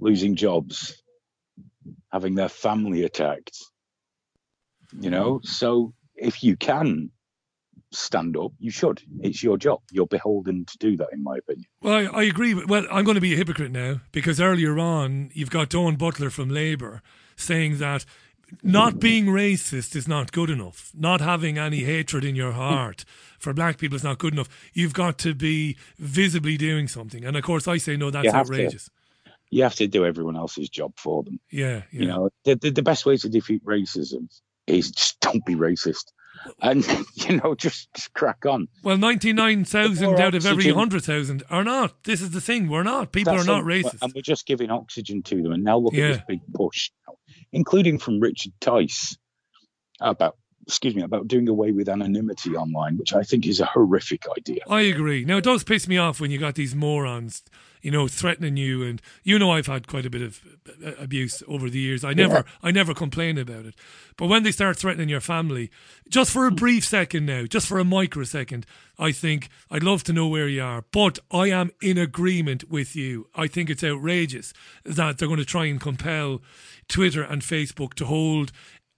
[0.00, 1.02] losing jobs,
[2.12, 3.58] having their family attacked.
[5.00, 7.10] You know, so if you can
[7.92, 9.02] stand up, you should.
[9.20, 9.80] It's your job.
[9.90, 11.66] You're beholden to do that, in my opinion.
[11.80, 12.54] Well, I, I agree.
[12.54, 16.30] Well, I'm going to be a hypocrite now because earlier on you've got Dawn Butler
[16.30, 17.02] from Labour
[17.36, 18.04] saying that
[18.62, 20.92] not being racist is not good enough.
[20.94, 23.04] Not having any hatred in your heart
[23.38, 24.48] for black people is not good enough.
[24.72, 27.24] You've got to be visibly doing something.
[27.24, 28.52] And of course, I say no, that's have to.
[28.52, 28.90] outrageous.
[29.50, 31.38] You have to do everyone else's job for them.
[31.50, 32.00] Yeah, yeah.
[32.00, 34.28] You know, the, the, the best way to defeat racism
[34.66, 36.12] is just don't be racist.
[36.60, 38.68] And, you know, just, just crack on.
[38.82, 40.74] Well, 99,000 More out of every oxygen.
[40.76, 42.04] 100,000 are not.
[42.04, 42.68] This is the thing.
[42.68, 43.12] We're not.
[43.12, 43.84] People That's are not it.
[43.84, 43.98] racist.
[44.02, 45.52] And we're just giving oxygen to them.
[45.52, 46.06] And now look Yeah.
[46.06, 46.90] at this big push,
[47.52, 49.16] including from Richard Tice
[50.00, 50.36] about,
[50.66, 54.60] excuse me, about doing away with anonymity online, which I think is a horrific idea.
[54.68, 55.24] I agree.
[55.24, 57.42] Now, it does piss me off when you got these morons,
[57.86, 58.82] you know, threatening you.
[58.82, 60.40] And you know, I've had quite a bit of
[60.84, 62.02] uh, abuse over the years.
[62.02, 63.76] I never, I never complain about it.
[64.16, 65.70] But when they start threatening your family,
[66.08, 68.66] just for a brief second now, just for a microsecond,
[68.98, 70.84] I think I'd love to know where you are.
[70.90, 73.28] But I am in agreement with you.
[73.36, 74.52] I think it's outrageous
[74.82, 76.42] that they're going to try and compel
[76.88, 78.50] Twitter and Facebook to hold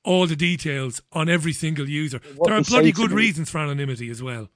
[0.03, 2.23] all the details on every single user.
[2.37, 4.49] What there are bloody good reasons for anonymity as well.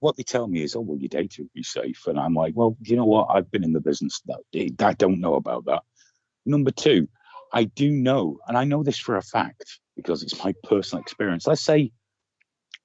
[0.00, 2.06] What they tell me is, oh, well, your data will be safe.
[2.06, 3.28] And I'm like, well, you know what?
[3.30, 4.20] I've been in the business.
[4.26, 4.38] That
[4.80, 5.82] I don't know about that.
[6.46, 7.08] Number two,
[7.52, 11.46] I do know, and I know this for a fact because it's my personal experience.
[11.46, 11.90] Let's say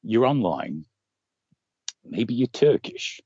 [0.01, 0.85] you're online,
[2.03, 3.21] maybe you're Turkish,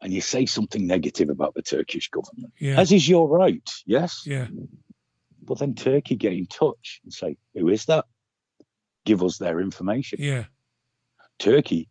[0.00, 2.78] and you say something negative about the Turkish government, Yeah.
[2.78, 4.22] as is your right, yes?
[4.26, 4.46] Yeah.
[5.42, 8.04] But then Turkey get in touch and say, who is that?
[9.04, 10.18] Give us their information.
[10.22, 10.44] Yeah.
[11.38, 11.88] Turkey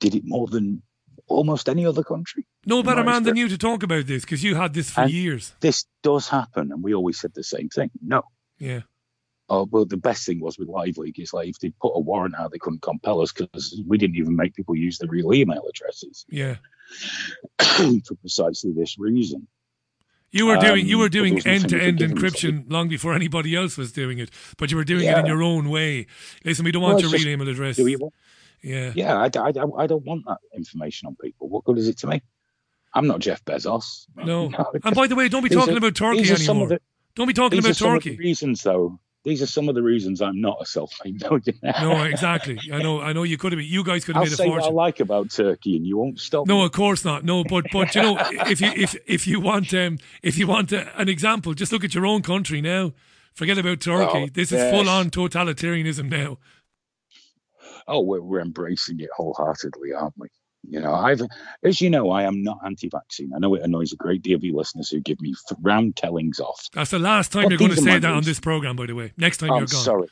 [0.00, 0.82] did it more than
[1.28, 2.46] almost any other country.
[2.66, 5.10] No better man than you to talk about this because you had this for And
[5.10, 5.54] years.
[5.60, 7.90] This does happen, and we always said the same thing.
[8.02, 8.22] No.
[8.58, 8.80] Yeah.
[9.48, 12.34] Oh, well, the best thing was with LiveLeak is like if they put a warrant
[12.38, 15.64] out, they couldn't compel us because we didn't even make people use their real email
[15.68, 16.56] addresses Yeah.
[17.58, 19.48] for precisely this reason.
[20.32, 22.88] You were doing you Um, were doing there was nothing end to end encryption long
[22.88, 26.06] before anybody else was doing it, but you were doing it in your own way.
[26.44, 27.76] Listen, we don't want it's your real email address.
[28.62, 29.04] Do you want- Yeah.
[29.32, 31.48] Yeah, I, I, I don't want that information on people.
[31.48, 32.22] What good is it to me?
[32.94, 34.06] I'm not Jeff Bezos.
[34.16, 34.50] No.
[34.84, 36.68] And by the way, don't be talking are- about Turkey anymore.
[36.68, 36.80] the-
[37.14, 38.10] don't be talking these about are some of Turkey.
[38.16, 38.98] the reasons, though.
[39.22, 41.74] These are some of the reasons I'm not a self-made millionaire.
[41.82, 42.58] No, exactly.
[42.72, 43.02] I know.
[43.02, 43.22] I know.
[43.24, 43.60] You could have.
[43.60, 45.98] You guys could have I'll made a say what I like about Turkey, and you
[45.98, 46.46] won't stop.
[46.46, 46.64] No, me.
[46.64, 47.22] of course not.
[47.24, 48.16] No, but but you know,
[48.46, 51.84] if you if if you want um if you want uh, an example, just look
[51.84, 52.92] at your own country now.
[53.34, 54.22] Forget about Turkey.
[54.24, 56.38] Oh, this is full on totalitarianism now.
[57.90, 60.28] Oh, we're, we're embracing it wholeheartedly, aren't we?
[60.68, 61.22] You know, I've,
[61.64, 63.32] as you know, I am not anti-vaccine.
[63.34, 66.38] I know it annoys a great deal of you listeners who give me round tellings
[66.38, 66.68] off.
[66.72, 68.94] That's the last time But you're going to say that on this program, by the
[68.94, 69.12] way.
[69.16, 69.82] Next time I'm you're gone.
[69.82, 70.08] sorry.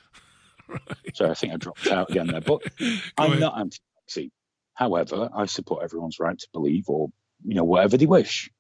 [1.15, 2.63] sorry, I think I dropped out again there, but
[3.19, 3.41] I'm ahead.
[3.41, 4.31] not anti-vaccine.
[4.75, 7.09] However, I support everyone's right to believe or
[7.45, 8.51] you know whatever they wish,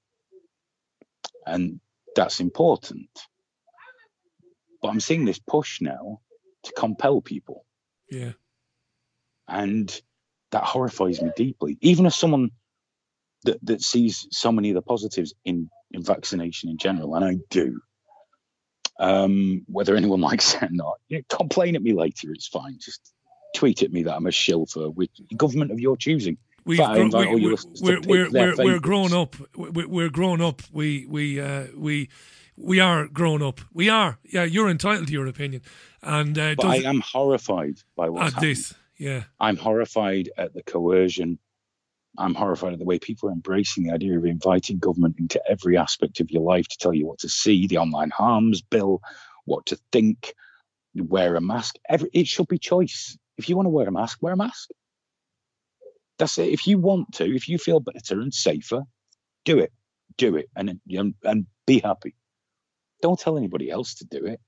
[1.46, 1.80] and
[2.16, 3.08] that's important.
[4.82, 6.20] But I'm seeing this push now
[6.64, 7.64] to compel people.
[8.10, 8.32] Yeah.
[9.48, 10.00] And
[10.50, 11.78] that horrifies me deeply.
[11.80, 12.50] Even as someone
[13.44, 17.36] that, that sees so many of the positives in, in vaccination in general, and I
[17.50, 17.80] do.
[19.00, 22.78] Um, whether anyone likes it or not, you know, complain at me later, it's fine.
[22.80, 23.12] Just
[23.54, 26.36] tweet at me that I'm a shill for which government of your choosing.
[26.64, 29.36] We've we, we're, we're, we're, we're, we're grown up.
[29.56, 30.60] We're, we're grown up.
[30.70, 32.10] We we uh, we
[32.56, 33.60] we are grown up.
[33.72, 34.18] We are.
[34.24, 35.62] Yeah, you're entitled to your opinion.
[36.02, 38.50] And uh, But I am horrified by what's at happening.
[38.50, 38.74] this.
[38.98, 39.24] Yeah.
[39.38, 41.38] I'm horrified at the coercion.
[42.18, 45.76] I'm horrified at the way people are embracing the idea of inviting government into every
[45.76, 49.00] aspect of your life to tell you what to see, the online harms bill,
[49.44, 50.34] what to think,
[50.94, 51.76] wear a mask.
[51.88, 53.16] Every, it should be choice.
[53.36, 54.70] If you want to wear a mask, wear a mask.
[56.18, 56.48] That's it.
[56.48, 58.82] If you want to, if you feel better and safer,
[59.44, 59.72] do it.
[60.16, 62.16] Do it and, and, and be happy.
[63.00, 64.40] Don't tell anybody else to do it.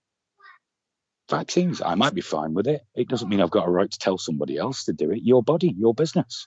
[1.30, 2.82] Vaccines, I might be fine with it.
[2.94, 5.22] It doesn't mean I've got a right to tell somebody else to do it.
[5.22, 6.46] Your body, your business.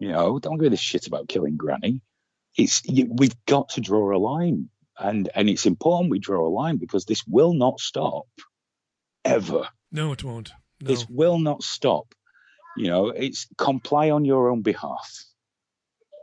[0.00, 2.00] You know, don't give a shit about killing granny.
[2.56, 6.48] It's you, we've got to draw a line, and and it's important we draw a
[6.48, 8.26] line because this will not stop
[9.24, 9.68] ever.
[9.92, 10.52] No, it won't.
[10.80, 10.88] No.
[10.88, 12.14] This will not stop.
[12.76, 15.24] You know, it's comply on your own behalf.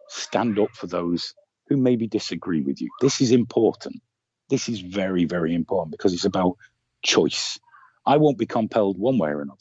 [0.09, 1.33] Stand up for those
[1.67, 2.89] who maybe disagree with you.
[2.99, 4.01] This is important.
[4.49, 6.57] This is very, very important because it's about
[7.03, 7.59] choice.
[8.05, 9.57] I won't be compelled one way or another.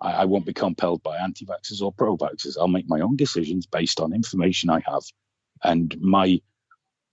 [0.00, 2.56] I, I won't be compelled by anti vaxxers or pro vaxxers.
[2.58, 5.02] I'll make my own decisions based on information I have
[5.64, 6.40] and my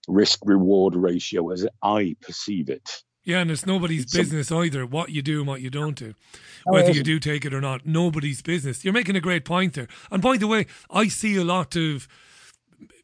[0.08, 3.02] risk reward ratio as I perceive it.
[3.24, 6.14] Yeah, and it's nobody's a- business either what you do and what you don't do.
[6.66, 8.84] Oh, whether you do take it or not, nobody's business.
[8.84, 9.88] You're making a great point there.
[10.12, 12.06] And by the way, I see a lot of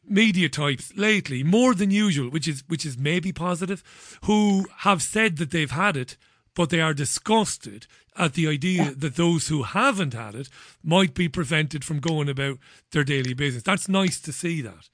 [0.05, 3.83] media types lately, more than usual, which is which is maybe positive,
[4.23, 6.15] who have said that they've had it,
[6.55, 10.49] but they are disgusted at the idea that those who haven't had it
[10.83, 12.59] might be prevented from going about
[12.91, 13.63] their daily business.
[13.63, 14.89] That's nice to see that.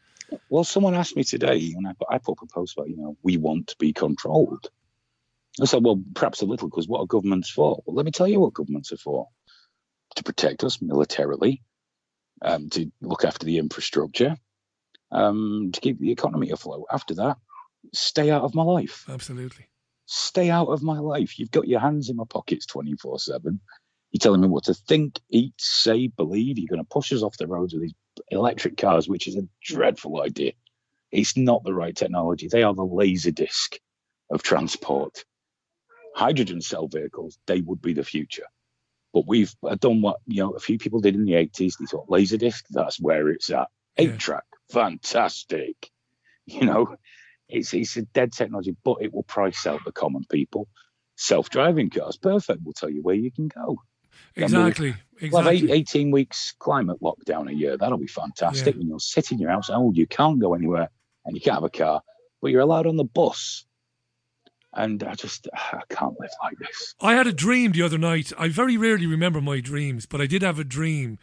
[0.49, 3.17] Well, someone asked me today, and I, I put up a post about, you know,
[3.23, 4.69] we want to be controlled.
[5.61, 7.81] I said, well, perhaps a little, because what are governments for?
[7.85, 9.27] Well, let me tell you what governments are for
[10.15, 11.63] to protect us militarily,
[12.41, 14.37] um, to look after the infrastructure,
[15.11, 16.85] um, to keep the economy afloat.
[16.91, 17.37] After that,
[17.93, 19.05] stay out of my life.
[19.09, 19.68] Absolutely.
[20.11, 21.37] Stay out of my life.
[21.37, 23.59] You've got your hands in my pockets 24 7.
[24.09, 26.57] You're telling me what to think, eat, say, believe.
[26.57, 27.93] You're going to push us off the roads with these
[28.29, 30.53] electric cars, which is a dreadful idea.
[31.11, 32.47] It's not the right technology.
[32.47, 33.77] They are the laser disc
[34.31, 35.23] of transport.
[36.15, 38.47] Hydrogen cell vehicles, they would be the future.
[39.13, 41.77] But we've uh, done what you know a few people did in the 80s.
[41.77, 43.67] They thought laser disc, that's where it's at.
[43.95, 45.91] Eight track, fantastic.
[46.45, 46.95] You know,
[47.49, 50.67] it's it's a dead technology, but it will price out the common people.
[51.15, 52.61] Self-driving cars, perfect.
[52.63, 53.81] We'll tell you where you can go.
[54.37, 54.95] And we'll- Exactly.
[55.21, 57.75] We'll have eight, 18 weeks climate lockdown a year.
[57.77, 58.75] That'll be fantastic.
[58.77, 59.69] when you're sitting in your house.
[59.69, 60.89] Oh, you can't go anywhere
[61.25, 62.01] and you can't have a car,
[62.41, 63.65] but you're allowed on the bus.
[64.73, 66.95] And I just, I can't live like this.
[67.01, 68.31] I had a dream the other night.
[68.37, 71.17] I very rarely remember my dreams, but I did have a dream.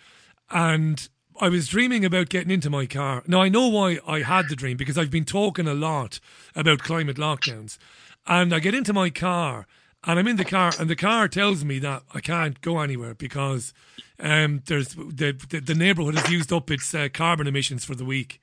[0.51, 1.09] And
[1.41, 3.23] I was dreaming about getting into my car.
[3.27, 6.19] Now, I know why I had the dream because I've been talking a lot
[6.55, 7.79] about climate lockdowns.
[8.27, 9.67] And I get into my car
[10.07, 13.15] and I'm in the car, and the car tells me that I can't go anywhere
[13.15, 13.75] because
[14.21, 18.05] um, there's the, the, the neighborhood has used up its uh, carbon emissions for the
[18.05, 18.41] week.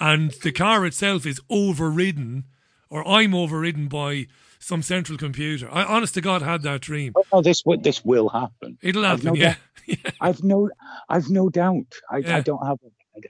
[0.00, 2.44] And the car itself is overridden,
[2.90, 4.26] or I'm overridden by
[4.62, 5.68] some central computer.
[5.70, 7.12] I, honest to God, had that dream.
[7.16, 8.78] Oh, no, this will, this will happen.
[8.80, 9.56] It'll I've happen, no
[9.86, 10.02] yeah.
[10.20, 10.70] I've no,
[11.08, 11.92] I've no doubt.
[12.10, 12.36] I, Yeah.
[12.36, 12.78] I don't have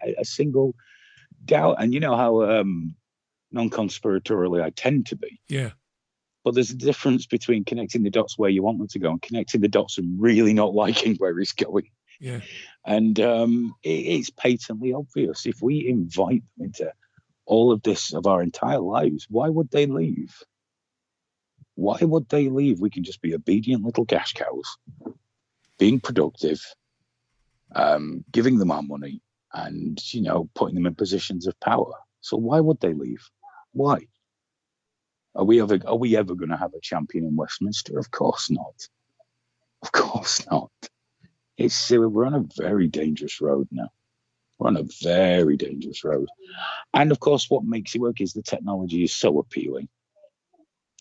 [0.04, 0.74] a, a single
[1.44, 1.76] doubt.
[1.78, 2.94] And you know how um,
[3.50, 5.40] non-conspiratorially I tend to be.
[5.48, 5.70] Yeah.
[6.44, 9.22] But there's a difference between connecting the dots where you want them to go and
[9.22, 11.88] connecting the dots and really not liking where he's going.
[12.20, 12.40] Yeah.
[12.84, 15.46] And um, it, it's patently obvious.
[15.46, 16.92] If we invite them into
[17.46, 20.34] all of this of our entire lives, why would they leave?
[21.74, 22.80] Why would they leave?
[22.80, 24.76] We can just be obedient little cash cows,
[25.78, 26.60] being productive,
[27.74, 29.22] um, giving them our money,
[29.52, 31.94] and you know, putting them in positions of power.
[32.20, 33.28] So why would they leave?
[33.72, 34.06] Why?
[35.34, 37.98] Are we ever are we ever going to have a champion in Westminster?
[37.98, 38.88] Of course not.
[39.82, 40.70] Of course not.
[41.56, 43.88] It's we're on a very dangerous road now.
[44.58, 46.28] We're on a very dangerous road,
[46.92, 49.88] and of course, what makes it work is the technology is so appealing.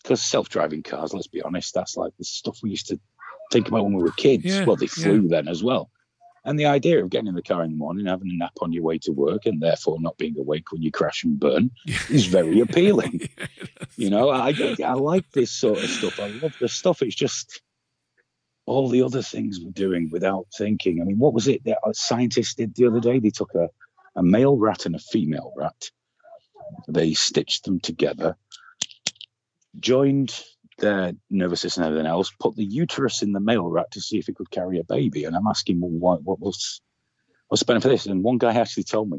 [0.02, 2.98] Because self-driving cars, let's be honest, that's like the stuff we used to
[3.52, 4.44] think about when we were kids.
[4.44, 5.04] Yeah, well, they yeah.
[5.04, 5.90] flew then as well.
[6.44, 8.72] And the idea of getting in the car in the morning, having a nap on
[8.72, 11.70] your way to work, and therefore not being awake when you crash and burn
[12.10, 13.20] is very appealing.
[13.20, 13.46] yeah,
[13.96, 14.52] you know, I,
[14.84, 16.18] I, like this sort of stuff.
[16.18, 17.00] I love the stuff.
[17.02, 17.62] It's just
[18.66, 21.00] all the other things we're doing without thinking.
[21.00, 23.20] I mean, what was it that scientists did the other day?
[23.20, 23.68] They took a,
[24.16, 25.90] a male rat and a female rat,
[26.88, 28.36] they stitched them together,
[29.78, 30.42] joined
[30.78, 34.18] their nervous system and everything else, put the uterus in the male rat to see
[34.18, 35.24] if it could carry a baby.
[35.24, 36.80] And I'm asking, well, what, what was
[37.48, 38.06] what's the benefit of this?
[38.06, 39.18] And one guy actually told me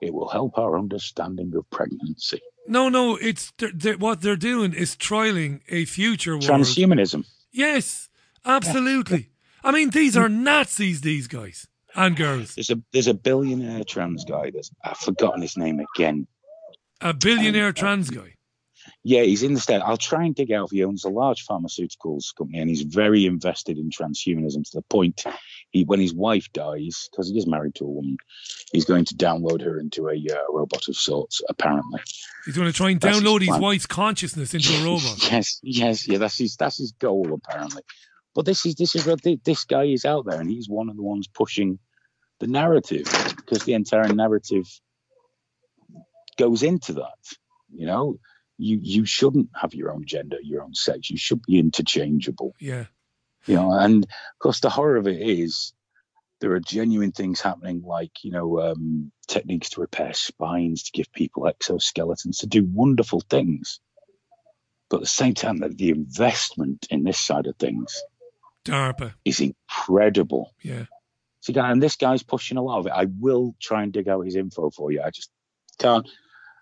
[0.00, 2.40] it will help our understanding of pregnancy.
[2.66, 6.44] No, no, it's they're, they're, what they're doing is trialing a future world.
[6.44, 7.26] Transhumanism.
[7.50, 8.08] Yes,
[8.44, 9.30] absolutely.
[9.64, 11.00] I mean, these are Nazis.
[11.00, 12.54] These guys and girls.
[12.54, 14.50] There's a there's a billionaire trans guy.
[14.50, 16.26] That's I've forgotten his name again.
[17.00, 18.34] A billionaire um, trans guy.
[19.02, 19.80] Yeah, he's in the state.
[19.80, 20.70] I'll try and dig out.
[20.70, 25.24] He owns a large pharmaceuticals company, and he's very invested in transhumanism to the point
[25.70, 28.18] he, when his wife dies, because he is married to a woman,
[28.72, 31.40] he's going to download her into a uh, robot of sorts.
[31.48, 32.00] Apparently,
[32.44, 35.32] he's going to try and that's download his, his wife's consciousness into a robot.
[35.32, 36.18] yes, yes, yeah.
[36.18, 36.56] That's his.
[36.56, 37.82] That's his goal, apparently.
[38.34, 39.08] But this is this is
[39.44, 41.78] this guy is out there, and he's one of the ones pushing
[42.38, 43.04] the narrative
[43.36, 44.66] because the entire narrative
[46.36, 47.18] goes into that.
[47.72, 48.18] You know,
[48.60, 51.10] you you shouldn't have your own gender, your own sex.
[51.10, 52.54] You should be interchangeable.
[52.58, 52.86] Yeah.
[53.46, 55.72] You know, and of course the horror of it is
[56.40, 61.12] there are genuine things happening, like you know, um, techniques to repair spines, to give
[61.12, 63.80] people exoskeletons, to do wonderful things.
[64.88, 68.02] But at the same time, that the investment in this side of things,
[68.64, 70.52] DARPA, is incredible.
[70.62, 70.86] Yeah.
[71.40, 72.92] See, and this guy's pushing a lot of it.
[72.94, 75.00] I will try and dig out his info for you.
[75.02, 75.30] I just
[75.78, 76.06] can't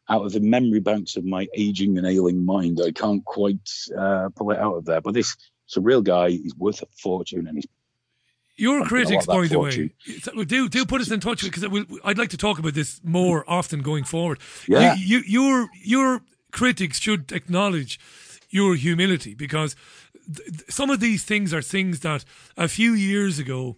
[0.09, 2.81] out of the memory banks of my aging and ailing mind.
[2.85, 5.01] I can't quite uh, pull it out of there.
[5.01, 5.37] But this,
[5.67, 6.31] it's a real guy.
[6.31, 7.67] He's worth a fortune, and he's.
[8.57, 9.93] Your critics, by the way,
[10.45, 11.65] do do put us in touch because
[12.03, 14.41] I'd like to talk about this more often going forward.
[14.67, 14.97] Yeah.
[14.97, 18.01] You, you, your your critics should acknowledge
[18.51, 19.77] your humility because
[20.35, 22.25] th- some of these things are things that
[22.57, 23.77] a few years ago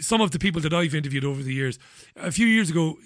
[0.00, 1.78] some of the people that I've interviewed over the years,
[2.16, 2.98] a few years ago,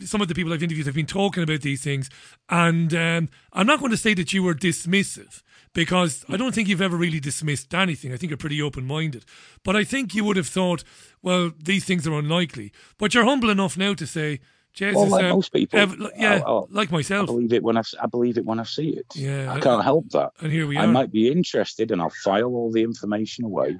[0.00, 2.10] some of the people I've interviewed have been talking about these things,
[2.48, 5.42] and um, I'm not going to say that you were dismissive
[5.72, 8.12] because I don't think you've ever really dismissed anything.
[8.12, 9.24] I think you're pretty open minded,
[9.64, 10.84] but I think you would have thought,
[11.22, 12.72] well, these things are unlikely.
[12.98, 14.40] But you're humble enough now to say.
[14.72, 17.24] Jesus, well, like um, most people, ev- yeah, I'll, I'll, like myself.
[17.24, 19.04] I believe it when I, I believe it when I see it.
[19.16, 20.30] Yeah, I can't help that.
[20.40, 20.84] And here we are.
[20.84, 23.76] I might be interested, and I'll file all the information away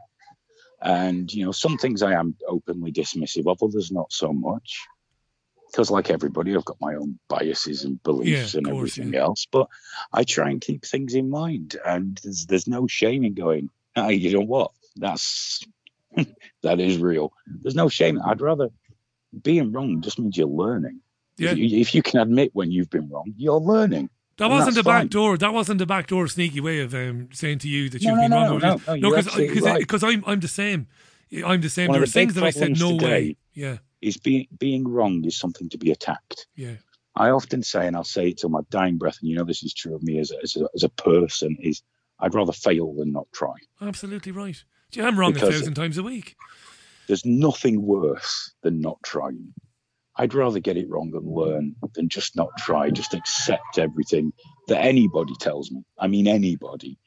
[0.81, 4.87] and, you know, some things I am openly dismissive of, others not so much.
[5.67, 9.21] Because, like everybody, I've got my own biases and beliefs yeah, and course, everything yeah.
[9.21, 9.47] else.
[9.51, 9.69] But
[10.13, 11.77] I try and keep things in mind.
[11.85, 14.73] And there's, there's no shame in going, ah, you know what?
[14.97, 15.65] That's
[16.63, 17.33] that is real.
[17.47, 18.21] There's no shame.
[18.25, 18.71] I'd rather
[19.43, 21.01] being wrong just means you're learning.
[21.37, 21.53] Yeah.
[21.53, 24.11] If, you, if you can admit when you've been wrong, you're learning.
[24.41, 25.03] That and wasn't the fine.
[25.05, 25.37] back door.
[25.39, 28.17] That wasn't the back door sneaky way of um, saying to you that No, you've
[28.19, 28.37] no, been no,
[28.69, 28.81] wrong.
[28.89, 29.79] no, no, because right.
[29.79, 30.89] because I'm I'm the same.
[31.47, 31.89] I'm the same.
[31.89, 33.37] One there are the things that I said no way.
[33.55, 36.47] Yeah, is being being wrong is something to be attacked.
[36.57, 36.77] yeah,
[37.15, 39.63] I often say, and I'll say it till my dying breath, and you know this
[39.63, 41.83] is true of me as a, as a, as a person, is
[42.19, 43.55] I'd rather fail than not try.
[43.81, 44.63] absolutely right.
[44.91, 46.35] Gee, I'm wrong a Because- thousand times a week.
[47.07, 49.53] There's nothing worse than not trying.
[50.21, 54.35] I'd rather get it wrong and learn than just not try, just accept everything
[54.69, 55.83] that anybody tells me.
[55.99, 56.99] I mean, anybody.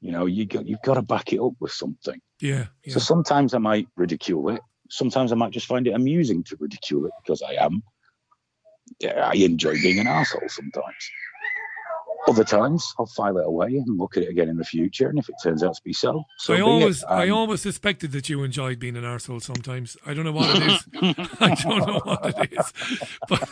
[0.00, 2.20] You know, you got, you've got to back it up with something.
[2.40, 2.94] Yeah, yeah.
[2.94, 4.60] So sometimes I might ridicule it.
[4.90, 7.84] Sometimes I might just find it amusing to ridicule it because I am.
[8.98, 11.10] Yeah, I enjoy being an asshole sometimes.
[12.26, 15.18] Other times I'll file it away and look at it again in the future, and
[15.18, 17.06] if it turns out to be so, so I always, it.
[17.08, 19.96] I Um, always suspected that you enjoyed being an arsehole sometimes.
[20.04, 20.84] I don't know what it is.
[21.40, 22.72] I don't know what it is.
[23.28, 23.48] But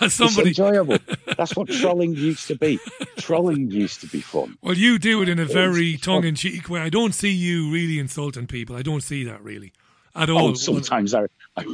[0.00, 0.98] as somebody, It's enjoyable.
[1.36, 2.78] That's what trolling used to be.
[3.18, 4.56] Trolling used to be fun.
[4.62, 6.80] well, you do it in a It's very tongue-in-cheek way.
[6.80, 8.76] I don't see you really insulting people.
[8.76, 9.72] I don't see that really
[10.14, 10.50] at all.
[10.50, 11.64] Oh, sometimes I, I,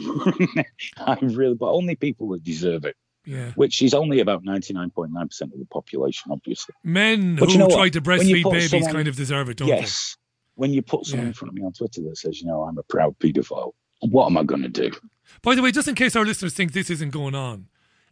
[0.99, 3.51] I really, but only people that deserve it, yeah.
[3.55, 6.75] which is only about ninety nine point nine percent of the population, obviously.
[6.85, 9.69] Men But who you know try to breastfeed babies someone- kind of deserve it, don't
[9.69, 9.77] they?
[9.77, 10.17] yes.
[10.55, 12.77] When you put someone in front of me on Twitter that says, you know, I'm
[12.77, 14.91] a proud paedophile, what am I going to do?
[15.43, 17.69] By the way, just in case our listeners think this isn't going on,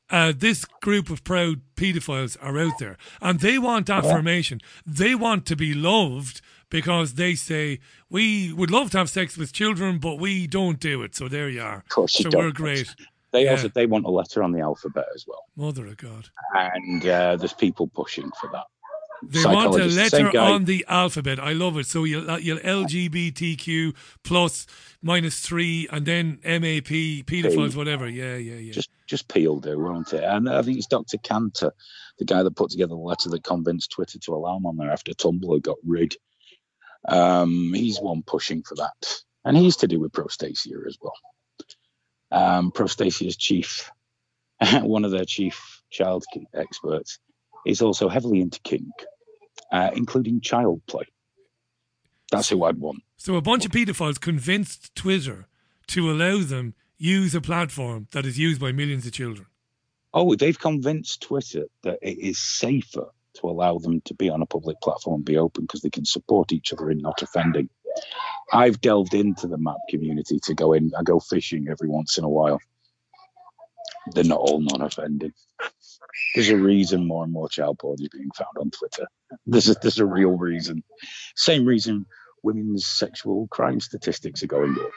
[0.08, 4.60] uh, this group of proud paedophiles are out there and they want affirmation.
[4.86, 7.78] They want to be loved because they say,
[8.08, 11.14] we would love to have sex with children, but we don't do it.
[11.14, 11.78] So there you are.
[11.78, 12.44] Of course you so don't.
[12.44, 12.94] we're great.
[13.32, 13.52] They Yeah.
[13.52, 16.28] also they want a letter on the alphabet as well, Mother of God.
[16.55, 18.65] and uh, there's people pushing for that.
[19.23, 21.39] They want a letter on the alphabet.
[21.39, 21.86] I love it.
[21.86, 23.94] So you'll, uh, you'll LGBTQ
[24.24, 24.66] plus
[25.02, 26.89] minus three and then MAP,
[27.27, 28.09] pedophiles, whatever.
[28.09, 28.73] Yeah, yeah, yeah.
[28.73, 30.24] Just just P will do, won't it?
[30.24, 31.19] And I think it's Dr.
[31.19, 31.73] Cantor,
[32.19, 34.90] the guy that put together the letter that convinced Twitter to allow him on there
[34.90, 36.15] after Tumblr got rid.
[37.09, 39.20] Um, he's one pushing for that.
[39.44, 41.12] And he's to do with Prostasia as well.
[42.31, 43.90] Um, Prostasia's chief,
[44.73, 46.24] one of their chief child
[46.55, 47.19] experts,
[47.66, 48.93] is also heavily into kink,
[49.73, 51.05] uh, including child play.
[52.31, 53.02] That's who I'd want.
[53.16, 55.47] So a bunch of paedophiles convinced Twitter
[55.89, 59.47] to allow them use a platform that is used by millions of children.
[60.12, 64.47] Oh, they've convinced Twitter that it is safer to allow them to be on a
[64.47, 67.69] public platform and be open because they can support each other in not offending.
[68.52, 70.92] I've delved into the map community to go in.
[70.98, 72.60] I go fishing every once in a while.
[74.12, 75.32] They're not all non-offending.
[76.34, 79.06] There's a reason more and more child porn is being found on Twitter.
[79.46, 80.82] There's a, there's a real reason.
[81.36, 82.06] Same reason
[82.42, 84.90] women's sexual crime statistics are going up.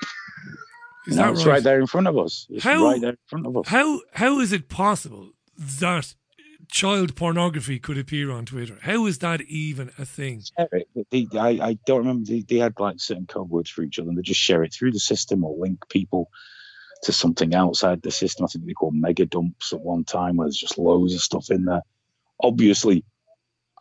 [1.06, 1.46] Is it's right?
[1.46, 1.64] right?
[1.64, 2.48] there in front of us.
[2.50, 3.68] It's how, right there in front of us.
[3.68, 6.16] How how is it possible that
[6.70, 8.78] child pornography could appear on Twitter?
[8.82, 10.44] How is that even a thing?
[11.38, 12.26] I, I don't remember.
[12.26, 14.74] They, they had like certain code words for each other, and they just share it
[14.74, 16.30] through the system or link people
[17.04, 18.46] to something outside the system.
[18.46, 21.52] I think they call mega dumps at one time, where there's just loads of stuff
[21.52, 21.82] in there.
[22.42, 23.04] Obviously,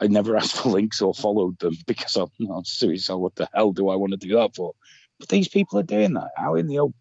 [0.01, 3.23] I never asked for links or followed them because I'm not suicidal.
[3.23, 4.75] What the hell do I want to do that for?
[5.19, 6.95] But these people are doing that out in the open,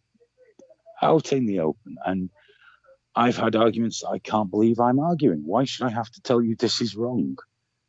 [1.02, 2.30] out in the open, and
[3.16, 5.44] I've had arguments I can't believe I'm arguing.
[5.46, 7.38] Why should I have to tell you this is wrong?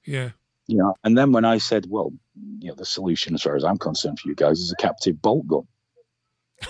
[0.04, 0.30] Yeah.
[0.66, 2.12] You know, and then when I said, well,
[2.58, 5.20] you know, the solution as far as I'm concerned for you guys is a captive
[5.20, 5.66] bolt gun.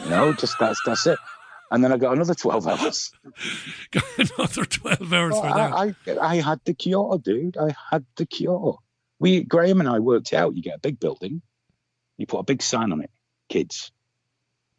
[0.03, 1.19] You know, just that's that's it.
[1.71, 3.13] And then I got another 12 hours.
[3.91, 5.73] got another 12 hours well, for that.
[5.73, 7.57] I, I, I had the cure, dude.
[7.57, 8.79] I had the cure.
[9.19, 11.41] We Graham and I worked out you get a big building,
[12.19, 13.11] you put a big sign on it,
[13.49, 13.93] kids.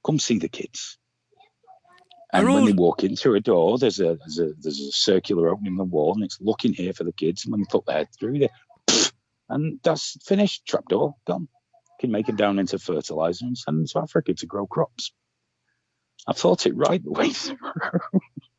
[0.05, 0.97] Come see the kids.
[2.33, 5.49] And when they walk in through a door, there's a there's a there's a circular
[5.49, 7.45] opening in the wall, and it's looking here for the kids.
[7.45, 8.49] And when they put their head through there,
[9.49, 10.65] and that's finished.
[10.65, 11.47] Trapdoor gone.
[11.99, 15.13] Can make it down into fertilizer and send them to Africa to grow crops.
[16.27, 17.57] I thought it right the way through.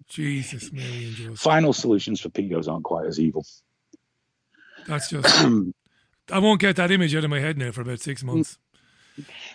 [0.09, 1.41] Jesus, Mary and Joseph.
[1.41, 3.45] Final solutions for pedos aren't quite as evil.
[4.87, 5.45] That's just.
[6.31, 8.59] I won't get that image out of my head now for about six months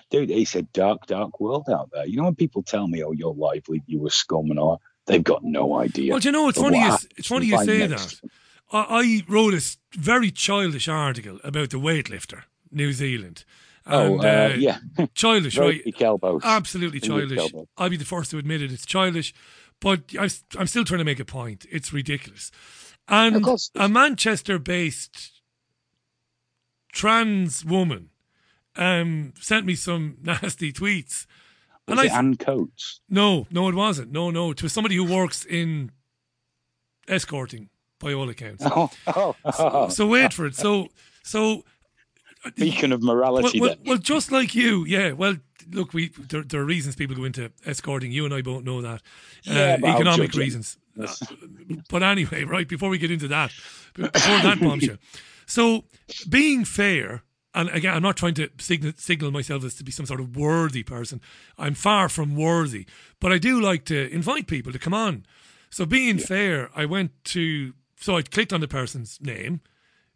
[0.10, 2.06] dude, it's a dark, dark world out there.
[2.06, 5.24] You know when people tell me, "Oh, you're LiveLeak, you were scum," and all, they've
[5.24, 6.14] got no idea.
[6.14, 6.80] Well, you know, it's funny.
[6.80, 8.16] You, it's funny you say that.
[8.72, 13.44] I, I wrote a very childish article about the weightlifter, New Zealand.
[13.86, 14.78] Oh, and, oh, uh, uh, yeah.
[15.16, 15.82] childish, right?
[16.44, 17.52] Absolutely childish.
[17.78, 18.72] I'll be the first to admit it.
[18.72, 19.34] It's childish,
[19.80, 21.66] but I, I'm still trying to make a point.
[21.72, 22.52] It's ridiculous.
[23.08, 23.44] And
[23.76, 25.42] a Manchester based
[26.92, 28.10] trans woman
[28.80, 31.28] um, sent me some nasty tweets.
[31.88, 33.02] Was and it I, Anne Coates?
[33.10, 34.12] No, no, it wasn't.
[34.12, 35.92] No, no, it was somebody who works in
[37.08, 37.70] escorting,
[38.00, 38.64] by all accounts.
[38.66, 39.90] Oh, oh, oh.
[39.90, 40.56] So, so, wait for it.
[40.56, 40.88] So,
[41.24, 41.66] so
[42.56, 43.60] beacon of morality.
[43.60, 45.12] Well, well, well, just like you, yeah.
[45.12, 45.38] Well,
[45.72, 48.12] look, we there, there, are reasons people go into escorting.
[48.12, 49.02] You and I both know that
[49.44, 50.78] yeah, uh, economic reasons.
[51.90, 53.52] But anyway, right before we get into that,
[53.94, 54.98] before that bombshell.
[55.46, 55.86] So,
[56.30, 57.24] being fair
[57.54, 60.38] and again, I'm not trying to signal, signal myself as to be some sort of
[60.38, 61.20] worthy person.
[61.58, 62.86] I'm far from worthy,
[63.20, 65.26] but I do like to invite people to come on.
[65.70, 66.26] So, being yeah.
[66.26, 69.62] fair, I went to so I clicked on the person's name,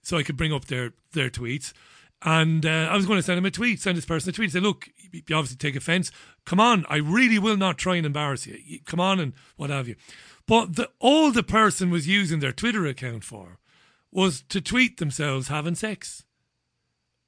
[0.01, 1.73] so I could bring up their their tweets,
[2.21, 4.51] and uh, I was going to send him a tweet, send this person a tweet,
[4.51, 6.11] say, look, you obviously take offence.
[6.45, 8.79] Come on, I really will not try and embarrass you.
[8.85, 9.95] Come on and what have you.
[10.47, 13.59] But the, all the person was using their Twitter account for
[14.11, 16.23] was to tweet themselves having sex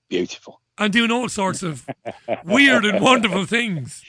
[0.09, 0.61] beautiful.
[0.77, 1.87] And doing all sorts of
[2.43, 4.03] weird and wonderful things.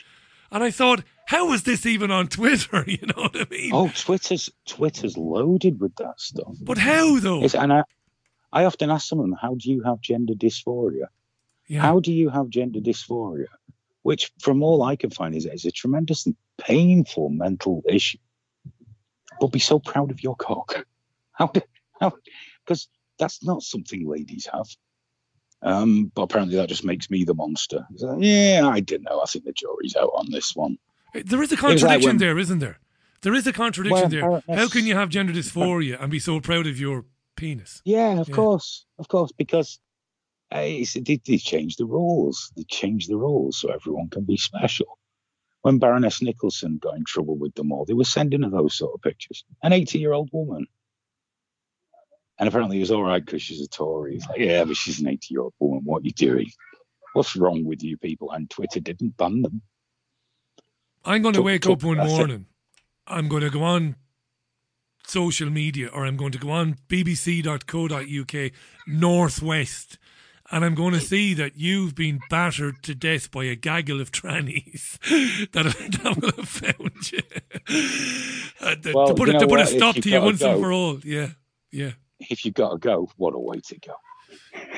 [0.50, 2.84] And I thought, how is this even on Twitter?
[2.88, 3.72] You know what I mean?
[3.74, 6.56] Oh, Twitter's Twitter's loaded with that stuff.
[6.60, 7.42] But how though?
[7.42, 7.82] It's, and I,
[8.52, 11.06] I often ask someone, how do you have gender dysphoria?
[11.68, 11.82] Yeah.
[11.82, 13.48] How do you have gender dysphoria?
[14.02, 18.18] Which, from all I can find, is, is a tremendously painful mental issue.
[19.40, 20.86] But be so proud of your cock.
[21.32, 21.52] How?
[22.00, 22.12] How?
[22.64, 24.68] Because that's not something ladies have.
[25.66, 27.84] Um, but apparently that just makes me the monster.
[27.96, 29.20] So, yeah, I don't know.
[29.20, 30.78] I think the jury's out on this one.
[31.12, 32.78] There is a contradiction when, there, isn't there?
[33.22, 34.56] There is a contradiction well, there.
[34.56, 37.82] How can you have gender dysphoria and be so proud of your penis?
[37.84, 38.34] Yeah, of yeah.
[38.34, 39.80] course, of course, because
[40.52, 42.52] uh, they, they changed the rules.
[42.56, 44.98] They changed the rules so everyone can be special.
[45.62, 48.94] When Baroness Nicholson got in trouble with them all, they were sending her those sort
[48.94, 49.44] of pictures.
[49.64, 50.68] An 80 year old woman
[52.38, 54.14] And apparently, it was all right because she's a Tory.
[54.14, 55.82] He's like, yeah, but she's an 80 year old woman.
[55.84, 56.50] What are you doing?
[57.14, 58.30] What's wrong with you people?
[58.32, 59.62] And Twitter didn't ban them.
[61.04, 62.16] I'm going to Took- wake took- up one that's it.
[62.16, 62.46] morning.
[63.06, 63.96] I'm going to go on
[65.06, 68.52] social media or I'm going to go on bbc.co.uk
[68.88, 69.98] northwest
[70.50, 74.10] and I'm going to see that you've been battered to death by a gaggle of
[74.10, 74.98] trannies
[75.52, 77.20] that, that will have found you.
[78.60, 80.60] Uh, to, Well, to put, you it, to put a stop to you once and
[80.60, 80.98] for all.
[81.04, 81.28] Yeah,
[81.70, 81.92] yeah.
[82.20, 83.94] If you got to go, what a way to go.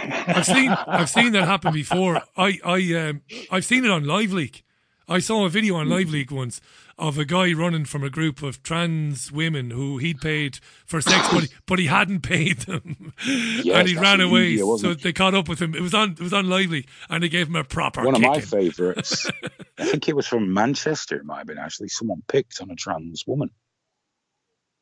[0.05, 2.21] I've seen I've seen that happen before.
[2.37, 4.63] I I um I've seen it on LiveLeak.
[5.09, 6.61] I saw a video on LiveLeak once
[6.99, 11.29] of a guy running from a group of trans women who he'd paid for sex,
[11.33, 14.51] but he, but he hadn't paid them, Yes, and he ran away.
[14.51, 15.03] India, so it?
[15.03, 15.75] they caught up with him.
[15.75, 18.21] It was on it was on LiveLeak, and they gave him a proper One of
[18.21, 19.31] my favourites,
[19.79, 22.75] I think it was from Manchester, it might have been actually, someone picked on a
[22.75, 23.51] trans woman.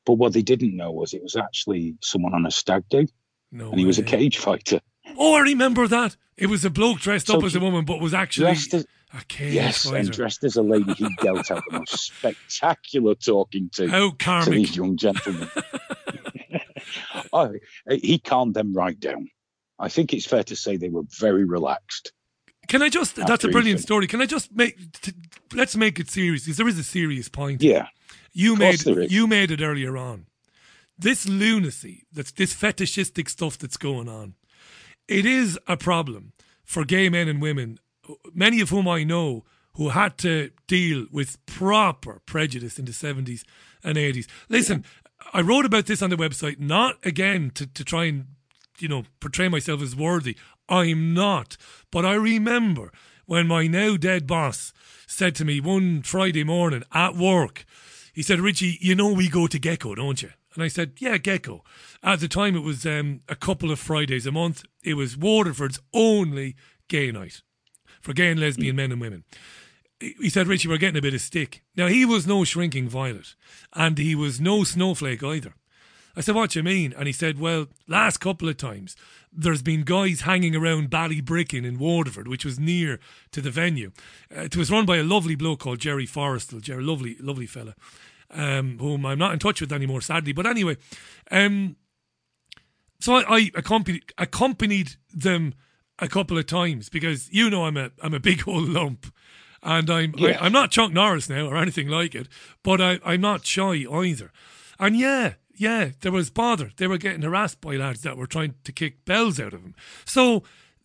[0.06, 3.06] But what they didn't know was it was actually someone on a stag do,
[3.52, 4.80] No and he was a cage fighter.
[5.18, 6.16] Oh, I remember that.
[6.36, 8.86] It was a bloke dressed So up as a woman, but was actually Dressed as,
[9.12, 13.70] a cage yes, and dressed as a lady, he dealt out the most spectacular talking
[13.74, 14.54] to, How to karmic.
[14.54, 15.50] these young gentlemen.
[17.32, 17.52] oh,
[17.90, 19.28] he calmed them right down.
[19.78, 22.12] I think it's fair to say they were very relaxed.
[22.68, 23.16] Can I just?
[23.16, 24.06] That's a brilliant story.
[24.06, 24.76] Can I just make?
[25.00, 25.12] T-
[25.54, 27.62] let's make it serious because there is a serious point.
[27.62, 27.86] Yeah.
[28.36, 29.12] You made course there is.
[29.12, 30.26] you made it earlier on.
[30.98, 34.34] This lunacy, that's this fetishistic stuff that's going on.
[35.08, 36.32] It is a problem
[36.64, 37.78] for gay men and women,
[38.34, 39.44] many of whom I know
[39.74, 43.44] who had to deal with proper prejudice in the seventies
[43.84, 44.26] and eighties.
[44.48, 44.84] Listen,
[45.32, 48.26] I wrote about this on the website, not again to, to try and
[48.78, 50.36] you know, portray myself as worthy.
[50.68, 51.56] I'm not.
[51.90, 52.92] But I remember
[53.26, 54.72] when my now dead boss
[55.06, 57.64] said to me one Friday morning at work,
[58.16, 60.30] he said, Richie, you know we go to Gecko, don't you?
[60.54, 61.62] And I said, yeah, Gecko.
[62.02, 64.64] At the time, it was um, a couple of Fridays a month.
[64.82, 66.56] It was Waterford's only
[66.88, 67.42] gay night
[68.00, 69.24] for gay and lesbian men and women.
[70.00, 71.62] He he said, Richie, we're getting a bit of stick.
[71.76, 73.34] Now, he was no shrinking violet,
[73.74, 75.54] and he was no snowflake either.
[76.16, 76.94] I said, What you mean?
[76.96, 78.96] And he said, Well, last couple of times
[79.32, 82.98] there's been guys hanging around Ballybricken in Waterford, which was near
[83.32, 83.92] to the venue.
[84.34, 87.74] Uh, it was run by a lovely bloke called Jerry Forrestal, Jerry, lovely, lovely fella,
[88.30, 90.32] um, whom I'm not in touch with anymore, sadly.
[90.32, 90.78] But anyway,
[91.30, 91.76] um,
[92.98, 95.54] so I, I accompanied, accompanied them
[95.98, 99.06] a couple of times because you know I'm a I'm a big old lump.
[99.62, 100.38] And I'm Yeah.
[100.40, 102.28] I, I'm not Chuck Norris now or anything like it,
[102.62, 104.30] but I, I'm not shy either.
[104.78, 106.70] And yeah, yeah, there was bother.
[106.76, 109.74] They were getting harassed by lads that were trying to kick bells out of them.
[110.04, 110.42] So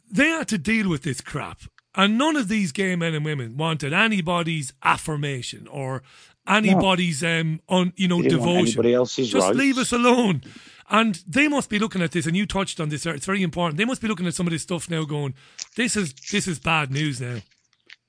[0.10, 1.61] they had to deal with this crap.
[1.93, 6.03] And none of these gay men and women wanted anybody's affirmation or
[6.48, 8.81] anybody's um on you know devotion.
[8.84, 9.57] Just rights.
[9.57, 10.41] leave us alone.
[10.89, 13.06] And they must be looking at this, and you touched on this.
[13.06, 13.77] It's very important.
[13.77, 15.34] They must be looking at some of this stuff now, going,
[15.77, 17.39] "This is this is bad news now."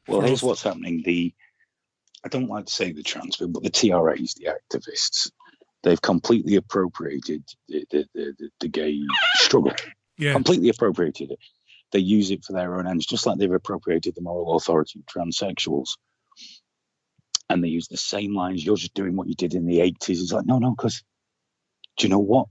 [0.09, 1.03] Well, here's what's happening.
[1.05, 1.33] The
[2.25, 5.31] I don't like to say the trans people, but the TRAs, the activists,
[5.83, 9.01] they've completely appropriated the the, the, the, gay
[9.35, 9.73] struggle.
[10.19, 10.33] Yeah.
[10.33, 11.39] Completely appropriated it.
[11.91, 15.07] They use it for their own ends, just like they've appropriated the moral authority of
[15.07, 15.91] transsexuals.
[17.51, 18.65] And they use the same lines.
[18.65, 20.21] You're just doing what you did in the 80s.
[20.23, 21.03] It's like, no, no, because
[21.99, 22.49] do you know what?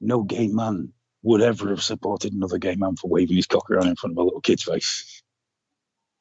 [0.00, 0.92] No gay man
[1.22, 4.18] would ever have supported another gay man for waving his cock around in front of
[4.18, 5.22] a little kid's face.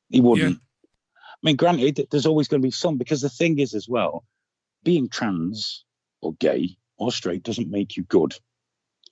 [0.09, 0.57] He wouldn't.
[0.57, 4.25] I mean, granted, there's always going to be some because the thing is, as well,
[4.83, 5.85] being trans
[6.21, 8.35] or gay or straight doesn't make you good.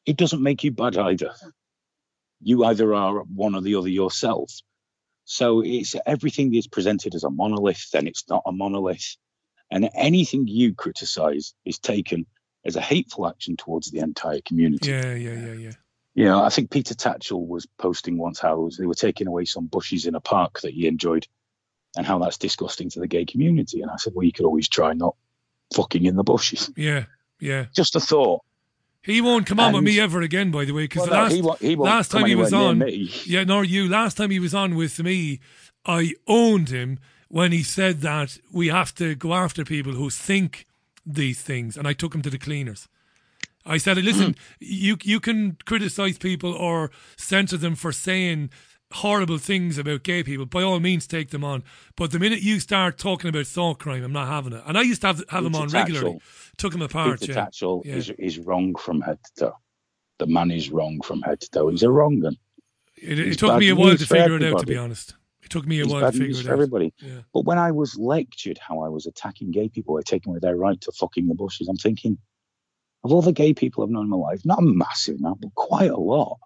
[0.05, 1.31] It doesn't make you bad either.
[2.41, 4.51] You either are one or the other yourself.
[5.25, 9.17] So it's everything is presented as a monolith, then it's not a monolith.
[9.69, 12.25] And anything you criticize is taken
[12.65, 14.91] as a hateful action towards the entire community.
[14.91, 15.71] Yeah, yeah, yeah, yeah.
[16.15, 19.67] You know, I think Peter Tatchell was posting once how they were taking away some
[19.67, 21.27] bushes in a park that he enjoyed
[21.95, 23.81] and how that's disgusting to the gay community.
[23.81, 25.15] And I said, well, you could always try not
[25.73, 26.69] fucking in the bushes.
[26.75, 27.05] Yeah,
[27.39, 27.65] yeah.
[27.75, 28.41] Just a thought.
[29.01, 31.21] He won't come on with me ever again, by the way, because Well, the no,
[31.23, 32.83] last, he won't- he won't last time he was on,
[33.25, 33.87] yeah, nor you.
[33.87, 35.39] Last time he was on with me,
[35.85, 36.99] I owned him
[37.29, 40.65] when he said that we have to go after people who think
[41.05, 42.89] these things, and I took him to the cleaners.
[43.65, 48.49] I said, "Listen, you you can criticize people or censor them for saying
[48.93, 50.45] horrible things about gay people.
[50.45, 51.63] By all means, take them on.
[51.95, 54.63] But the minute you start talking about thought crime, I'm not having it.
[54.65, 56.19] And I used to have have Peter on regularly.
[56.57, 57.19] Took him apart.
[57.19, 57.45] Peter yeah.
[57.45, 57.95] Tatchell Yeah.
[57.95, 59.57] is, is wrong from head to toe.
[60.19, 61.69] The man is wrong from head to toe.
[61.69, 62.37] He's a wrong one.
[62.95, 65.15] It, it took me a while to figure it out, to be honest.
[65.43, 66.51] It took me a while to figure it out.
[66.53, 66.93] everybody.
[66.99, 67.19] Yeah.
[67.33, 70.57] But when I was lectured how I was attacking gay people by taking away their
[70.57, 72.17] right to fucking the bushes, I'm thinking,
[73.03, 75.53] of all the gay people I've known in my life, not a massive amount, but
[75.53, 76.39] quite a lot.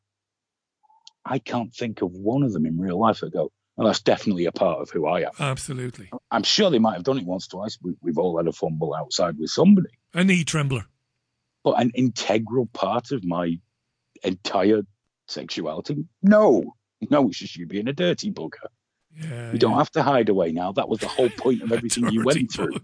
[1.26, 4.46] I can't think of one of them in real life that go, well, that's definitely
[4.46, 5.32] a part of who I am.
[5.40, 6.10] Absolutely.
[6.30, 7.78] I'm sure they might have done it once, twice.
[7.82, 9.90] We, we've all had a fumble outside with somebody.
[10.14, 10.86] A knee trembler.
[11.64, 13.60] But an integral part of my
[14.24, 14.82] entire
[15.28, 16.06] sexuality?
[16.22, 16.76] No.
[17.10, 18.68] No, it's just you being a dirty bugger.
[19.16, 20.72] Yeah, you don't have to hide away now.
[20.72, 22.76] That was the whole point of everything you went through.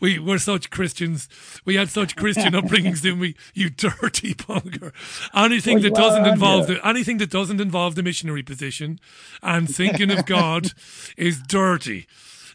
[0.00, 1.28] We were such Christians.
[1.64, 3.36] We had such Christian upbringings, didn't we?
[3.54, 4.92] You dirty bugger.
[5.34, 6.74] Anything Well, that you doesn't involve yeah.
[6.76, 8.98] the anything that doesn't involve the missionary position
[9.42, 10.72] and thinking of God
[11.16, 12.06] is dirty.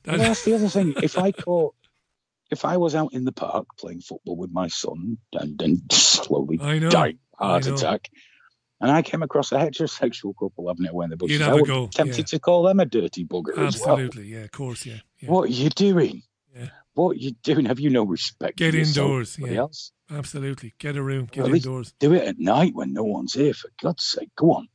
[0.03, 0.93] That- Well, that's the other thing.
[1.01, 1.75] If I caught,
[2.51, 6.57] if I was out in the park playing football with my son and then slowly
[6.57, 8.09] dying heart attack,
[8.81, 11.45] and I came across a heterosexual couple having it away in the bushes, You'd I
[11.45, 12.23] have a would go, tempted yeah.
[12.25, 13.91] to call them a dirty bugger as well.
[13.97, 14.97] Absolutely, yeah, of course, yeah.
[15.19, 15.29] yeah.
[15.29, 16.23] What are you doing?
[16.55, 16.69] Yeah.
[16.93, 17.65] What are you doing?
[17.65, 18.57] Have you no respect?
[18.57, 19.61] Get for indoors, anybody yeah.
[19.61, 19.91] Else?
[20.09, 20.73] Absolutely.
[20.79, 21.93] Get a room, get Well, at indoors.
[21.99, 23.53] Do it at night when no one's here.
[23.53, 24.67] For God's sake, go on.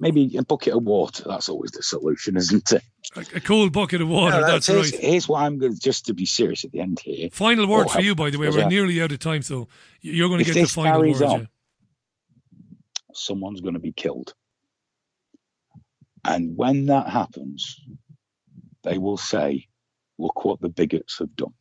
[0.00, 1.24] Maybe a bucket of water.
[1.26, 2.82] That's always the solution, isn't it?
[3.16, 5.00] A, a cold bucket of water, No, that's here's, right.
[5.00, 7.30] Here's what I'm going to, just to be serious at the end here.
[7.30, 8.48] Final word Oh, for you, by the way.
[8.48, 9.68] We're that- nearly out of time, so
[10.00, 11.28] you're going to If get the final carries word.
[11.28, 11.46] on, yeah.
[13.16, 14.34] Someone's going to be killed.
[16.24, 17.80] And when that happens,
[18.82, 19.66] they will say,
[20.18, 21.52] look what the bigots have done.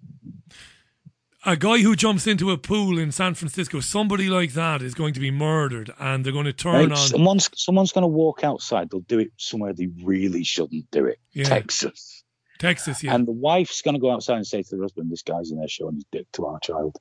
[1.46, 5.14] a guy who jumps into a pool in San Francisco, somebody like that is going
[5.14, 6.92] to be murdered, and they're going to turn Right?
[6.92, 6.98] on.
[6.98, 8.90] Someone's, someone's going to walk outside.
[8.90, 11.20] They'll do it somewhere they really shouldn't do it.
[11.34, 11.44] Yeah.
[11.46, 12.24] Texas.
[12.60, 13.14] Texas, yeah.
[13.14, 15.58] And the wife's going to go outside and say to the husband, this guy's in
[15.58, 16.96] there showing his dick to our child.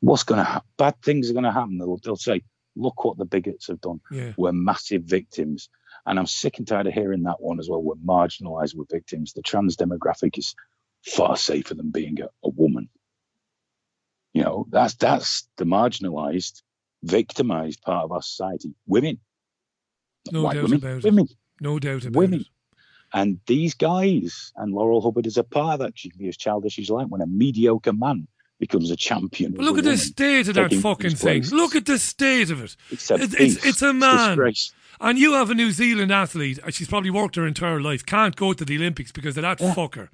[0.00, 0.68] What's going to happen?
[0.76, 1.78] Bad things are going to happen.
[1.78, 2.42] They'll, they'll say,
[2.76, 4.00] look what the bigots have done.
[4.10, 4.32] Yeah.
[4.36, 5.68] We're massive victims.
[6.06, 7.82] And I'm sick and tired of hearing that one as well.
[7.82, 9.32] We're marginalized, we're victims.
[9.32, 10.54] The trans demographic is
[11.02, 12.88] far safer than being a, a woman.
[14.32, 16.62] You know, that's that's the marginalized,
[17.02, 18.74] victimized part of our society.
[18.86, 19.20] Women.
[20.32, 21.04] No doubt women, about it.
[21.04, 21.28] women.
[21.60, 22.16] No doubt about it.
[22.16, 22.40] women.
[22.40, 22.46] it.
[23.12, 25.92] And these guys, and Laurel Hubbard is a part of that.
[25.96, 28.26] She can be as childish as you like when a mediocre man
[28.58, 29.52] becomes a champion.
[29.52, 31.42] But look at the state of that fucking thing.
[31.50, 32.76] Look at the state of it.
[32.90, 34.30] It's a it's, it's, it's a man.
[34.30, 34.72] disgrace.
[35.00, 38.36] and you have a New Zealand athlete, and she's probably worked her entire life, can't
[38.36, 40.08] go to the Olympics because of that fucker.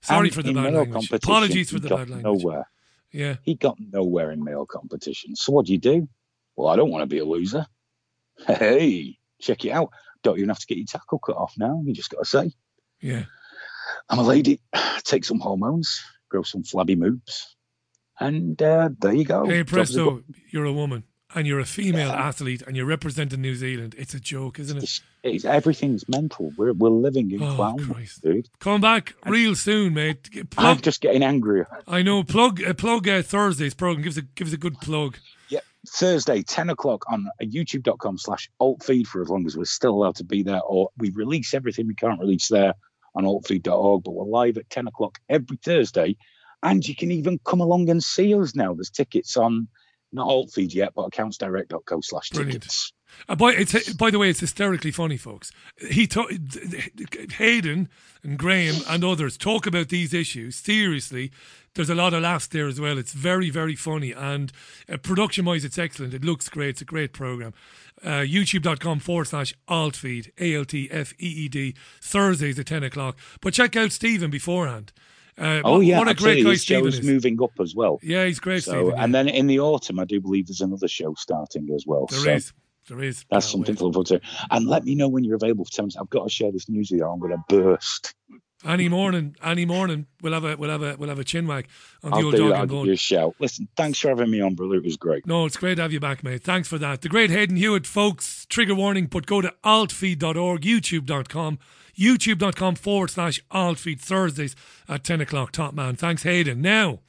[0.00, 1.12] Sorry And for the bad language.
[1.12, 2.42] Apologies for the bad language.
[2.42, 2.66] Nowhere.
[3.12, 3.36] Yeah.
[3.42, 5.36] He got nowhere in male competition.
[5.36, 6.08] So what do you do?
[6.56, 7.66] Well, I don't want to be a loser.
[8.46, 9.90] Hey, check it out.
[10.22, 11.80] Don't even have to get your tackle cut off now.
[11.84, 12.52] You just got to say,
[13.00, 13.24] Yeah.
[14.08, 14.60] I'm a lady.
[15.04, 16.00] Take some hormones,
[16.32, 17.54] grow some flabby moves,
[18.18, 19.44] and uh, there you go.
[19.46, 21.04] Hey, presto, you're a woman
[21.34, 23.94] and you're a female athlete and you're representing New Zealand.
[23.96, 25.00] It's a joke, isn't it?
[25.22, 26.52] It's, everything's mental.
[26.56, 28.22] We're we're living in Oh, clown, Christ.
[28.22, 28.48] dude.
[28.60, 30.28] Come back real soon, mate.
[30.58, 31.68] I'm just getting angrier.
[31.86, 32.24] I know.
[32.24, 34.02] Plug uh, plug uh, Thursday's program.
[34.02, 35.16] Give us a give us a good plug.
[35.48, 39.94] Yeah, Thursday, 10 o'clock on youtube.com slash alt feed for as long as we're still
[39.94, 42.72] allowed to be there, or we release everything we can't release there
[43.14, 46.16] on altfeed.org, but we're live at 10 o'clock every Thursday.
[46.62, 48.74] And you can even come along and see us now.
[48.74, 49.68] There's tickets on
[50.12, 52.92] not altfeed yet, but accountsdirect.co slash tickets.
[53.28, 55.52] Uh, by, it's, by the way, it's hysterically funny, folks.
[55.90, 56.08] He
[57.36, 57.88] Hayden
[58.22, 61.30] and Graham and others talk about these issues seriously.
[61.74, 62.98] There's a lot of laughs there as well.
[62.98, 64.12] It's very, very funny.
[64.12, 64.52] And
[64.90, 66.12] uh, production wise, it's excellent.
[66.12, 66.70] It looks great.
[66.70, 67.54] It's a great program.
[68.04, 72.82] Uh, YouTube.com forward slash altfeed, A L T F E E D, Thursdays at 10
[72.82, 73.16] o'clock.
[73.40, 74.92] But check out Stephen beforehand.
[75.38, 75.98] Uh, Oh, what, yeah.
[75.98, 76.42] What a absolutely.
[76.42, 77.06] great guy His Stephen show's is.
[77.06, 77.98] moving up as well.
[78.02, 78.98] Yeah, he's great, So, Stephen.
[79.00, 82.06] And then in the autumn, I do believe there's another show starting as well.
[82.10, 82.52] There is.
[82.84, 83.24] so There is.
[83.30, 84.20] That's something to look forward to.
[84.50, 85.96] And let me know when you're available for 10 minutes.
[85.98, 87.06] I've got to share this news with you.
[87.06, 88.14] or I'm going to burst.
[88.64, 91.66] Any morning, any morning, we'll have a we'll have a we'll have a chin wag
[92.04, 92.54] on the I'll old do dog that.
[92.54, 92.86] I'll and bone.
[92.86, 93.34] you a shout.
[93.40, 94.76] Listen, thanks for having me on, brother.
[94.76, 95.26] It was great.
[95.26, 96.42] No, it's great to have you back, mate.
[96.44, 97.02] Thanks for that.
[97.02, 98.46] The great Hayden Hewitt, folks.
[98.46, 101.58] Trigger warning, but go to altfeed.org, youtube.com,
[101.98, 104.54] youtube.com forward slash altfeed Thursdays
[104.88, 105.50] at 10 o'clock.
[105.50, 105.96] Top man.
[105.96, 106.60] Thanks, Hayden.
[106.60, 107.00] Now,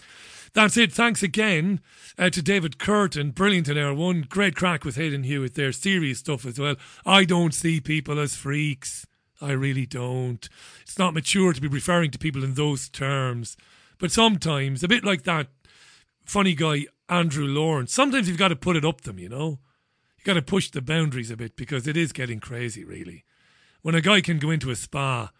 [0.53, 0.91] that's it.
[0.91, 1.81] Thanks again
[2.17, 3.33] uh, to David Kurten.
[3.33, 4.25] Brilliant in hour one.
[4.27, 5.71] Great crack with Hayden Hewitt there.
[5.71, 6.75] Serious stuff as well.
[7.05, 9.05] I don't see people as freaks.
[9.43, 10.47] I really don't.
[10.81, 13.57] It's not mature to be referring to people in those terms.
[13.99, 15.47] But sometimes, a bit like that
[16.25, 17.93] funny guy Andrew Lawrence.
[17.93, 19.59] Sometimes you've got to put it up them, you know.
[20.17, 23.25] You've got to push the boundaries a bit because it is getting crazy, really.
[23.81, 25.31] When a guy can go into a spa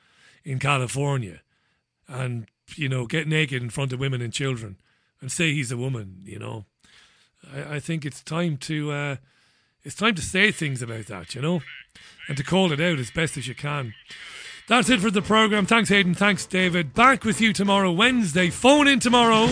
[0.43, 1.41] in California
[2.07, 4.77] and you know get naked in front of women and children
[5.21, 6.65] and say he's a woman, you know,
[7.51, 9.15] I, I think it's time to uh,
[9.83, 11.61] it's time to say things about that, you know,
[12.27, 13.93] and to call it out as best as you can.
[14.67, 15.65] That's it for the program.
[15.65, 16.13] Thanks, Hayden.
[16.13, 16.93] Thanks, David.
[16.93, 18.49] Back with you tomorrow, Wednesday.
[18.49, 19.47] Phone in tomorrow.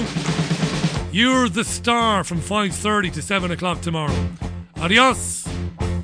[1.11, 4.29] You're the star from 5.30 to 7 o'clock tomorrow.
[4.77, 5.45] Adios.